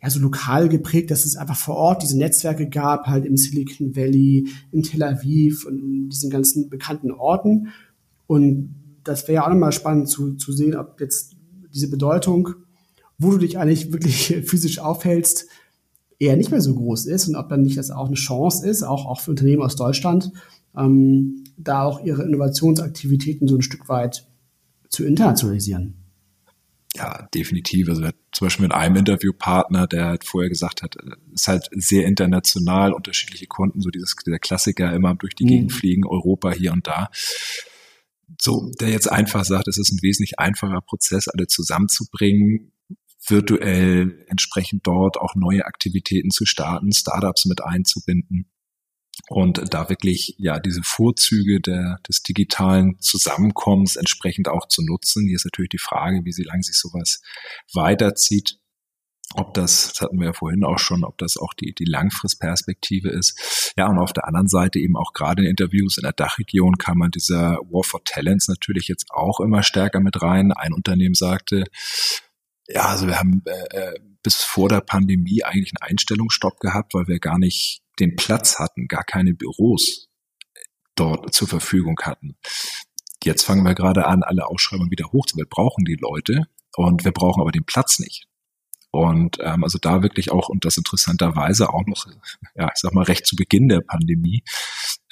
ja, 0.03 0.09
so 0.09 0.19
lokal 0.19 0.71
geprägt, 0.71 1.11
dass 1.11 1.27
es 1.27 1.37
einfach 1.37 1.57
vor 1.57 1.77
Ort 1.77 2.03
diese 2.03 2.17
Netzwerke 2.17 2.71
gab, 2.71 3.07
halt 3.07 3.27
im 3.27 3.37
Silicon 3.37 3.95
Valley, 3.95 4.49
in 4.73 4.83
Tel 4.83 5.03
Aviv 5.03 5.67
und 5.67 5.79
in 5.79 6.09
diesen 6.09 6.31
ganzen 6.31 6.71
bekannten 6.71 7.11
Orten. 7.11 7.69
Und 8.27 8.75
das 9.05 9.29
wäre 9.29 9.35
ja 9.35 9.45
auch 9.45 9.51
nochmal 9.51 9.73
spannend 9.73 10.09
zu, 10.09 10.33
zu 10.37 10.51
sehen, 10.51 10.75
ob 10.75 10.99
jetzt 10.99 11.37
diese 11.75 11.91
Bedeutung, 11.91 12.55
wo 13.19 13.33
du 13.33 13.37
dich 13.37 13.59
eigentlich 13.59 13.93
wirklich 13.93 14.29
physisch 14.47 14.79
aufhältst, 14.79 15.47
eher 16.19 16.39
nicht 16.39 16.51
mehr 16.51 16.63
so 16.63 16.75
groß 16.75 17.05
ist 17.05 17.29
und 17.29 17.37
ob 17.37 17.51
dann 17.51 17.61
nicht 17.61 17.77
das 17.77 17.91
auch 17.91 18.07
eine 18.07 18.17
Chance 18.17 18.67
ist, 18.67 18.83
auch, 18.83 19.05
auch 19.05 19.21
für 19.21 19.33
Unternehmen 19.33 19.63
aus 19.63 19.77
Deutschland, 19.77 20.33
ähm, 20.75 21.45
da 21.59 21.83
auch 21.83 22.03
ihre 22.03 22.23
Innovationsaktivitäten 22.23 23.47
so 23.47 23.57
ein 23.57 23.63
Stück 23.63 23.91
weit 23.91 24.30
zu 24.91 25.05
internationalisieren. 25.05 25.95
Ja, 26.97 27.29
definitiv. 27.33 27.89
Also 27.89 28.03
zum 28.33 28.47
Beispiel 28.47 28.65
mit 28.65 28.75
einem 28.75 28.97
Interviewpartner, 28.97 29.87
der 29.87 30.07
halt 30.07 30.25
vorher 30.25 30.49
gesagt 30.49 30.83
hat, 30.83 30.97
ist 31.33 31.47
halt 31.47 31.69
sehr 31.71 32.05
international, 32.07 32.93
unterschiedliche 32.93 33.47
Kunden, 33.47 33.81
so 33.81 33.91
dieses 33.91 34.17
der 34.27 34.41
Klassiker 34.41 34.93
immer 34.93 35.15
durch 35.15 35.35
die 35.35 35.45
mhm. 35.45 35.49
Gegend 35.49 35.73
fliegen, 35.73 36.07
Europa 36.07 36.51
hier 36.51 36.73
und 36.73 36.87
da. 36.87 37.11
So, 38.41 38.71
der 38.81 38.91
jetzt 38.91 39.11
einfach 39.11 39.45
sagt, 39.45 39.69
es 39.69 39.79
ist 39.79 39.93
ein 39.93 40.03
wesentlich 40.03 40.39
einfacher 40.39 40.81
Prozess, 40.81 41.29
alle 41.29 41.47
zusammenzubringen, 41.47 42.73
virtuell 43.27 44.25
entsprechend 44.29 44.87
dort 44.87 45.17
auch 45.17 45.37
neue 45.37 45.67
Aktivitäten 45.67 46.31
zu 46.31 46.45
starten, 46.45 46.93
Startups 46.93 47.47
mit 47.47 47.63
einzubinden 47.63 48.51
und 49.29 49.63
da 49.73 49.89
wirklich 49.89 50.35
ja 50.39 50.59
diese 50.59 50.83
Vorzüge 50.83 51.61
der, 51.61 51.99
des 52.09 52.23
digitalen 52.23 52.99
Zusammenkommens 53.01 53.97
entsprechend 53.97 54.49
auch 54.49 54.69
zu 54.69 54.83
nutzen. 54.83 55.27
Hier 55.27 55.37
ist 55.37 55.45
natürlich 55.45 55.71
die 55.71 55.79
Frage, 55.79 56.21
wie 56.25 56.33
sie 56.33 56.45
lang 56.45 56.63
sich 56.63 56.77
sowas 56.77 57.21
weiterzieht. 57.73 58.59
Ob 59.35 59.55
das, 59.55 59.93
das 59.93 60.01
hatten 60.01 60.19
wir 60.19 60.27
ja 60.27 60.33
vorhin 60.33 60.65
auch 60.65 60.81
schon, 60.81 61.05
ob 61.05 61.17
das 61.19 61.37
auch 61.37 61.55
die, 61.55 61.73
die 61.73 61.85
Langfristperspektive 61.85 63.11
ist. 63.11 63.73
Ja, 63.77 63.89
und 63.89 63.99
auf 63.99 64.13
der 64.13 64.27
anderen 64.27 64.49
Seite 64.49 64.81
eben 64.81 64.97
auch 64.97 65.13
gerade 65.13 65.45
in 65.45 65.51
Interviews 65.51 65.99
in 65.99 66.03
der 66.03 66.13
Dachregion 66.13 66.79
kam 66.79 66.99
man 66.99 67.13
dieser 67.13 67.59
War 67.71 67.85
for 67.85 68.03
Talents 68.05 68.49
natürlich 68.49 68.89
jetzt 68.89 69.07
auch 69.11 69.39
immer 69.39 69.63
stärker 69.63 70.01
mit 70.01 70.21
rein. 70.21 70.51
Ein 70.51 70.73
Unternehmen 70.73 71.15
sagte, 71.15 71.65
ja, 72.67 72.87
also 72.87 73.07
wir 73.07 73.19
haben 73.19 73.43
äh, 73.47 73.77
äh 73.77 74.01
bis 74.23 74.43
vor 74.43 74.69
der 74.69 74.81
Pandemie 74.81 75.43
eigentlich 75.45 75.73
einen 75.73 75.91
Einstellungsstopp 75.93 76.61
gehabt, 76.61 76.95
weil 76.95 77.07
wir 77.07 77.19
gar 77.19 77.39
nicht 77.39 77.81
den 78.01 78.17
Platz 78.17 78.59
hatten, 78.59 78.89
gar 78.89 79.05
keine 79.05 79.35
Büros 79.35 80.09
dort 80.95 81.33
zur 81.35 81.49
Verfügung 81.49 81.99
hatten. 82.03 82.37
Jetzt 83.23 83.45
fangen 83.45 83.65
wir 83.65 83.75
gerade 83.75 84.07
an, 84.07 84.23
alle 84.23 84.47
Ausschreibungen 84.47 84.91
wieder 84.91 85.13
hoch. 85.13 85.27
Wir 85.35 85.47
brauchen 85.47 85.85
die 85.85 85.99
Leute 86.01 86.47
und 86.77 87.05
wir 87.05 87.13
brauchen 87.13 87.41
aber 87.41 87.53
den 87.53 87.65
Platz 87.65 87.99
nicht. 87.99 88.27
Und 88.91 89.39
ähm, 89.41 89.63
also 89.63 89.79
da 89.81 90.03
wirklich 90.03 90.33
auch, 90.33 90.49
und 90.49 90.65
das 90.65 90.77
interessanterweise 90.77 91.73
auch 91.73 91.87
noch, 91.87 92.07
ja, 92.55 92.71
ich 92.75 92.81
sag 92.81 92.93
mal, 92.93 93.05
recht 93.05 93.27
zu 93.27 93.37
Beginn 93.37 93.69
der 93.69 93.81
Pandemie, 93.81 94.43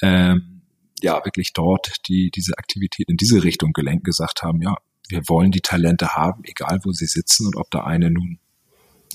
ähm, 0.02 0.62
ja, 1.00 1.24
wirklich 1.24 1.52
dort 1.52 1.92
die, 2.08 2.30
diese 2.34 2.58
Aktivität 2.58 3.08
in 3.08 3.16
diese 3.16 3.44
Richtung 3.44 3.72
gelenkt 3.72 4.04
gesagt 4.04 4.42
haben, 4.42 4.60
ja, 4.62 4.76
wir 5.08 5.22
wollen 5.28 5.52
die 5.52 5.60
Talente 5.60 6.16
haben, 6.16 6.42
egal 6.44 6.80
wo 6.82 6.92
sie 6.92 7.06
sitzen 7.06 7.46
und 7.46 7.56
ob 7.56 7.70
da 7.70 7.84
eine 7.84 8.10
nun 8.10 8.40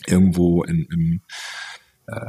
irgendwo 0.08 0.64
in, 0.64 0.88
im 0.92 1.22
äh, 1.22 1.83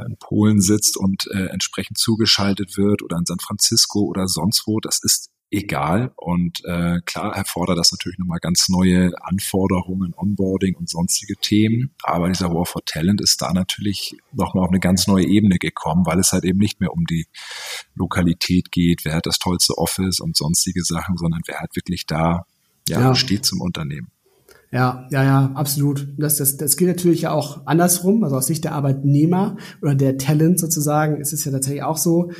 in 0.07 0.17
Polen 0.17 0.61
sitzt 0.61 0.97
und 0.97 1.27
äh, 1.31 1.47
entsprechend 1.47 1.97
zugeschaltet 1.97 2.77
wird 2.77 3.03
oder 3.03 3.17
in 3.17 3.25
San 3.25 3.39
Francisco 3.39 4.01
oder 4.01 4.27
sonst 4.27 4.63
wo, 4.65 4.79
das 4.79 4.99
ist 5.03 5.31
egal. 5.51 6.11
Und 6.15 6.63
äh, 6.65 6.99
klar 7.05 7.35
erfordert 7.35 7.77
das 7.77 7.91
natürlich 7.91 8.17
nochmal 8.17 8.39
ganz 8.39 8.69
neue 8.69 9.11
Anforderungen, 9.21 10.13
Onboarding 10.15 10.75
und 10.75 10.89
sonstige 10.89 11.35
Themen. 11.35 11.93
Aber 12.03 12.27
dieser 12.29 12.53
War 12.53 12.65
for 12.65 12.83
Talent 12.85 13.21
ist 13.21 13.41
da 13.41 13.53
natürlich 13.53 14.17
nochmal 14.31 14.65
auf 14.65 14.71
eine 14.71 14.79
ganz 14.79 15.07
neue 15.07 15.25
Ebene 15.25 15.57
gekommen, 15.57 16.05
weil 16.05 16.19
es 16.19 16.31
halt 16.31 16.43
eben 16.43 16.59
nicht 16.59 16.79
mehr 16.79 16.93
um 16.93 17.05
die 17.05 17.27
Lokalität 17.95 18.71
geht, 18.71 19.05
wer 19.05 19.15
hat 19.15 19.25
das 19.25 19.39
tollste 19.39 19.77
Office 19.77 20.19
und 20.19 20.35
sonstige 20.35 20.83
Sachen, 20.83 21.17
sondern 21.17 21.41
wer 21.45 21.59
hat 21.59 21.75
wirklich 21.75 22.05
da, 22.05 22.45
ja, 22.87 22.99
ja. 22.99 23.15
steht 23.15 23.45
zum 23.45 23.61
Unternehmen. 23.61 24.11
Ja, 24.75 25.07
ja, 25.09 25.23
ja, 25.23 25.51
absolut. 25.53 26.05
Das, 26.17 26.35
das, 26.35 26.57
das 26.57 26.75
gilt 26.75 26.89
natürlich 26.89 27.21
ja 27.21 27.31
auch 27.31 27.65
andersrum. 27.65 28.25
Also 28.25 28.35
aus 28.35 28.47
Sicht 28.47 28.65
der 28.65 28.73
Arbeitnehmer 28.73 29.55
oder 29.81 29.95
der 29.95 30.17
Talent 30.17 30.59
sozusagen 30.59 31.21
ist 31.21 31.31
es 31.31 31.45
ja 31.45 31.53
tatsächlich 31.53 31.83
auch 31.83 31.95
so, 31.95 32.31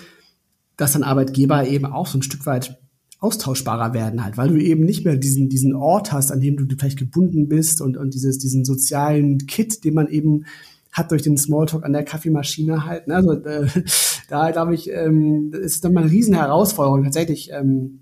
dass 0.76 0.92
dann 0.92 1.04
Arbeitgeber 1.04 1.66
eben 1.66 1.86
auch 1.86 2.08
so 2.08 2.18
ein 2.18 2.24
Stück 2.24 2.46
weit 2.46 2.78
austauschbarer 3.20 3.94
werden 3.94 4.26
halt, 4.26 4.36
weil 4.36 4.50
du 4.50 4.58
eben 4.58 4.84
nicht 4.84 5.06
mehr 5.06 5.16
diesen, 5.16 5.48
diesen 5.48 5.74
Ort 5.74 6.12
hast, 6.12 6.30
an 6.30 6.42
dem 6.42 6.58
du 6.58 6.76
vielleicht 6.78 7.00
gebunden 7.00 7.48
bist 7.48 7.80
und, 7.80 7.96
und 7.96 8.14
dieses, 8.14 8.38
diesen 8.38 8.66
sozialen 8.66 9.38
Kit, 9.48 9.86
den 9.86 9.94
man 9.94 10.10
eben 10.10 10.44
hat 10.92 11.12
durch 11.12 11.22
den 11.22 11.38
Smalltalk 11.38 11.86
an 11.86 11.94
der 11.94 12.04
Kaffeemaschine 12.04 12.86
halt. 12.86 13.08
Ne? 13.08 13.16
Also 13.16 13.32
äh, 13.46 13.68
da 14.28 14.52
glaube 14.52 14.76
ich, 14.76 14.92
ähm, 14.92 15.54
ist 15.54 15.86
dann 15.86 15.94
mal 15.94 16.02
eine 16.02 16.12
riesen 16.12 16.36
Herausforderung 16.36 17.06
tatsächlich 17.06 17.52
ähm, 17.54 18.02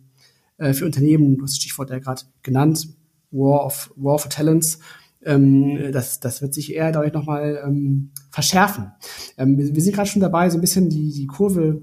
äh, 0.58 0.74
für 0.74 0.86
Unternehmen, 0.86 1.38
du 1.38 1.44
hast 1.44 1.52
das 1.52 1.58
Stichwort 1.58 1.92
ja 1.92 2.00
gerade 2.00 2.24
genannt, 2.42 2.88
War 3.34 3.66
of 3.66 3.92
War 3.96 4.20
for 4.20 4.30
Talents. 4.30 4.80
Ähm, 5.26 5.92
das, 5.92 6.20
das 6.20 6.42
wird 6.42 6.54
sich 6.54 6.74
eher, 6.74 7.04
ich, 7.04 7.14
nochmal 7.14 7.62
ähm, 7.66 8.12
verschärfen. 8.30 8.92
Ähm, 9.38 9.58
wir, 9.58 9.74
wir 9.74 9.82
sind 9.82 9.96
gerade 9.96 10.10
schon 10.10 10.22
dabei, 10.22 10.50
so 10.50 10.58
ein 10.58 10.62
bisschen 10.62 10.90
die, 10.90 11.12
die 11.12 11.28
Kurve 11.28 11.82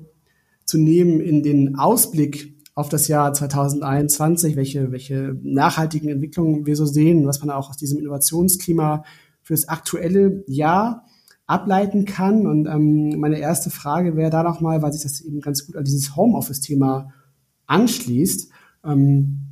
zu 0.65 0.79
nehmen 0.79 1.21
in 1.21 1.43
den 1.43 1.77
Ausblick 1.77 2.57
auf 2.75 2.89
das 2.89 3.09
Jahr 3.09 3.33
2021, 3.33 4.57
welche, 4.57 4.93
welche 4.93 5.37
nachhaltigen 5.43 6.09
Entwicklungen 6.09 6.67
wir 6.67 6.77
so 6.77 6.87
sehen, 6.87 7.27
was 7.27 7.41
man 7.41 7.51
auch 7.51 7.69
aus 7.69 7.77
diesem 7.77 7.99
Innovationsklima 7.99 9.05
für 9.43 9.55
das 9.55 9.69
aktuelle 9.69 10.45
Jahr 10.47 11.05
ableiten 11.47 12.05
kann. 12.05 12.47
Und 12.47 12.67
ähm, 12.67 13.19
meine 13.19 13.39
erste 13.39 13.71
Frage 13.71 14.17
wäre 14.17 14.31
da 14.31 14.43
nochmal, 14.43 14.83
weil 14.83 14.93
sich 14.93 15.03
das 15.03 15.21
eben 15.21 15.41
ganz 15.41 15.67
gut 15.67 15.77
an 15.77 15.85
dieses 15.85 16.15
Homeoffice-Thema 16.15 17.13
anschließt. 17.67 18.51
Ähm, 18.85 19.50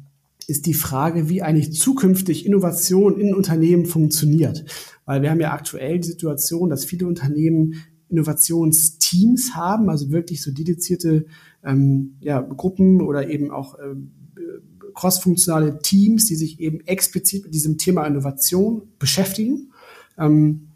ist 0.48 0.64
die 0.64 0.74
Frage, 0.74 1.28
wie 1.28 1.42
eigentlich 1.42 1.74
zukünftig 1.74 2.46
Innovation 2.46 3.20
in 3.20 3.34
Unternehmen 3.34 3.84
funktioniert. 3.84 4.64
Weil 5.04 5.20
wir 5.20 5.30
haben 5.30 5.40
ja 5.40 5.52
aktuell 5.52 6.00
die 6.00 6.08
Situation, 6.08 6.70
dass 6.70 6.86
viele 6.86 7.06
Unternehmen 7.06 7.74
Innovationsteams 8.08 9.54
haben, 9.54 9.90
also 9.90 10.10
wirklich 10.10 10.42
so 10.42 10.50
dedizierte 10.50 11.26
ähm, 11.62 12.16
ja, 12.20 12.40
Gruppen 12.40 13.02
oder 13.02 13.28
eben 13.28 13.50
auch 13.50 13.78
äh, 13.78 13.94
crossfunktionale 14.94 15.80
Teams, 15.80 16.24
die 16.24 16.36
sich 16.36 16.58
eben 16.60 16.80
explizit 16.80 17.44
mit 17.44 17.54
diesem 17.54 17.76
Thema 17.76 18.06
Innovation 18.06 18.88
beschäftigen. 18.98 19.70
Ähm, 20.16 20.68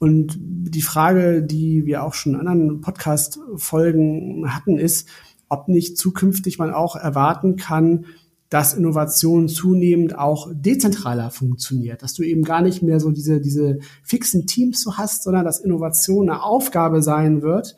und 0.00 0.36
die 0.40 0.82
Frage, 0.82 1.42
die 1.42 1.86
wir 1.86 2.02
auch 2.02 2.14
schon 2.14 2.34
in 2.34 2.40
anderen 2.40 2.80
Podcast-Folgen 2.80 4.52
hatten, 4.52 4.76
ist, 4.76 5.08
ob 5.48 5.68
nicht 5.68 5.98
zukünftig 5.98 6.58
man 6.58 6.72
auch 6.72 6.96
erwarten 6.96 7.54
kann, 7.54 8.06
dass 8.50 8.74
Innovation 8.74 9.48
zunehmend 9.48 10.18
auch 10.18 10.50
dezentraler 10.52 11.30
funktioniert, 11.30 12.02
dass 12.02 12.14
du 12.14 12.24
eben 12.24 12.42
gar 12.42 12.62
nicht 12.62 12.82
mehr 12.82 12.98
so 12.98 13.12
diese, 13.12 13.40
diese 13.40 13.78
fixen 14.02 14.46
Teams 14.46 14.82
so 14.82 14.96
hast, 14.96 15.22
sondern 15.22 15.44
dass 15.44 15.60
Innovation 15.60 16.28
eine 16.28 16.42
Aufgabe 16.42 17.00
sein 17.02 17.42
wird, 17.42 17.76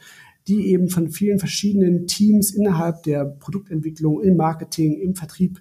die 0.49 0.69
eben 0.69 0.89
von 0.89 1.11
vielen 1.11 1.39
verschiedenen 1.39 2.07
Teams 2.07 2.53
innerhalb 2.53 3.03
der 3.03 3.27
Produktentwicklung, 3.27 4.23
im 4.23 4.37
Marketing, 4.37 4.99
im 4.99 5.15
Vertrieb 5.15 5.61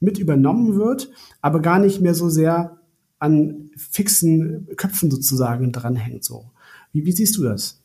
mit 0.00 0.18
übernommen 0.18 0.76
wird, 0.76 1.10
aber 1.42 1.60
gar 1.60 1.78
nicht 1.78 2.00
mehr 2.00 2.14
so 2.14 2.28
sehr 2.28 2.80
an 3.18 3.70
fixen 3.76 4.68
Köpfen 4.76 5.10
sozusagen 5.10 5.70
dranhängt. 5.70 6.24
So. 6.24 6.50
Wie, 6.92 7.04
wie 7.04 7.12
siehst 7.12 7.36
du 7.36 7.44
das? 7.44 7.82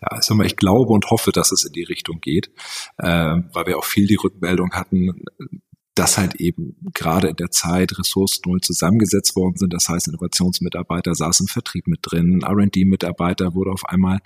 Ja, 0.00 0.08
also 0.08 0.40
ich 0.42 0.56
glaube 0.56 0.92
und 0.92 1.10
hoffe, 1.10 1.30
dass 1.30 1.52
es 1.52 1.64
in 1.64 1.72
die 1.72 1.82
Richtung 1.82 2.20
geht, 2.20 2.50
äh, 2.98 3.36
weil 3.52 3.66
wir 3.66 3.78
auch 3.78 3.84
viel 3.84 4.06
die 4.06 4.16
Rückmeldung 4.16 4.72
hatten, 4.72 5.24
dass 5.94 6.16
halt 6.16 6.36
eben 6.36 6.76
gerade 6.94 7.28
in 7.28 7.36
der 7.36 7.50
Zeit 7.50 7.98
Ressourcen 7.98 8.42
neu 8.46 8.58
zusammengesetzt 8.58 9.36
worden 9.36 9.56
sind. 9.56 9.74
Das 9.74 9.88
heißt, 9.88 10.08
Innovationsmitarbeiter 10.08 11.14
saßen 11.14 11.44
im 11.44 11.48
Vertrieb 11.48 11.86
mit 11.86 12.00
drin, 12.02 12.42
R&D-Mitarbeiter 12.42 13.54
wurde 13.54 13.72
auf 13.72 13.84
einmal 13.84 14.20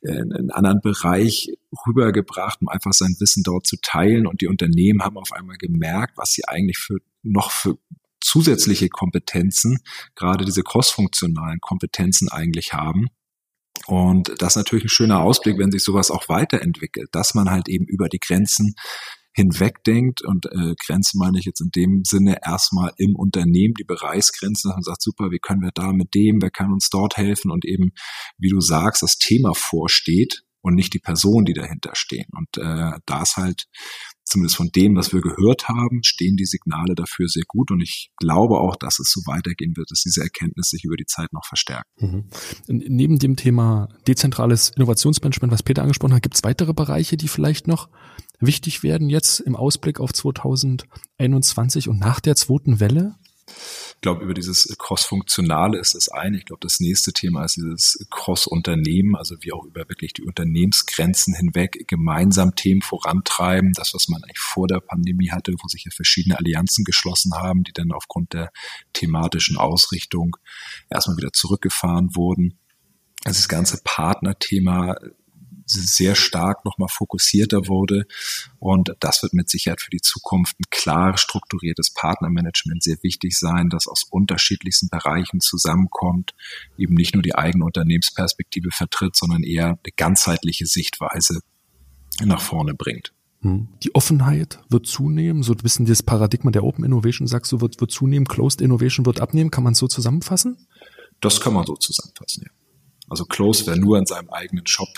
in 0.00 0.32
einen 0.32 0.50
anderen 0.50 0.80
Bereich 0.80 1.50
rübergebracht, 1.86 2.62
um 2.62 2.68
einfach 2.68 2.92
sein 2.92 3.16
Wissen 3.18 3.42
dort 3.42 3.66
zu 3.66 3.76
teilen. 3.82 4.26
Und 4.26 4.40
die 4.40 4.46
Unternehmen 4.46 5.02
haben 5.02 5.18
auf 5.18 5.32
einmal 5.32 5.56
gemerkt, 5.56 6.16
was 6.16 6.32
sie 6.32 6.46
eigentlich 6.46 6.78
für 6.78 6.98
noch 7.22 7.50
für 7.50 7.76
zusätzliche 8.22 8.88
Kompetenzen, 8.88 9.78
gerade 10.14 10.44
diese 10.44 10.62
crossfunktionalen 10.62 11.60
Kompetenzen 11.60 12.28
eigentlich 12.30 12.72
haben. 12.72 13.08
Und 13.86 14.34
das 14.38 14.52
ist 14.52 14.56
natürlich 14.56 14.84
ein 14.84 14.90
schöner 14.90 15.20
Ausblick, 15.20 15.58
wenn 15.58 15.72
sich 15.72 15.82
sowas 15.82 16.10
auch 16.10 16.28
weiterentwickelt, 16.28 17.08
dass 17.12 17.34
man 17.34 17.50
halt 17.50 17.68
eben 17.68 17.86
über 17.86 18.08
die 18.08 18.18
Grenzen 18.18 18.74
hinwegdenkt 19.40 20.22
und 20.22 20.46
äh, 20.46 20.74
Grenzen 20.84 21.18
meine 21.18 21.38
ich 21.38 21.46
jetzt 21.46 21.60
in 21.60 21.70
dem 21.70 22.02
Sinne 22.04 22.38
erstmal 22.44 22.92
im 22.96 23.16
Unternehmen 23.16 23.74
die 23.74 23.84
Bereichsgrenzen, 23.84 24.68
dass 24.68 24.76
man 24.76 24.82
sagt, 24.82 25.02
super, 25.02 25.30
wie 25.30 25.38
können 25.38 25.62
wir 25.62 25.72
da 25.74 25.92
mit 25.92 26.14
dem, 26.14 26.40
wer 26.42 26.50
kann 26.50 26.72
uns 26.72 26.88
dort 26.90 27.16
helfen 27.16 27.50
und 27.50 27.64
eben, 27.64 27.92
wie 28.38 28.50
du 28.50 28.60
sagst, 28.60 29.02
das 29.02 29.16
Thema 29.16 29.54
vorsteht 29.54 30.42
und 30.62 30.74
nicht 30.74 30.92
die 30.92 30.98
Person, 30.98 31.44
die 31.44 31.54
dahinter 31.54 31.92
stehen. 31.94 32.26
Und 32.32 32.58
äh, 32.58 32.98
da 33.06 33.22
ist 33.22 33.36
halt 33.36 33.64
zumindest 34.24 34.56
von 34.56 34.68
dem, 34.68 34.94
was 34.94 35.12
wir 35.12 35.20
gehört 35.20 35.68
haben, 35.68 36.02
stehen 36.04 36.36
die 36.36 36.44
Signale 36.44 36.94
dafür 36.94 37.28
sehr 37.28 37.44
gut. 37.48 37.70
Und 37.70 37.80
ich 37.80 38.10
glaube 38.18 38.58
auch, 38.58 38.76
dass 38.76 38.98
es 38.98 39.10
so 39.10 39.20
weitergehen 39.26 39.76
wird, 39.76 39.90
dass 39.90 40.02
diese 40.02 40.22
Erkenntnis 40.22 40.68
sich 40.68 40.84
über 40.84 40.96
die 40.96 41.06
Zeit 41.06 41.32
noch 41.32 41.46
verstärkt. 41.46 41.86
Mhm. 41.98 42.24
Neben 42.68 43.18
dem 43.18 43.36
Thema 43.36 43.88
dezentrales 44.06 44.70
Innovationsmanagement, 44.70 45.52
was 45.52 45.62
Peter 45.62 45.82
angesprochen 45.82 46.14
hat, 46.14 46.22
gibt 46.22 46.36
es 46.36 46.44
weitere 46.44 46.74
Bereiche, 46.74 47.16
die 47.16 47.28
vielleicht 47.28 47.66
noch 47.66 47.88
wichtig 48.40 48.82
werden 48.82 49.10
jetzt 49.10 49.40
im 49.40 49.56
Ausblick 49.56 50.00
auf 50.00 50.12
2021 50.12 51.88
und 51.88 51.98
nach 51.98 52.20
der 52.20 52.36
zweiten 52.36 52.80
Welle? 52.80 53.14
Ich 53.96 54.00
glaube, 54.00 54.24
über 54.24 54.32
dieses 54.32 54.74
Cross-Funktionale 54.78 55.78
ist 55.78 55.94
das 55.94 56.08
eine. 56.08 56.38
Ich 56.38 56.46
glaube, 56.46 56.60
das 56.62 56.80
nächste 56.80 57.12
Thema 57.12 57.44
ist 57.44 57.56
dieses 57.56 58.06
Cross-Unternehmen, 58.10 59.14
also 59.14 59.36
wie 59.40 59.52
auch 59.52 59.64
über 59.64 59.88
wirklich 59.88 60.14
die 60.14 60.22
Unternehmensgrenzen 60.22 61.34
hinweg 61.34 61.86
gemeinsam 61.86 62.54
Themen 62.54 62.80
vorantreiben. 62.80 63.72
Das, 63.74 63.92
was 63.92 64.08
man 64.08 64.22
eigentlich 64.22 64.38
vor 64.38 64.68
der 64.68 64.80
Pandemie 64.80 65.30
hatte, 65.30 65.52
wo 65.52 65.68
sich 65.68 65.84
ja 65.84 65.90
verschiedene 65.94 66.38
Allianzen 66.38 66.84
geschlossen 66.84 67.34
haben, 67.34 67.62
die 67.62 67.74
dann 67.74 67.92
aufgrund 67.92 68.32
der 68.32 68.50
thematischen 68.94 69.58
Ausrichtung 69.58 70.36
erstmal 70.88 71.18
wieder 71.18 71.34
zurückgefahren 71.34 72.16
wurden. 72.16 72.58
Also 73.24 73.36
das 73.36 73.48
ganze 73.48 73.80
Partnerthema 73.84 74.96
sehr 75.70 76.14
stark 76.14 76.64
nochmal 76.64 76.88
fokussierter 76.88 77.68
wurde. 77.68 78.06
Und 78.58 78.94
das 79.00 79.22
wird 79.22 79.32
mit 79.32 79.48
Sicherheit 79.48 79.80
für 79.80 79.90
die 79.90 80.00
Zukunft 80.00 80.58
ein 80.58 80.64
klar 80.70 81.16
strukturiertes 81.16 81.90
Partnermanagement 81.90 82.82
sehr 82.82 82.96
wichtig 83.02 83.38
sein, 83.38 83.68
das 83.68 83.86
aus 83.86 84.04
unterschiedlichsten 84.10 84.88
Bereichen 84.88 85.40
zusammenkommt, 85.40 86.34
eben 86.76 86.94
nicht 86.94 87.14
nur 87.14 87.22
die 87.22 87.34
eigene 87.34 87.64
Unternehmensperspektive 87.64 88.70
vertritt, 88.70 89.16
sondern 89.16 89.42
eher 89.42 89.66
eine 89.68 89.92
ganzheitliche 89.96 90.66
Sichtweise 90.66 91.40
nach 92.24 92.40
vorne 92.40 92.74
bringt. 92.74 93.12
Hm. 93.42 93.68
Die 93.82 93.94
Offenheit 93.94 94.60
wird 94.68 94.86
zunehmen, 94.86 95.42
so 95.42 95.52
ein 95.52 95.58
bisschen 95.58 95.86
das 95.86 96.02
Paradigma 96.02 96.50
der 96.50 96.64
Open 96.64 96.84
Innovation, 96.84 97.26
sagst 97.26 97.50
du, 97.52 97.60
wird, 97.60 97.80
wird 97.80 97.90
zunehmen, 97.90 98.26
Closed 98.26 98.60
Innovation 98.60 99.06
wird 99.06 99.20
abnehmen. 99.20 99.50
Kann 99.50 99.64
man 99.64 99.72
es 99.72 99.78
so 99.78 99.88
zusammenfassen? 99.88 100.58
Das 101.20 101.40
kann 101.40 101.54
man 101.54 101.64
so 101.64 101.74
zusammenfassen, 101.76 102.44
ja. 102.46 102.50
Also 103.08 103.24
Closed, 103.24 103.66
wer 103.66 103.76
nur 103.76 103.98
in 103.98 104.06
seinem 104.06 104.30
eigenen 104.30 104.66
Shop 104.66 104.88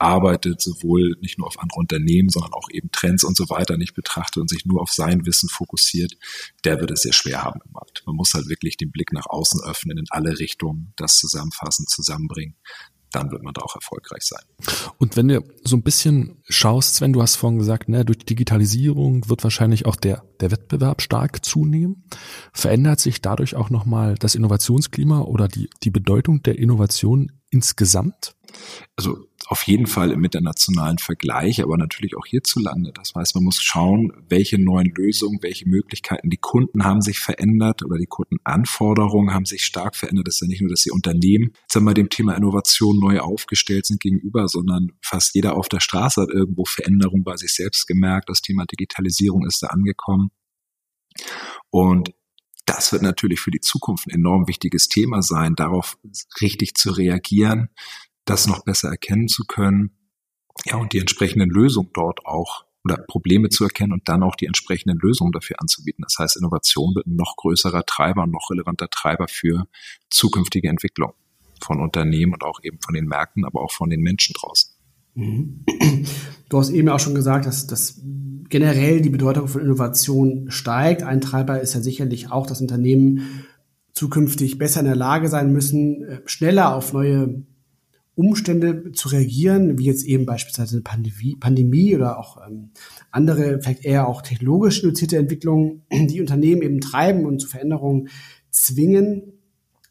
arbeitet, 0.00 0.60
sowohl 0.60 1.16
nicht 1.20 1.38
nur 1.38 1.46
auf 1.46 1.58
andere 1.58 1.78
Unternehmen, 1.78 2.28
sondern 2.28 2.52
auch 2.52 2.68
eben 2.70 2.90
Trends 2.90 3.24
und 3.24 3.36
so 3.36 3.48
weiter 3.48 3.76
nicht 3.76 3.94
betrachtet 3.94 4.38
und 4.38 4.48
sich 4.48 4.64
nur 4.64 4.80
auf 4.80 4.90
sein 4.90 5.26
Wissen 5.26 5.48
fokussiert, 5.48 6.14
der 6.64 6.80
wird 6.80 6.90
es 6.90 7.02
sehr 7.02 7.12
schwer 7.12 7.42
haben 7.42 7.60
im 7.64 7.72
Markt. 7.72 8.02
Man 8.06 8.16
muss 8.16 8.32
halt 8.34 8.48
wirklich 8.48 8.76
den 8.76 8.90
Blick 8.90 9.12
nach 9.12 9.26
außen 9.26 9.60
öffnen, 9.64 9.98
in 9.98 10.06
alle 10.10 10.38
Richtungen, 10.38 10.92
das 10.96 11.16
zusammenfassen, 11.16 11.86
zusammenbringen. 11.86 12.56
Dann 13.12 13.32
wird 13.32 13.42
man 13.42 13.52
da 13.52 13.62
auch 13.62 13.74
erfolgreich 13.74 14.22
sein. 14.22 14.42
Und 14.98 15.16
wenn 15.16 15.28
du 15.28 15.42
so 15.64 15.76
ein 15.76 15.82
bisschen 15.82 16.42
schaust, 16.48 16.94
Sven, 16.94 17.12
du 17.12 17.20
hast 17.20 17.36
vorhin 17.36 17.58
gesagt, 17.58 17.88
ne, 17.88 18.04
durch 18.04 18.18
Digitalisierung 18.18 19.28
wird 19.28 19.42
wahrscheinlich 19.42 19.84
auch 19.84 19.96
der, 19.96 20.22
der 20.40 20.52
Wettbewerb 20.52 21.02
stark 21.02 21.44
zunehmen. 21.44 22.04
Verändert 22.52 23.00
sich 23.00 23.20
dadurch 23.20 23.56
auch 23.56 23.68
nochmal 23.68 24.14
das 24.14 24.36
Innovationsklima 24.36 25.22
oder 25.22 25.48
die, 25.48 25.68
die 25.82 25.90
Bedeutung 25.90 26.44
der 26.44 26.58
Innovation 26.58 27.32
insgesamt? 27.50 28.36
Also 28.96 29.26
auf 29.46 29.62
jeden 29.62 29.86
Fall 29.86 30.10
im 30.10 30.22
internationalen 30.22 30.98
Vergleich, 30.98 31.62
aber 31.62 31.76
natürlich 31.76 32.16
auch 32.16 32.26
hierzulande. 32.26 32.92
Das 32.92 33.12
heißt, 33.14 33.34
man 33.34 33.44
muss 33.44 33.62
schauen, 33.62 34.12
welche 34.28 34.58
neuen 34.58 34.92
Lösungen, 34.94 35.38
welche 35.42 35.68
Möglichkeiten 35.68 36.30
die 36.30 36.36
Kunden 36.36 36.84
haben 36.84 37.00
sich 37.00 37.18
verändert 37.18 37.82
oder 37.82 37.98
die 37.98 38.06
Kundenanforderungen 38.06 39.34
haben 39.34 39.46
sich 39.46 39.64
stark 39.64 39.96
verändert. 39.96 40.28
Das 40.28 40.36
ist 40.36 40.42
ja 40.42 40.46
nicht 40.46 40.60
nur, 40.60 40.70
dass 40.70 40.82
die 40.82 40.90
Unternehmen 40.90 41.52
sagen 41.68 41.86
wir, 41.86 41.94
dem 41.94 42.10
Thema 42.10 42.36
Innovation 42.36 42.98
neu 42.98 43.20
aufgestellt 43.20 43.86
sind 43.86 44.00
gegenüber, 44.00 44.46
sondern 44.48 44.92
fast 45.02 45.34
jeder 45.34 45.56
auf 45.56 45.68
der 45.68 45.80
Straße 45.80 46.22
hat 46.22 46.30
irgendwo 46.30 46.64
Veränderungen 46.64 47.24
bei 47.24 47.36
sich 47.36 47.54
selbst 47.54 47.86
gemerkt. 47.86 48.28
Das 48.28 48.42
Thema 48.42 48.66
Digitalisierung 48.66 49.46
ist 49.46 49.62
da 49.62 49.68
angekommen. 49.68 50.30
Und 51.70 52.12
das 52.66 52.92
wird 52.92 53.02
natürlich 53.02 53.40
für 53.40 53.50
die 53.50 53.60
Zukunft 53.60 54.06
ein 54.06 54.14
enorm 54.14 54.46
wichtiges 54.46 54.88
Thema 54.88 55.22
sein, 55.22 55.54
darauf 55.56 55.98
richtig 56.40 56.74
zu 56.74 56.92
reagieren, 56.92 57.68
das 58.24 58.46
noch 58.46 58.64
besser 58.64 58.88
erkennen 58.88 59.28
zu 59.28 59.44
können, 59.44 59.96
ja, 60.66 60.76
und 60.76 60.92
die 60.92 60.98
entsprechenden 60.98 61.50
Lösungen 61.50 61.90
dort 61.94 62.26
auch 62.26 62.64
oder 62.84 62.96
Probleme 62.96 63.50
zu 63.50 63.64
erkennen 63.64 63.92
und 63.92 64.08
dann 64.08 64.22
auch 64.22 64.36
die 64.36 64.46
entsprechenden 64.46 64.98
Lösungen 64.98 65.32
dafür 65.32 65.56
anzubieten. 65.60 66.02
Das 66.02 66.16
heißt, 66.18 66.36
Innovation 66.36 66.94
wird 66.94 67.06
ein 67.06 67.16
noch 67.16 67.36
größerer 67.36 67.84
Treiber 67.84 68.22
und 68.22 68.30
noch 68.30 68.50
relevanter 68.50 68.88
Treiber 68.88 69.28
für 69.28 69.66
zukünftige 70.08 70.68
Entwicklung 70.68 71.12
von 71.62 71.80
Unternehmen 71.80 72.32
und 72.32 72.42
auch 72.42 72.60
eben 72.62 72.78
von 72.80 72.94
den 72.94 73.04
Märkten, 73.04 73.44
aber 73.44 73.60
auch 73.60 73.72
von 73.72 73.90
den 73.90 74.00
Menschen 74.00 74.34
draußen. 74.38 74.72
Mhm. 75.14 75.64
Du 76.48 76.58
hast 76.58 76.70
eben 76.70 76.88
auch 76.88 77.00
schon 77.00 77.14
gesagt, 77.14 77.46
dass, 77.46 77.66
dass 77.66 78.00
generell 78.48 79.00
die 79.02 79.10
Bedeutung 79.10 79.46
von 79.46 79.60
Innovation 79.60 80.50
steigt. 80.50 81.02
Ein 81.02 81.20
Treiber 81.20 81.60
ist 81.60 81.74
ja 81.74 81.80
sicherlich 81.80 82.30
auch, 82.30 82.46
dass 82.46 82.60
Unternehmen 82.60 83.44
zukünftig 83.92 84.58
besser 84.58 84.80
in 84.80 84.86
der 84.86 84.96
Lage 84.96 85.28
sein 85.28 85.52
müssen, 85.52 86.02
äh, 86.02 86.20
schneller 86.24 86.74
auf 86.74 86.92
neue 86.92 87.44
Umstände 88.20 88.92
zu 88.92 89.08
reagieren, 89.08 89.78
wie 89.78 89.86
jetzt 89.86 90.04
eben 90.04 90.26
beispielsweise 90.26 90.76
eine 90.76 90.82
Pandemie, 90.82 91.36
Pandemie 91.36 91.96
oder 91.96 92.18
auch 92.18 92.38
ähm, 92.46 92.70
andere, 93.10 93.60
vielleicht 93.60 93.84
eher 93.84 94.06
auch 94.06 94.22
technologisch 94.22 94.82
induzierte 94.82 95.16
Entwicklungen, 95.16 95.82
die 95.90 96.20
Unternehmen 96.20 96.62
eben 96.62 96.80
treiben 96.80 97.24
und 97.24 97.40
zu 97.40 97.48
Veränderungen 97.48 98.08
zwingen. 98.50 99.32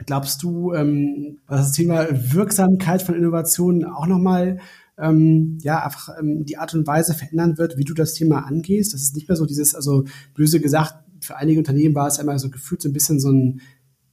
Glaubst 0.05 0.43
du, 0.43 0.73
ähm, 0.73 1.39
das 1.47 1.73
Thema 1.73 2.07
Wirksamkeit 2.11 3.01
von 3.01 3.15
Innovationen 3.15 3.83
auch 3.83 4.07
nochmal 4.07 4.59
ähm, 4.97 5.57
ja, 5.61 5.83
einfach 5.83 6.09
ähm, 6.19 6.45
die 6.45 6.57
Art 6.57 6.73
und 6.73 6.85
Weise 6.85 7.13
verändern 7.13 7.57
wird, 7.57 7.77
wie 7.77 7.83
du 7.83 7.93
das 7.93 8.13
Thema 8.13 8.45
angehst? 8.45 8.93
Das 8.93 9.01
ist 9.01 9.15
nicht 9.15 9.27
mehr 9.27 9.35
so 9.35 9.45
dieses, 9.45 9.75
also 9.75 10.05
böse 10.33 10.59
gesagt, 10.59 10.95
für 11.21 11.37
einige 11.37 11.59
Unternehmen 11.59 11.95
war 11.95 12.07
es 12.07 12.19
einmal 12.19 12.39
so 12.39 12.49
gefühlt 12.49 12.81
so 12.81 12.89
ein 12.89 12.93
bisschen 12.93 13.19
so 13.19 13.31
ein, 13.31 13.61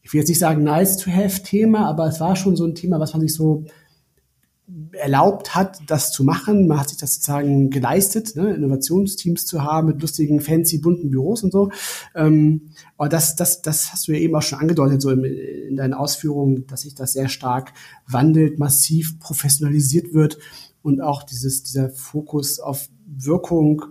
ich 0.03 0.13
will 0.13 0.21
jetzt 0.21 0.29
nicht 0.29 0.39
sagen 0.39 0.63
nice 0.63 0.97
to 0.97 1.11
have 1.11 1.43
Thema, 1.43 1.87
aber 1.89 2.07
es 2.07 2.21
war 2.21 2.37
schon 2.37 2.57
so 2.57 2.65
ein 2.65 2.75
Thema, 2.75 3.01
was 3.01 3.13
man 3.13 3.21
sich 3.21 3.35
so 3.35 3.65
erlaubt 4.93 5.55
hat, 5.55 5.79
das 5.87 6.11
zu 6.11 6.25
machen. 6.25 6.67
Man 6.67 6.81
hat 6.81 6.89
sich 6.89 6.99
das 6.99 7.15
sozusagen 7.15 7.71
geleistet, 7.71 8.35
ne? 8.35 8.53
Innovationsteams 8.55 9.47
zu 9.47 9.63
haben 9.63 9.89
mit 9.89 10.03
lustigen, 10.03 10.41
fancy, 10.41 10.79
bunten 10.79 11.11
Büros 11.11 11.45
und 11.45 11.53
so. 11.53 11.71
Ähm, 12.17 12.73
aber 12.97 13.09
das, 13.09 13.37
das, 13.37 13.63
das 13.63 13.93
hast 13.93 14.09
du 14.09 14.13
ja 14.13 14.19
eben 14.19 14.35
auch 14.35 14.43
schon 14.43 14.59
angedeutet, 14.59 15.01
so 15.03 15.11
in, 15.11 15.25
in 15.25 15.77
deinen 15.77 15.95
Ausführungen, 15.95 16.67
dass 16.67 16.81
sich 16.81 16.97
das 16.97 17.13
sehr 17.13 17.29
stark 17.29 17.73
wandelt, 18.09 18.59
massiv 18.59 19.21
professionalisiert 19.21 20.13
wird 20.13 20.39
und 20.83 21.01
auch 21.01 21.23
dieses, 21.23 21.63
dieser 21.63 21.91
Fokus 21.91 22.59
auf 22.59 22.89
Wirkung 23.07 23.83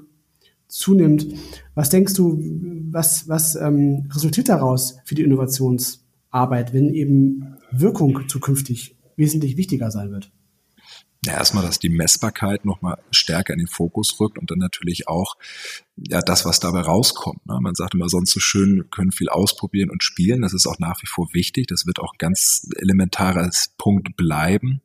zunimmt. 0.67 1.27
Was 1.73 1.89
denkst 1.89 2.15
du, 2.15 2.37
was, 2.91 3.29
was 3.29 3.55
ähm, 3.55 4.09
resultiert 4.13 4.49
daraus 4.49 4.97
für 5.05 5.15
die 5.15 5.23
Innovationsarbeit, 5.23 6.73
wenn 6.73 6.93
eben 6.93 7.55
Wirkung 7.71 8.27
zukünftig 8.27 8.97
wesentlich 9.15 9.55
wichtiger 9.55 9.89
sein 9.89 10.11
wird? 10.11 10.33
Ja, 11.25 11.33
erstmal, 11.33 11.65
dass 11.65 11.79
die 11.79 11.89
Messbarkeit 11.89 12.65
nochmal 12.65 12.99
stärker 13.09 13.53
in 13.53 13.59
den 13.59 13.67
Fokus 13.67 14.19
rückt 14.19 14.37
und 14.37 14.51
dann 14.51 14.59
natürlich 14.59 15.07
auch 15.07 15.35
ja 15.95 16.21
das, 16.21 16.45
was 16.45 16.59
dabei 16.59 16.81
rauskommt. 16.81 17.43
Ne? 17.47 17.57
Man 17.61 17.73
sagt 17.73 17.95
immer 17.95 18.09
sonst 18.09 18.31
so 18.31 18.39
schön, 18.39 18.89
können 18.91 19.11
viel 19.11 19.29
ausprobieren 19.29 19.89
und 19.89 20.03
spielen. 20.03 20.43
Das 20.43 20.53
ist 20.53 20.67
auch 20.67 20.77
nach 20.77 21.01
wie 21.01 21.07
vor 21.07 21.27
wichtig. 21.33 21.65
Das 21.67 21.87
wird 21.87 21.99
auch 21.99 22.13
ganz 22.19 22.67
elementares 22.77 23.73
Punkt 23.79 24.15
bleiben. 24.15 24.81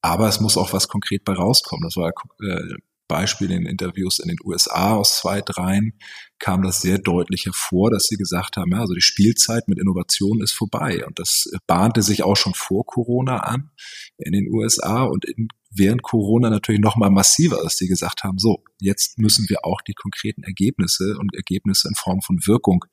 Aber 0.00 0.28
es 0.28 0.40
muss 0.40 0.56
auch 0.56 0.72
was 0.72 0.88
konkret 0.88 1.24
bei 1.24 1.34
rauskommen. 1.34 1.82
Das 1.82 1.96
war 1.96 2.10
äh, 2.40 2.76
Beispiel 3.06 3.50
in 3.50 3.66
Interviews 3.66 4.18
in 4.18 4.28
den 4.28 4.38
USA 4.44 4.94
aus 4.94 5.18
zwei, 5.18 5.42
dreien 5.42 5.98
kam 6.38 6.62
das 6.62 6.80
sehr 6.80 6.98
deutlich 6.98 7.46
hervor, 7.46 7.90
dass 7.90 8.04
sie 8.04 8.16
gesagt 8.16 8.56
haben, 8.56 8.72
ja, 8.72 8.80
also 8.80 8.94
die 8.94 9.00
Spielzeit 9.00 9.68
mit 9.68 9.78
Innovation 9.78 10.42
ist 10.42 10.52
vorbei. 10.52 11.04
Und 11.06 11.18
das 11.18 11.50
bahnte 11.66 12.02
sich 12.02 12.22
auch 12.22 12.36
schon 12.36 12.54
vor 12.54 12.84
Corona 12.84 13.38
an 13.38 13.70
in 14.18 14.32
den 14.32 14.48
USA 14.52 15.04
und 15.04 15.24
in 15.24 15.48
während 15.78 16.02
Corona 16.02 16.50
natürlich 16.50 16.80
noch 16.80 16.96
mal 16.96 17.10
massiver, 17.10 17.60
dass 17.62 17.76
sie 17.76 17.86
gesagt 17.86 18.24
haben, 18.24 18.38
so, 18.38 18.62
jetzt 18.80 19.18
müssen 19.18 19.46
wir 19.48 19.64
auch 19.64 19.80
die 19.82 19.94
konkreten 19.94 20.42
Ergebnisse 20.42 21.16
und 21.18 21.34
Ergebnisse 21.34 21.88
in 21.88 21.94
Form 21.94 22.20
von 22.22 22.38
Wirkung 22.46 22.84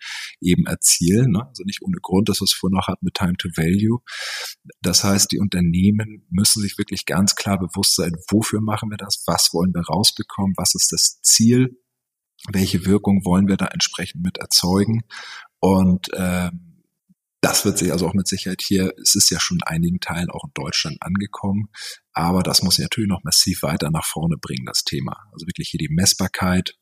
eben 0.41 0.65
erzielen. 0.65 1.31
Ne? 1.31 1.45
Also 1.47 1.63
nicht 1.63 1.81
ohne 1.81 1.97
Grund, 2.01 2.29
dass 2.29 2.41
es 2.41 2.53
vorher 2.53 2.77
noch 2.77 2.87
hatten 2.87 3.05
mit 3.05 3.15
Time 3.15 3.35
to 3.37 3.49
Value. 3.55 3.99
Das 4.81 5.03
heißt, 5.03 5.31
die 5.31 5.39
Unternehmen 5.39 6.25
müssen 6.29 6.61
sich 6.61 6.77
wirklich 6.77 7.05
ganz 7.05 7.35
klar 7.35 7.59
bewusst 7.59 7.95
sein, 7.95 8.13
wofür 8.29 8.61
machen 8.61 8.89
wir 8.89 8.97
das, 8.97 9.23
was 9.27 9.49
wollen 9.53 9.73
wir 9.73 9.81
rausbekommen, 9.81 10.53
was 10.57 10.75
ist 10.75 10.91
das 10.91 11.19
Ziel, 11.21 11.79
welche 12.51 12.85
Wirkung 12.85 13.25
wollen 13.25 13.47
wir 13.47 13.57
da 13.57 13.67
entsprechend 13.67 14.23
mit 14.23 14.37
erzeugen. 14.37 15.03
Und 15.59 16.09
ähm, 16.15 16.73
das 17.43 17.65
wird 17.65 17.77
sich 17.77 17.91
also 17.91 18.07
auch 18.07 18.13
mit 18.13 18.27
Sicherheit 18.27 18.61
hier, 18.61 18.93
es 19.01 19.15
ist 19.15 19.29
ja 19.29 19.39
schon 19.39 19.57
in 19.57 19.63
einigen 19.63 19.99
Teilen 19.99 20.29
auch 20.29 20.45
in 20.45 20.51
Deutschland 20.53 20.97
angekommen, 21.01 21.67
aber 22.13 22.41
das 22.41 22.63
muss 22.63 22.75
sich 22.75 22.83
natürlich 22.83 23.09
noch 23.09 23.23
massiv 23.25 23.63
weiter 23.63 23.91
nach 23.91 24.05
vorne 24.05 24.37
bringen, 24.37 24.65
das 24.65 24.85
Thema. 24.85 25.27
Also 25.33 25.45
wirklich 25.45 25.67
hier 25.67 25.77
die 25.77 25.89
Messbarkeit 25.89 26.77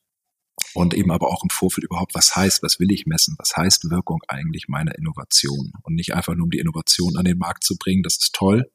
und 0.74 0.94
eben 0.94 1.10
aber 1.10 1.28
auch 1.28 1.42
im 1.42 1.50
Vorfeld 1.50 1.84
überhaupt, 1.84 2.14
was 2.14 2.36
heißt, 2.36 2.62
was 2.62 2.78
will 2.78 2.92
ich 2.92 3.06
messen, 3.06 3.34
was 3.38 3.56
heißt 3.56 3.90
Wirkung 3.90 4.20
eigentlich 4.28 4.68
meiner 4.68 4.96
Innovation 4.96 5.72
und 5.82 5.94
nicht 5.94 6.14
einfach 6.14 6.34
nur 6.34 6.44
um 6.44 6.50
die 6.50 6.60
Innovation 6.60 7.16
an 7.16 7.24
den 7.24 7.38
Markt 7.38 7.64
zu 7.64 7.76
bringen, 7.76 8.04
das 8.04 8.18
ist 8.18 8.32
toll, 8.32 8.70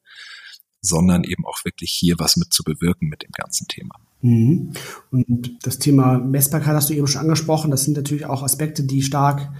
sondern 0.82 1.24
eben 1.24 1.46
auch 1.46 1.64
wirklich 1.64 1.90
hier 1.90 2.18
was 2.18 2.36
mit 2.36 2.52
zu 2.52 2.64
bewirken 2.64 3.08
mit 3.08 3.22
dem 3.22 3.32
ganzen 3.32 3.66
Thema. 3.66 3.94
Mhm. 4.20 4.72
Und 5.10 5.58
das 5.66 5.78
Thema 5.78 6.18
Messbarkeit 6.18 6.74
hast 6.74 6.90
du 6.90 6.94
eben 6.94 7.06
schon 7.06 7.22
angesprochen. 7.22 7.70
Das 7.70 7.84
sind 7.84 7.96
natürlich 7.96 8.26
auch 8.26 8.42
Aspekte, 8.42 8.82
die 8.82 9.02
stark 9.02 9.50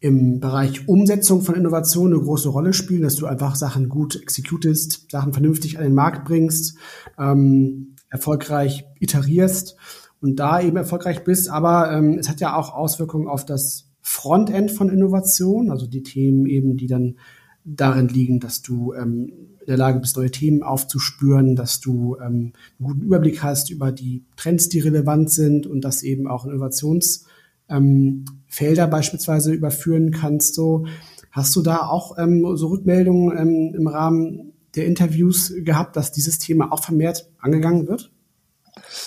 im 0.00 0.38
Bereich 0.38 0.86
Umsetzung 0.86 1.40
von 1.40 1.54
Innovation 1.54 2.12
eine 2.12 2.22
große 2.22 2.50
Rolle 2.50 2.74
spielen, 2.74 3.02
dass 3.02 3.16
du 3.16 3.26
einfach 3.26 3.54
Sachen 3.54 3.88
gut 3.88 4.20
executest, 4.20 5.10
Sachen 5.10 5.32
vernünftig 5.32 5.78
an 5.78 5.84
den 5.84 5.94
Markt 5.94 6.26
bringst, 6.26 6.76
ähm, 7.18 7.96
erfolgreich 8.10 8.84
iterierst 9.00 9.76
und 10.20 10.36
da 10.36 10.60
eben 10.60 10.76
erfolgreich 10.76 11.24
bist. 11.24 11.48
Aber 11.48 11.90
ähm, 11.90 12.18
es 12.18 12.28
hat 12.28 12.40
ja 12.40 12.54
auch 12.54 12.74
Auswirkungen 12.74 13.28
auf 13.28 13.46
das 13.46 13.92
Frontend 14.02 14.70
von 14.70 14.90
Innovation, 14.90 15.70
also 15.70 15.86
die 15.86 16.02
Themen 16.02 16.44
eben, 16.44 16.76
die 16.76 16.86
dann 16.86 17.16
darin 17.64 18.08
liegen, 18.08 18.40
dass 18.40 18.60
du 18.60 18.92
ähm, 18.92 19.53
in 19.64 19.70
der 19.70 19.78
Lage 19.78 19.98
bist, 19.98 20.16
neue 20.16 20.30
Themen 20.30 20.62
aufzuspüren, 20.62 21.56
dass 21.56 21.80
du 21.80 22.16
ähm, 22.16 22.52
einen 22.78 22.86
guten 22.86 23.00
Überblick 23.00 23.42
hast 23.42 23.70
über 23.70 23.92
die 23.92 24.24
Trends, 24.36 24.68
die 24.68 24.80
relevant 24.80 25.30
sind 25.30 25.66
und 25.66 25.82
dass 25.82 26.02
eben 26.02 26.26
auch 26.26 26.44
Innovations 26.44 27.24
ähm, 27.70 28.26
Felder 28.46 28.86
beispielsweise 28.86 29.52
überführen 29.52 30.10
kannst. 30.10 30.54
So 30.54 30.86
hast 31.30 31.56
du 31.56 31.62
da 31.62 31.78
auch 31.78 32.18
ähm, 32.18 32.56
so 32.56 32.68
Rückmeldungen 32.68 33.36
ähm, 33.36 33.74
im 33.74 33.86
Rahmen 33.86 34.52
der 34.74 34.86
Interviews 34.86 35.52
gehabt, 35.56 35.96
dass 35.96 36.12
dieses 36.12 36.38
Thema 36.38 36.70
auch 36.70 36.84
vermehrt 36.84 37.30
angegangen 37.38 37.88
wird? 37.88 38.13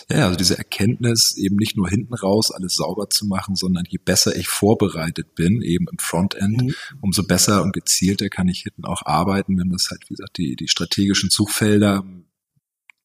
Ja, 0.09 0.25
also 0.25 0.37
diese 0.37 0.57
Erkenntnis, 0.57 1.35
eben 1.37 1.55
nicht 1.55 1.77
nur 1.77 1.89
hinten 1.89 2.13
raus 2.13 2.51
alles 2.51 2.75
sauber 2.75 3.09
zu 3.09 3.25
machen, 3.25 3.55
sondern 3.55 3.85
je 3.87 3.99
besser 4.03 4.35
ich 4.35 4.47
vorbereitet 4.47 5.35
bin, 5.35 5.61
eben 5.61 5.85
im 5.91 5.97
Frontend, 5.99 6.61
mhm. 6.61 6.75
umso 7.01 7.23
besser 7.23 7.63
und 7.63 7.73
gezielter 7.73 8.29
kann 8.29 8.47
ich 8.47 8.61
hinten 8.61 8.85
auch 8.85 9.05
arbeiten, 9.05 9.57
wenn 9.57 9.69
das 9.69 9.87
halt, 9.89 10.03
wie 10.07 10.15
gesagt, 10.15 10.37
die, 10.37 10.55
die 10.55 10.67
strategischen 10.67 11.29
Suchfelder, 11.29 12.03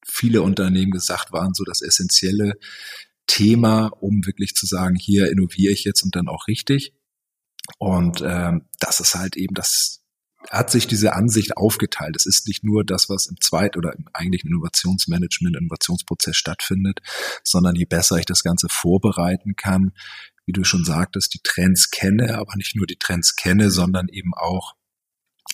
viele 0.05 0.41
Unternehmen 0.41 0.91
gesagt 0.91 1.31
waren, 1.31 1.53
so 1.53 1.63
das 1.63 1.81
Essentielle 1.81 2.53
Thema, 3.27 3.87
um 3.99 4.25
wirklich 4.25 4.53
zu 4.53 4.65
sagen, 4.65 4.95
hier 4.95 5.31
innoviere 5.31 5.71
ich 5.71 5.85
jetzt 5.85 6.03
und 6.03 6.15
dann 6.15 6.27
auch 6.27 6.47
richtig. 6.47 6.93
Und 7.77 8.21
ähm, 8.25 8.65
das 8.79 8.99
ist 8.99 9.15
halt 9.15 9.37
eben 9.37 9.55
das, 9.55 10.02
hat 10.49 10.71
sich 10.71 10.87
diese 10.87 11.13
Ansicht 11.13 11.57
aufgeteilt. 11.57 12.15
Es 12.15 12.25
ist 12.25 12.47
nicht 12.47 12.63
nur 12.63 12.83
das, 12.83 13.09
was 13.09 13.27
im 13.27 13.37
Zweit- 13.41 13.77
oder 13.77 13.93
im 13.93 14.05
eigentlichen 14.13 14.49
Innovationsmanagement, 14.49 15.55
Innovationsprozess 15.55 16.35
stattfindet, 16.35 16.99
sondern 17.43 17.75
je 17.75 17.85
besser 17.85 18.17
ich 18.17 18.25
das 18.25 18.43
Ganze 18.43 18.67
vorbereiten 18.69 19.55
kann, 19.55 19.93
wie 20.45 20.51
du 20.51 20.63
schon 20.63 20.83
sagtest, 20.83 21.33
die 21.33 21.41
Trends 21.43 21.89
kenne, 21.89 22.37
aber 22.37 22.55
nicht 22.55 22.75
nur 22.75 22.85
die 22.85 22.97
Trends 22.97 23.35
kenne, 23.35 23.71
sondern 23.71 24.07
eben 24.09 24.33
auch 24.33 24.73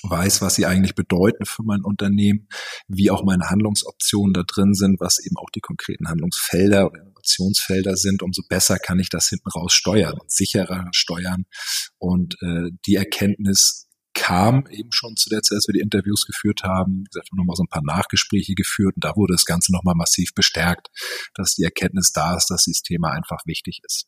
weiß, 0.03 0.41
was 0.41 0.55
sie 0.55 0.65
eigentlich 0.65 0.95
bedeuten 0.95 1.45
für 1.45 1.63
mein 1.63 1.83
Unternehmen, 1.83 2.47
wie 2.87 3.11
auch 3.11 3.23
meine 3.23 3.49
Handlungsoptionen 3.49 4.33
da 4.33 4.43
drin 4.43 4.73
sind, 4.73 4.99
was 4.99 5.19
eben 5.23 5.35
auch 5.37 5.49
die 5.53 5.59
konkreten 5.59 6.07
Handlungsfelder 6.07 6.87
oder 6.87 7.01
Innovationsfelder 7.01 7.97
sind, 7.97 8.23
umso 8.23 8.43
besser 8.47 8.79
kann 8.79 8.99
ich 8.99 9.09
das 9.09 9.27
hinten 9.27 9.49
raus 9.49 9.73
steuern 9.73 10.17
und 10.19 10.31
sicherer 10.31 10.87
steuern. 10.91 11.45
Und 11.97 12.35
äh, 12.41 12.71
die 12.85 12.95
Erkenntnis 12.95 13.88
kam 14.19 14.67
eben 14.69 14.91
schon 14.91 15.15
zu 15.15 15.29
der 15.29 15.41
Zeit, 15.41 15.55
als 15.55 15.67
wir 15.67 15.73
die 15.73 15.79
Interviews 15.79 16.25
geführt 16.25 16.63
haben. 16.63 16.99
Wie 16.99 17.03
gesagt, 17.05 17.29
nochmal 17.33 17.55
so 17.55 17.63
ein 17.63 17.69
paar 17.69 17.83
Nachgespräche 17.83 18.53
geführt 18.53 18.95
und 18.95 19.03
da 19.03 19.15
wurde 19.15 19.33
das 19.33 19.45
Ganze 19.45 19.71
nochmal 19.71 19.95
massiv 19.95 20.33
bestärkt, 20.35 20.89
dass 21.33 21.55
die 21.55 21.63
Erkenntnis 21.63 22.11
da 22.11 22.35
ist, 22.35 22.47
dass 22.47 22.63
dieses 22.63 22.81
Thema 22.81 23.11
einfach 23.11 23.45
wichtig 23.45 23.81
ist. 23.83 24.07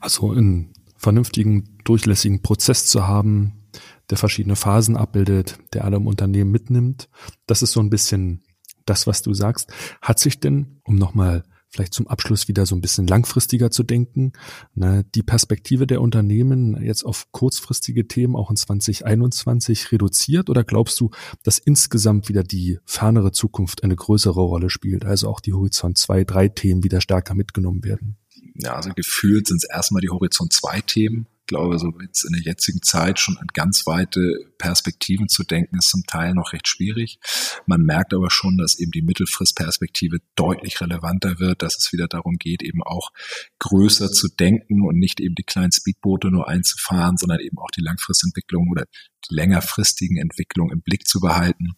Also 0.00 0.32
einen 0.32 0.72
vernünftigen, 0.96 1.78
durchlässigen 1.84 2.42
Prozess 2.42 2.86
zu 2.86 3.06
haben, 3.06 3.70
der 4.10 4.18
verschiedene 4.18 4.56
Phasen 4.56 4.96
abbildet, 4.96 5.58
der 5.72 5.84
alle 5.84 5.96
im 5.96 6.06
Unternehmen 6.06 6.50
mitnimmt. 6.50 7.08
Das 7.46 7.62
ist 7.62 7.72
so 7.72 7.80
ein 7.80 7.90
bisschen 7.90 8.42
das, 8.84 9.06
was 9.06 9.22
du 9.22 9.34
sagst. 9.34 9.72
Hat 10.02 10.18
sich 10.18 10.40
denn, 10.40 10.80
um 10.84 10.96
nochmal 10.96 11.44
vielleicht 11.76 11.94
zum 11.94 12.08
Abschluss 12.08 12.48
wieder 12.48 12.66
so 12.66 12.74
ein 12.74 12.80
bisschen 12.80 13.06
langfristiger 13.06 13.70
zu 13.70 13.82
denken, 13.82 14.32
ne, 14.74 15.04
die 15.14 15.22
Perspektive 15.22 15.86
der 15.86 16.00
Unternehmen 16.00 16.82
jetzt 16.82 17.04
auf 17.04 17.30
kurzfristige 17.32 18.08
Themen 18.08 18.34
auch 18.34 18.50
in 18.50 18.56
2021 18.56 19.92
reduziert? 19.92 20.50
Oder 20.50 20.64
glaubst 20.64 20.98
du, 21.00 21.10
dass 21.42 21.58
insgesamt 21.58 22.28
wieder 22.28 22.42
die 22.42 22.78
fernere 22.84 23.32
Zukunft 23.32 23.84
eine 23.84 23.96
größere 23.96 24.40
Rolle 24.40 24.70
spielt, 24.70 25.04
also 25.04 25.28
auch 25.28 25.40
die 25.40 25.52
Horizont 25.52 25.98
2, 25.98 26.24
3 26.24 26.48
Themen 26.48 26.84
wieder 26.84 27.00
stärker 27.00 27.34
mitgenommen 27.34 27.84
werden? 27.84 28.16
Ja, 28.54 28.74
also 28.74 28.90
gefühlt 28.90 29.46
sind 29.46 29.58
es 29.58 29.68
erstmal 29.68 30.00
die 30.00 30.08
Horizont 30.08 30.52
2 30.52 30.80
Themen, 30.80 31.26
glaube, 31.46 31.78
so 31.78 31.92
jetzt 32.00 32.24
in 32.24 32.32
der 32.32 32.42
jetzigen 32.42 32.82
Zeit 32.82 33.18
schon 33.18 33.36
an 33.38 33.46
ganz 33.52 33.86
weite 33.86 34.50
Perspektiven 34.58 35.28
zu 35.28 35.44
denken, 35.44 35.78
ist 35.78 35.88
zum 35.88 36.04
Teil 36.06 36.34
noch 36.34 36.52
recht 36.52 36.68
schwierig. 36.68 37.18
Man 37.66 37.82
merkt 37.82 38.14
aber 38.14 38.30
schon, 38.30 38.58
dass 38.58 38.78
eben 38.78 38.92
die 38.92 39.02
Mittelfristperspektive 39.02 40.18
deutlich 40.34 40.80
relevanter 40.80 41.38
wird, 41.38 41.62
dass 41.62 41.76
es 41.78 41.92
wieder 41.92 42.08
darum 42.08 42.36
geht, 42.38 42.62
eben 42.62 42.82
auch 42.82 43.10
größer 43.58 44.10
zu 44.10 44.28
denken 44.28 44.86
und 44.86 44.98
nicht 44.98 45.20
eben 45.20 45.34
die 45.34 45.44
kleinen 45.44 45.72
Speedboote 45.72 46.28
nur 46.28 46.48
einzufahren, 46.48 47.16
sondern 47.16 47.40
eben 47.40 47.58
auch 47.58 47.70
die 47.70 47.82
Langfristentwicklung 47.82 48.68
oder 48.70 48.84
die 49.28 49.34
längerfristigen 49.34 50.18
Entwicklungen 50.18 50.72
im 50.72 50.82
Blick 50.82 51.06
zu 51.06 51.20
behalten. 51.20 51.72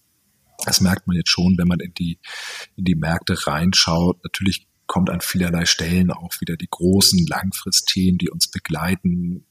Das 0.64 0.81
merkt 0.81 1.07
man 1.07 1.16
jetzt 1.16 1.31
schon, 1.31 1.57
wenn 1.57 1.69
man 1.69 1.81
in 1.81 1.95
die, 1.95 2.19
in 2.77 2.85
die 2.85 2.97
Märkte 2.97 3.47
reinschaut. 3.47 4.23
Natürlich 4.25 4.66
kommt 4.89 5.11
an 5.11 5.21
vielerlei 5.21 5.66
Stellen 5.66 6.11
auch 6.11 6.33
wieder 6.41 6.57
die 6.57 6.66
großen 6.69 7.25
Langfristthemen, 7.27 8.19
die 8.19 8.31
uns 8.31 8.51
begleiten, 8.51 9.45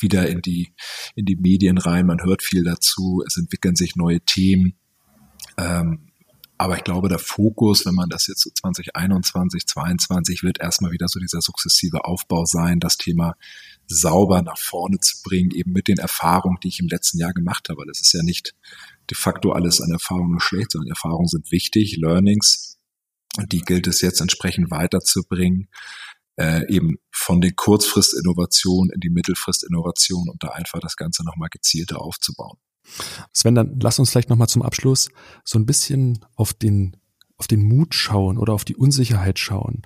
wieder 0.00 0.28
in 0.28 0.42
die, 0.42 0.74
in 1.14 1.24
die 1.24 1.36
Medien 1.36 1.78
rein. 1.78 2.06
Man 2.06 2.22
hört 2.22 2.42
viel 2.42 2.64
dazu. 2.64 3.22
Es 3.26 3.36
entwickeln 3.36 3.76
sich 3.76 3.96
neue 3.96 4.20
Themen. 4.20 4.74
Ähm, 5.58 6.12
aber 6.62 6.76
ich 6.76 6.84
glaube, 6.84 7.08
der 7.08 7.18
Fokus, 7.18 7.84
wenn 7.86 7.94
man 7.94 8.08
das 8.08 8.28
jetzt 8.28 8.42
so 8.42 8.50
2021, 8.50 9.66
2022 9.66 10.42
wird 10.44 10.60
erstmal 10.60 10.92
wieder 10.92 11.08
so 11.08 11.18
dieser 11.18 11.40
sukzessive 11.40 12.04
Aufbau 12.04 12.44
sein, 12.44 12.78
das 12.78 12.98
Thema 12.98 13.34
sauber 13.88 14.42
nach 14.42 14.58
vorne 14.58 14.98
zu 15.00 15.22
bringen, 15.24 15.50
eben 15.50 15.72
mit 15.72 15.88
den 15.88 15.98
Erfahrungen, 15.98 16.58
die 16.62 16.68
ich 16.68 16.78
im 16.78 16.86
letzten 16.86 17.18
Jahr 17.18 17.32
gemacht 17.32 17.68
habe. 17.68 17.82
Das 17.86 18.00
ist 18.00 18.12
ja 18.12 18.22
nicht 18.22 18.54
de 19.10 19.16
facto 19.16 19.50
alles 19.50 19.80
an 19.80 19.90
Erfahrungen 19.90 20.38
schlecht, 20.38 20.70
sondern 20.70 20.90
Erfahrungen 20.90 21.26
sind 21.26 21.50
wichtig, 21.50 21.96
Learnings. 21.96 22.78
Und 23.38 23.50
die 23.52 23.62
gilt 23.62 23.88
es 23.88 24.00
jetzt 24.00 24.20
entsprechend 24.20 24.70
weiterzubringen 24.70 25.68
äh, 26.36 26.72
eben 26.72 26.98
von 27.22 27.40
den 27.40 27.54
Kurzfristinnovationen 27.56 28.90
in 28.92 29.00
die 29.00 29.10
Mittelfristinnovation 29.10 30.28
und 30.28 30.42
da 30.42 30.48
einfach 30.48 30.80
das 30.80 30.96
Ganze 30.96 31.24
nochmal 31.24 31.48
gezielter 31.50 32.00
aufzubauen. 32.00 32.58
Sven, 33.32 33.54
dann 33.54 33.78
lass 33.80 33.98
uns 33.98 34.10
vielleicht 34.10 34.28
nochmal 34.28 34.48
zum 34.48 34.62
Abschluss 34.62 35.08
so 35.44 35.58
ein 35.58 35.66
bisschen 35.66 36.24
auf 36.34 36.52
den 36.52 36.96
auf 37.38 37.48
den 37.48 37.62
Mut 37.62 37.92
schauen 37.92 38.38
oder 38.38 38.52
auf 38.52 38.64
die 38.64 38.76
Unsicherheit 38.76 39.36
schauen, 39.40 39.82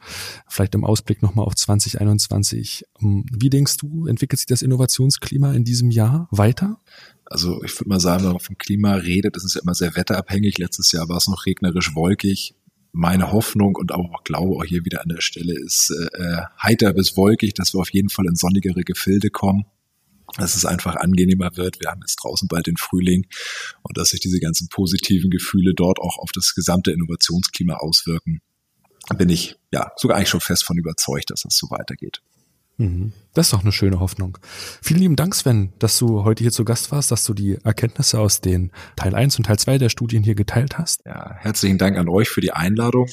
vielleicht 0.47 0.75
im 0.75 0.85
Ausblick 0.85 1.23
nochmal 1.23 1.47
auf 1.47 1.55
2021. 1.55 2.85
Ähm, 3.01 3.25
wie 3.33 3.49
denkst 3.49 3.79
du, 3.79 4.07
entwickelt 4.07 4.41
sich 4.41 4.47
das 4.47 4.61
Innovationsklima 4.61 5.55
in 5.55 5.65
diesem 5.65 5.91
Jahr 5.91 6.29
weiter? 6.31 6.83
Also 7.25 7.63
ich 7.65 7.75
würde 7.81 7.89
mal 7.89 8.01
sagen, 8.01 8.25
wenn 8.25 8.33
man 8.33 8.41
vom 8.41 8.59
Klima 8.59 8.95
redet, 8.97 9.37
das 9.37 9.45
ist 9.45 9.55
ja 9.55 9.63
immer 9.63 9.75
sehr 9.75 9.97
wetterabhängig. 9.97 10.59
Letztes 10.59 10.93
Jahr 10.93 11.09
war 11.09 11.17
es 11.17 11.29
noch 11.29 11.47
regnerisch 11.47 11.95
wolkig. 11.95 12.55
Meine 12.99 13.31
Hoffnung 13.31 13.77
und 13.77 13.93
auch 13.93 14.25
Glaube 14.25 14.57
auch 14.57 14.65
hier 14.65 14.85
wieder 14.87 15.03
an 15.03 15.11
der 15.11 15.21
Stelle 15.21 15.53
ist 15.53 15.91
äh, 15.91 16.23
äh 16.23 16.43
heiter 16.63 16.95
bis 16.95 17.17
wolkig, 17.17 17.53
dass 17.55 17.75
wir 17.75 17.81
auf 17.81 17.91
jeden 17.91 18.09
Fall 18.09 18.27
in 18.27 18.37
sonnigere 18.37 18.83
Gefilde 18.83 19.31
kommen 19.31 19.67
dass 20.39 20.57
es 20.57 20.65
einfach 20.65 20.97
angenehmer 20.97 21.57
wird. 21.57 21.81
Wir 21.81 21.91
haben 21.91 22.01
jetzt 22.01 22.17
draußen 22.17 22.49
bald 22.49 22.67
den 22.67 22.77
Frühling 22.77 23.27
und 23.83 23.97
dass 23.97 24.09
sich 24.09 24.21
diese 24.21 24.41
ganzen 24.41 24.69
positiven 24.69 25.31
Gefühle 25.31 25.73
dort 25.75 25.99
auch 25.99 26.19
auf 26.19 26.31
das 26.33 26.55
gesamte 26.55 26.91
Innovationsklima 26.91 27.75
auswirken, 27.75 28.41
bin 29.17 29.29
ich 29.29 29.57
ja 29.73 29.93
sogar 29.97 30.17
eigentlich 30.17 30.31
schon 30.31 30.41
fest 30.41 30.65
von 30.65 30.77
überzeugt, 30.77 31.31
dass 31.31 31.43
das 31.43 31.57
so 31.57 31.71
weitergeht. 31.71 32.23
Mhm. 32.79 33.13
Das 33.33 33.47
ist 33.47 33.53
doch 33.53 33.63
eine 33.63 33.73
schöne 33.73 34.01
Hoffnung. 34.01 34.39
Vielen 34.83 35.01
lieben 35.01 35.17
Dank, 35.17 35.35
Sven, 35.35 35.73
dass 35.79 35.99
du 35.99 36.25
heute 36.25 36.45
hier 36.45 36.53
zu 36.53 36.65
Gast 36.65 36.93
warst, 36.93 37.11
dass 37.11 37.25
du 37.25 37.35
die 37.35 37.59
Erkenntnisse 37.65 38.19
aus 38.19 38.41
den 38.41 38.71
Teil 38.97 39.15
1 39.15 39.39
und 39.39 39.45
Teil 39.45 39.59
2 39.59 39.79
der 39.79 39.89
Studien 39.89 40.23
hier 40.23 40.35
geteilt 40.35 40.79
hast. 40.79 41.05
Ja, 41.05 41.35
herzlichen 41.39 41.79
Dank 41.79 41.97
an 41.97 42.09
euch 42.09 42.29
für 42.29 42.41
die 42.41 42.53
Einladung 42.53 43.09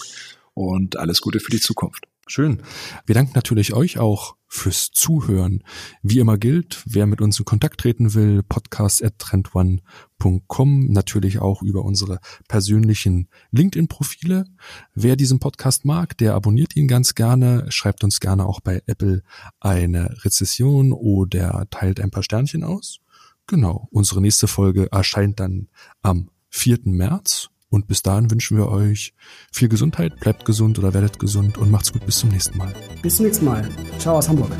und 0.53 0.97
alles 0.97 1.21
Gute 1.21 1.39
für 1.39 1.51
die 1.51 1.59
Zukunft. 1.59 2.05
Schön. 2.25 2.63
Wir 3.05 3.15
danken 3.15 3.33
natürlich 3.35 3.73
euch 3.73 3.99
auch 3.99 4.37
fürs 4.47 4.91
Zuhören. 4.91 5.61
Wie 6.03 6.19
immer 6.19 6.37
gilt, 6.37 6.81
wer 6.85 7.05
mit 7.05 7.19
uns 7.19 7.37
in 7.37 7.43
Kontakt 7.43 7.81
treten 7.81 8.13
will, 8.13 8.43
podcast.trendone.com, 8.43 10.85
natürlich 10.91 11.39
auch 11.39 11.61
über 11.61 11.83
unsere 11.83 12.19
persönlichen 12.47 13.27
LinkedIn-Profile. 13.51 14.45
Wer 14.93 15.17
diesen 15.17 15.39
Podcast 15.39 15.83
mag, 15.83 16.17
der 16.17 16.35
abonniert 16.35 16.77
ihn 16.77 16.87
ganz 16.87 17.13
gerne, 17.13 17.65
schreibt 17.69 18.05
uns 18.05 18.21
gerne 18.21 18.45
auch 18.45 18.61
bei 18.61 18.81
Apple 18.85 19.21
eine 19.59 20.15
Rezession 20.23 20.93
oder 20.93 21.67
teilt 21.71 21.99
ein 21.99 22.11
paar 22.11 22.23
Sternchen 22.23 22.63
aus. 22.63 22.99
Genau, 23.47 23.89
unsere 23.91 24.21
nächste 24.21 24.47
Folge 24.47 24.89
erscheint 24.91 25.41
dann 25.41 25.67
am 26.01 26.29
4. 26.51 26.79
März 26.85 27.49
und 27.73 27.87
bis 27.87 28.03
dahin 28.03 28.29
wünschen 28.29 28.55
wir 28.55 28.69
euch 28.69 29.13
viel 29.51 29.67
Gesundheit, 29.67 30.19
bleibt 30.19 30.45
gesund 30.45 30.77
oder 30.77 30.93
werdet 30.93 31.17
gesund 31.17 31.57
und 31.57 31.71
macht's 31.71 31.91
gut 31.91 32.05
bis 32.05 32.19
zum 32.19 32.29
nächsten 32.29 32.55
Mal. 32.57 32.71
Bis 33.01 33.17
zum 33.17 33.25
nächsten 33.25 33.45
Mal. 33.45 33.67
Ciao 33.97 34.17
aus 34.17 34.29
Hamburg. 34.29 34.51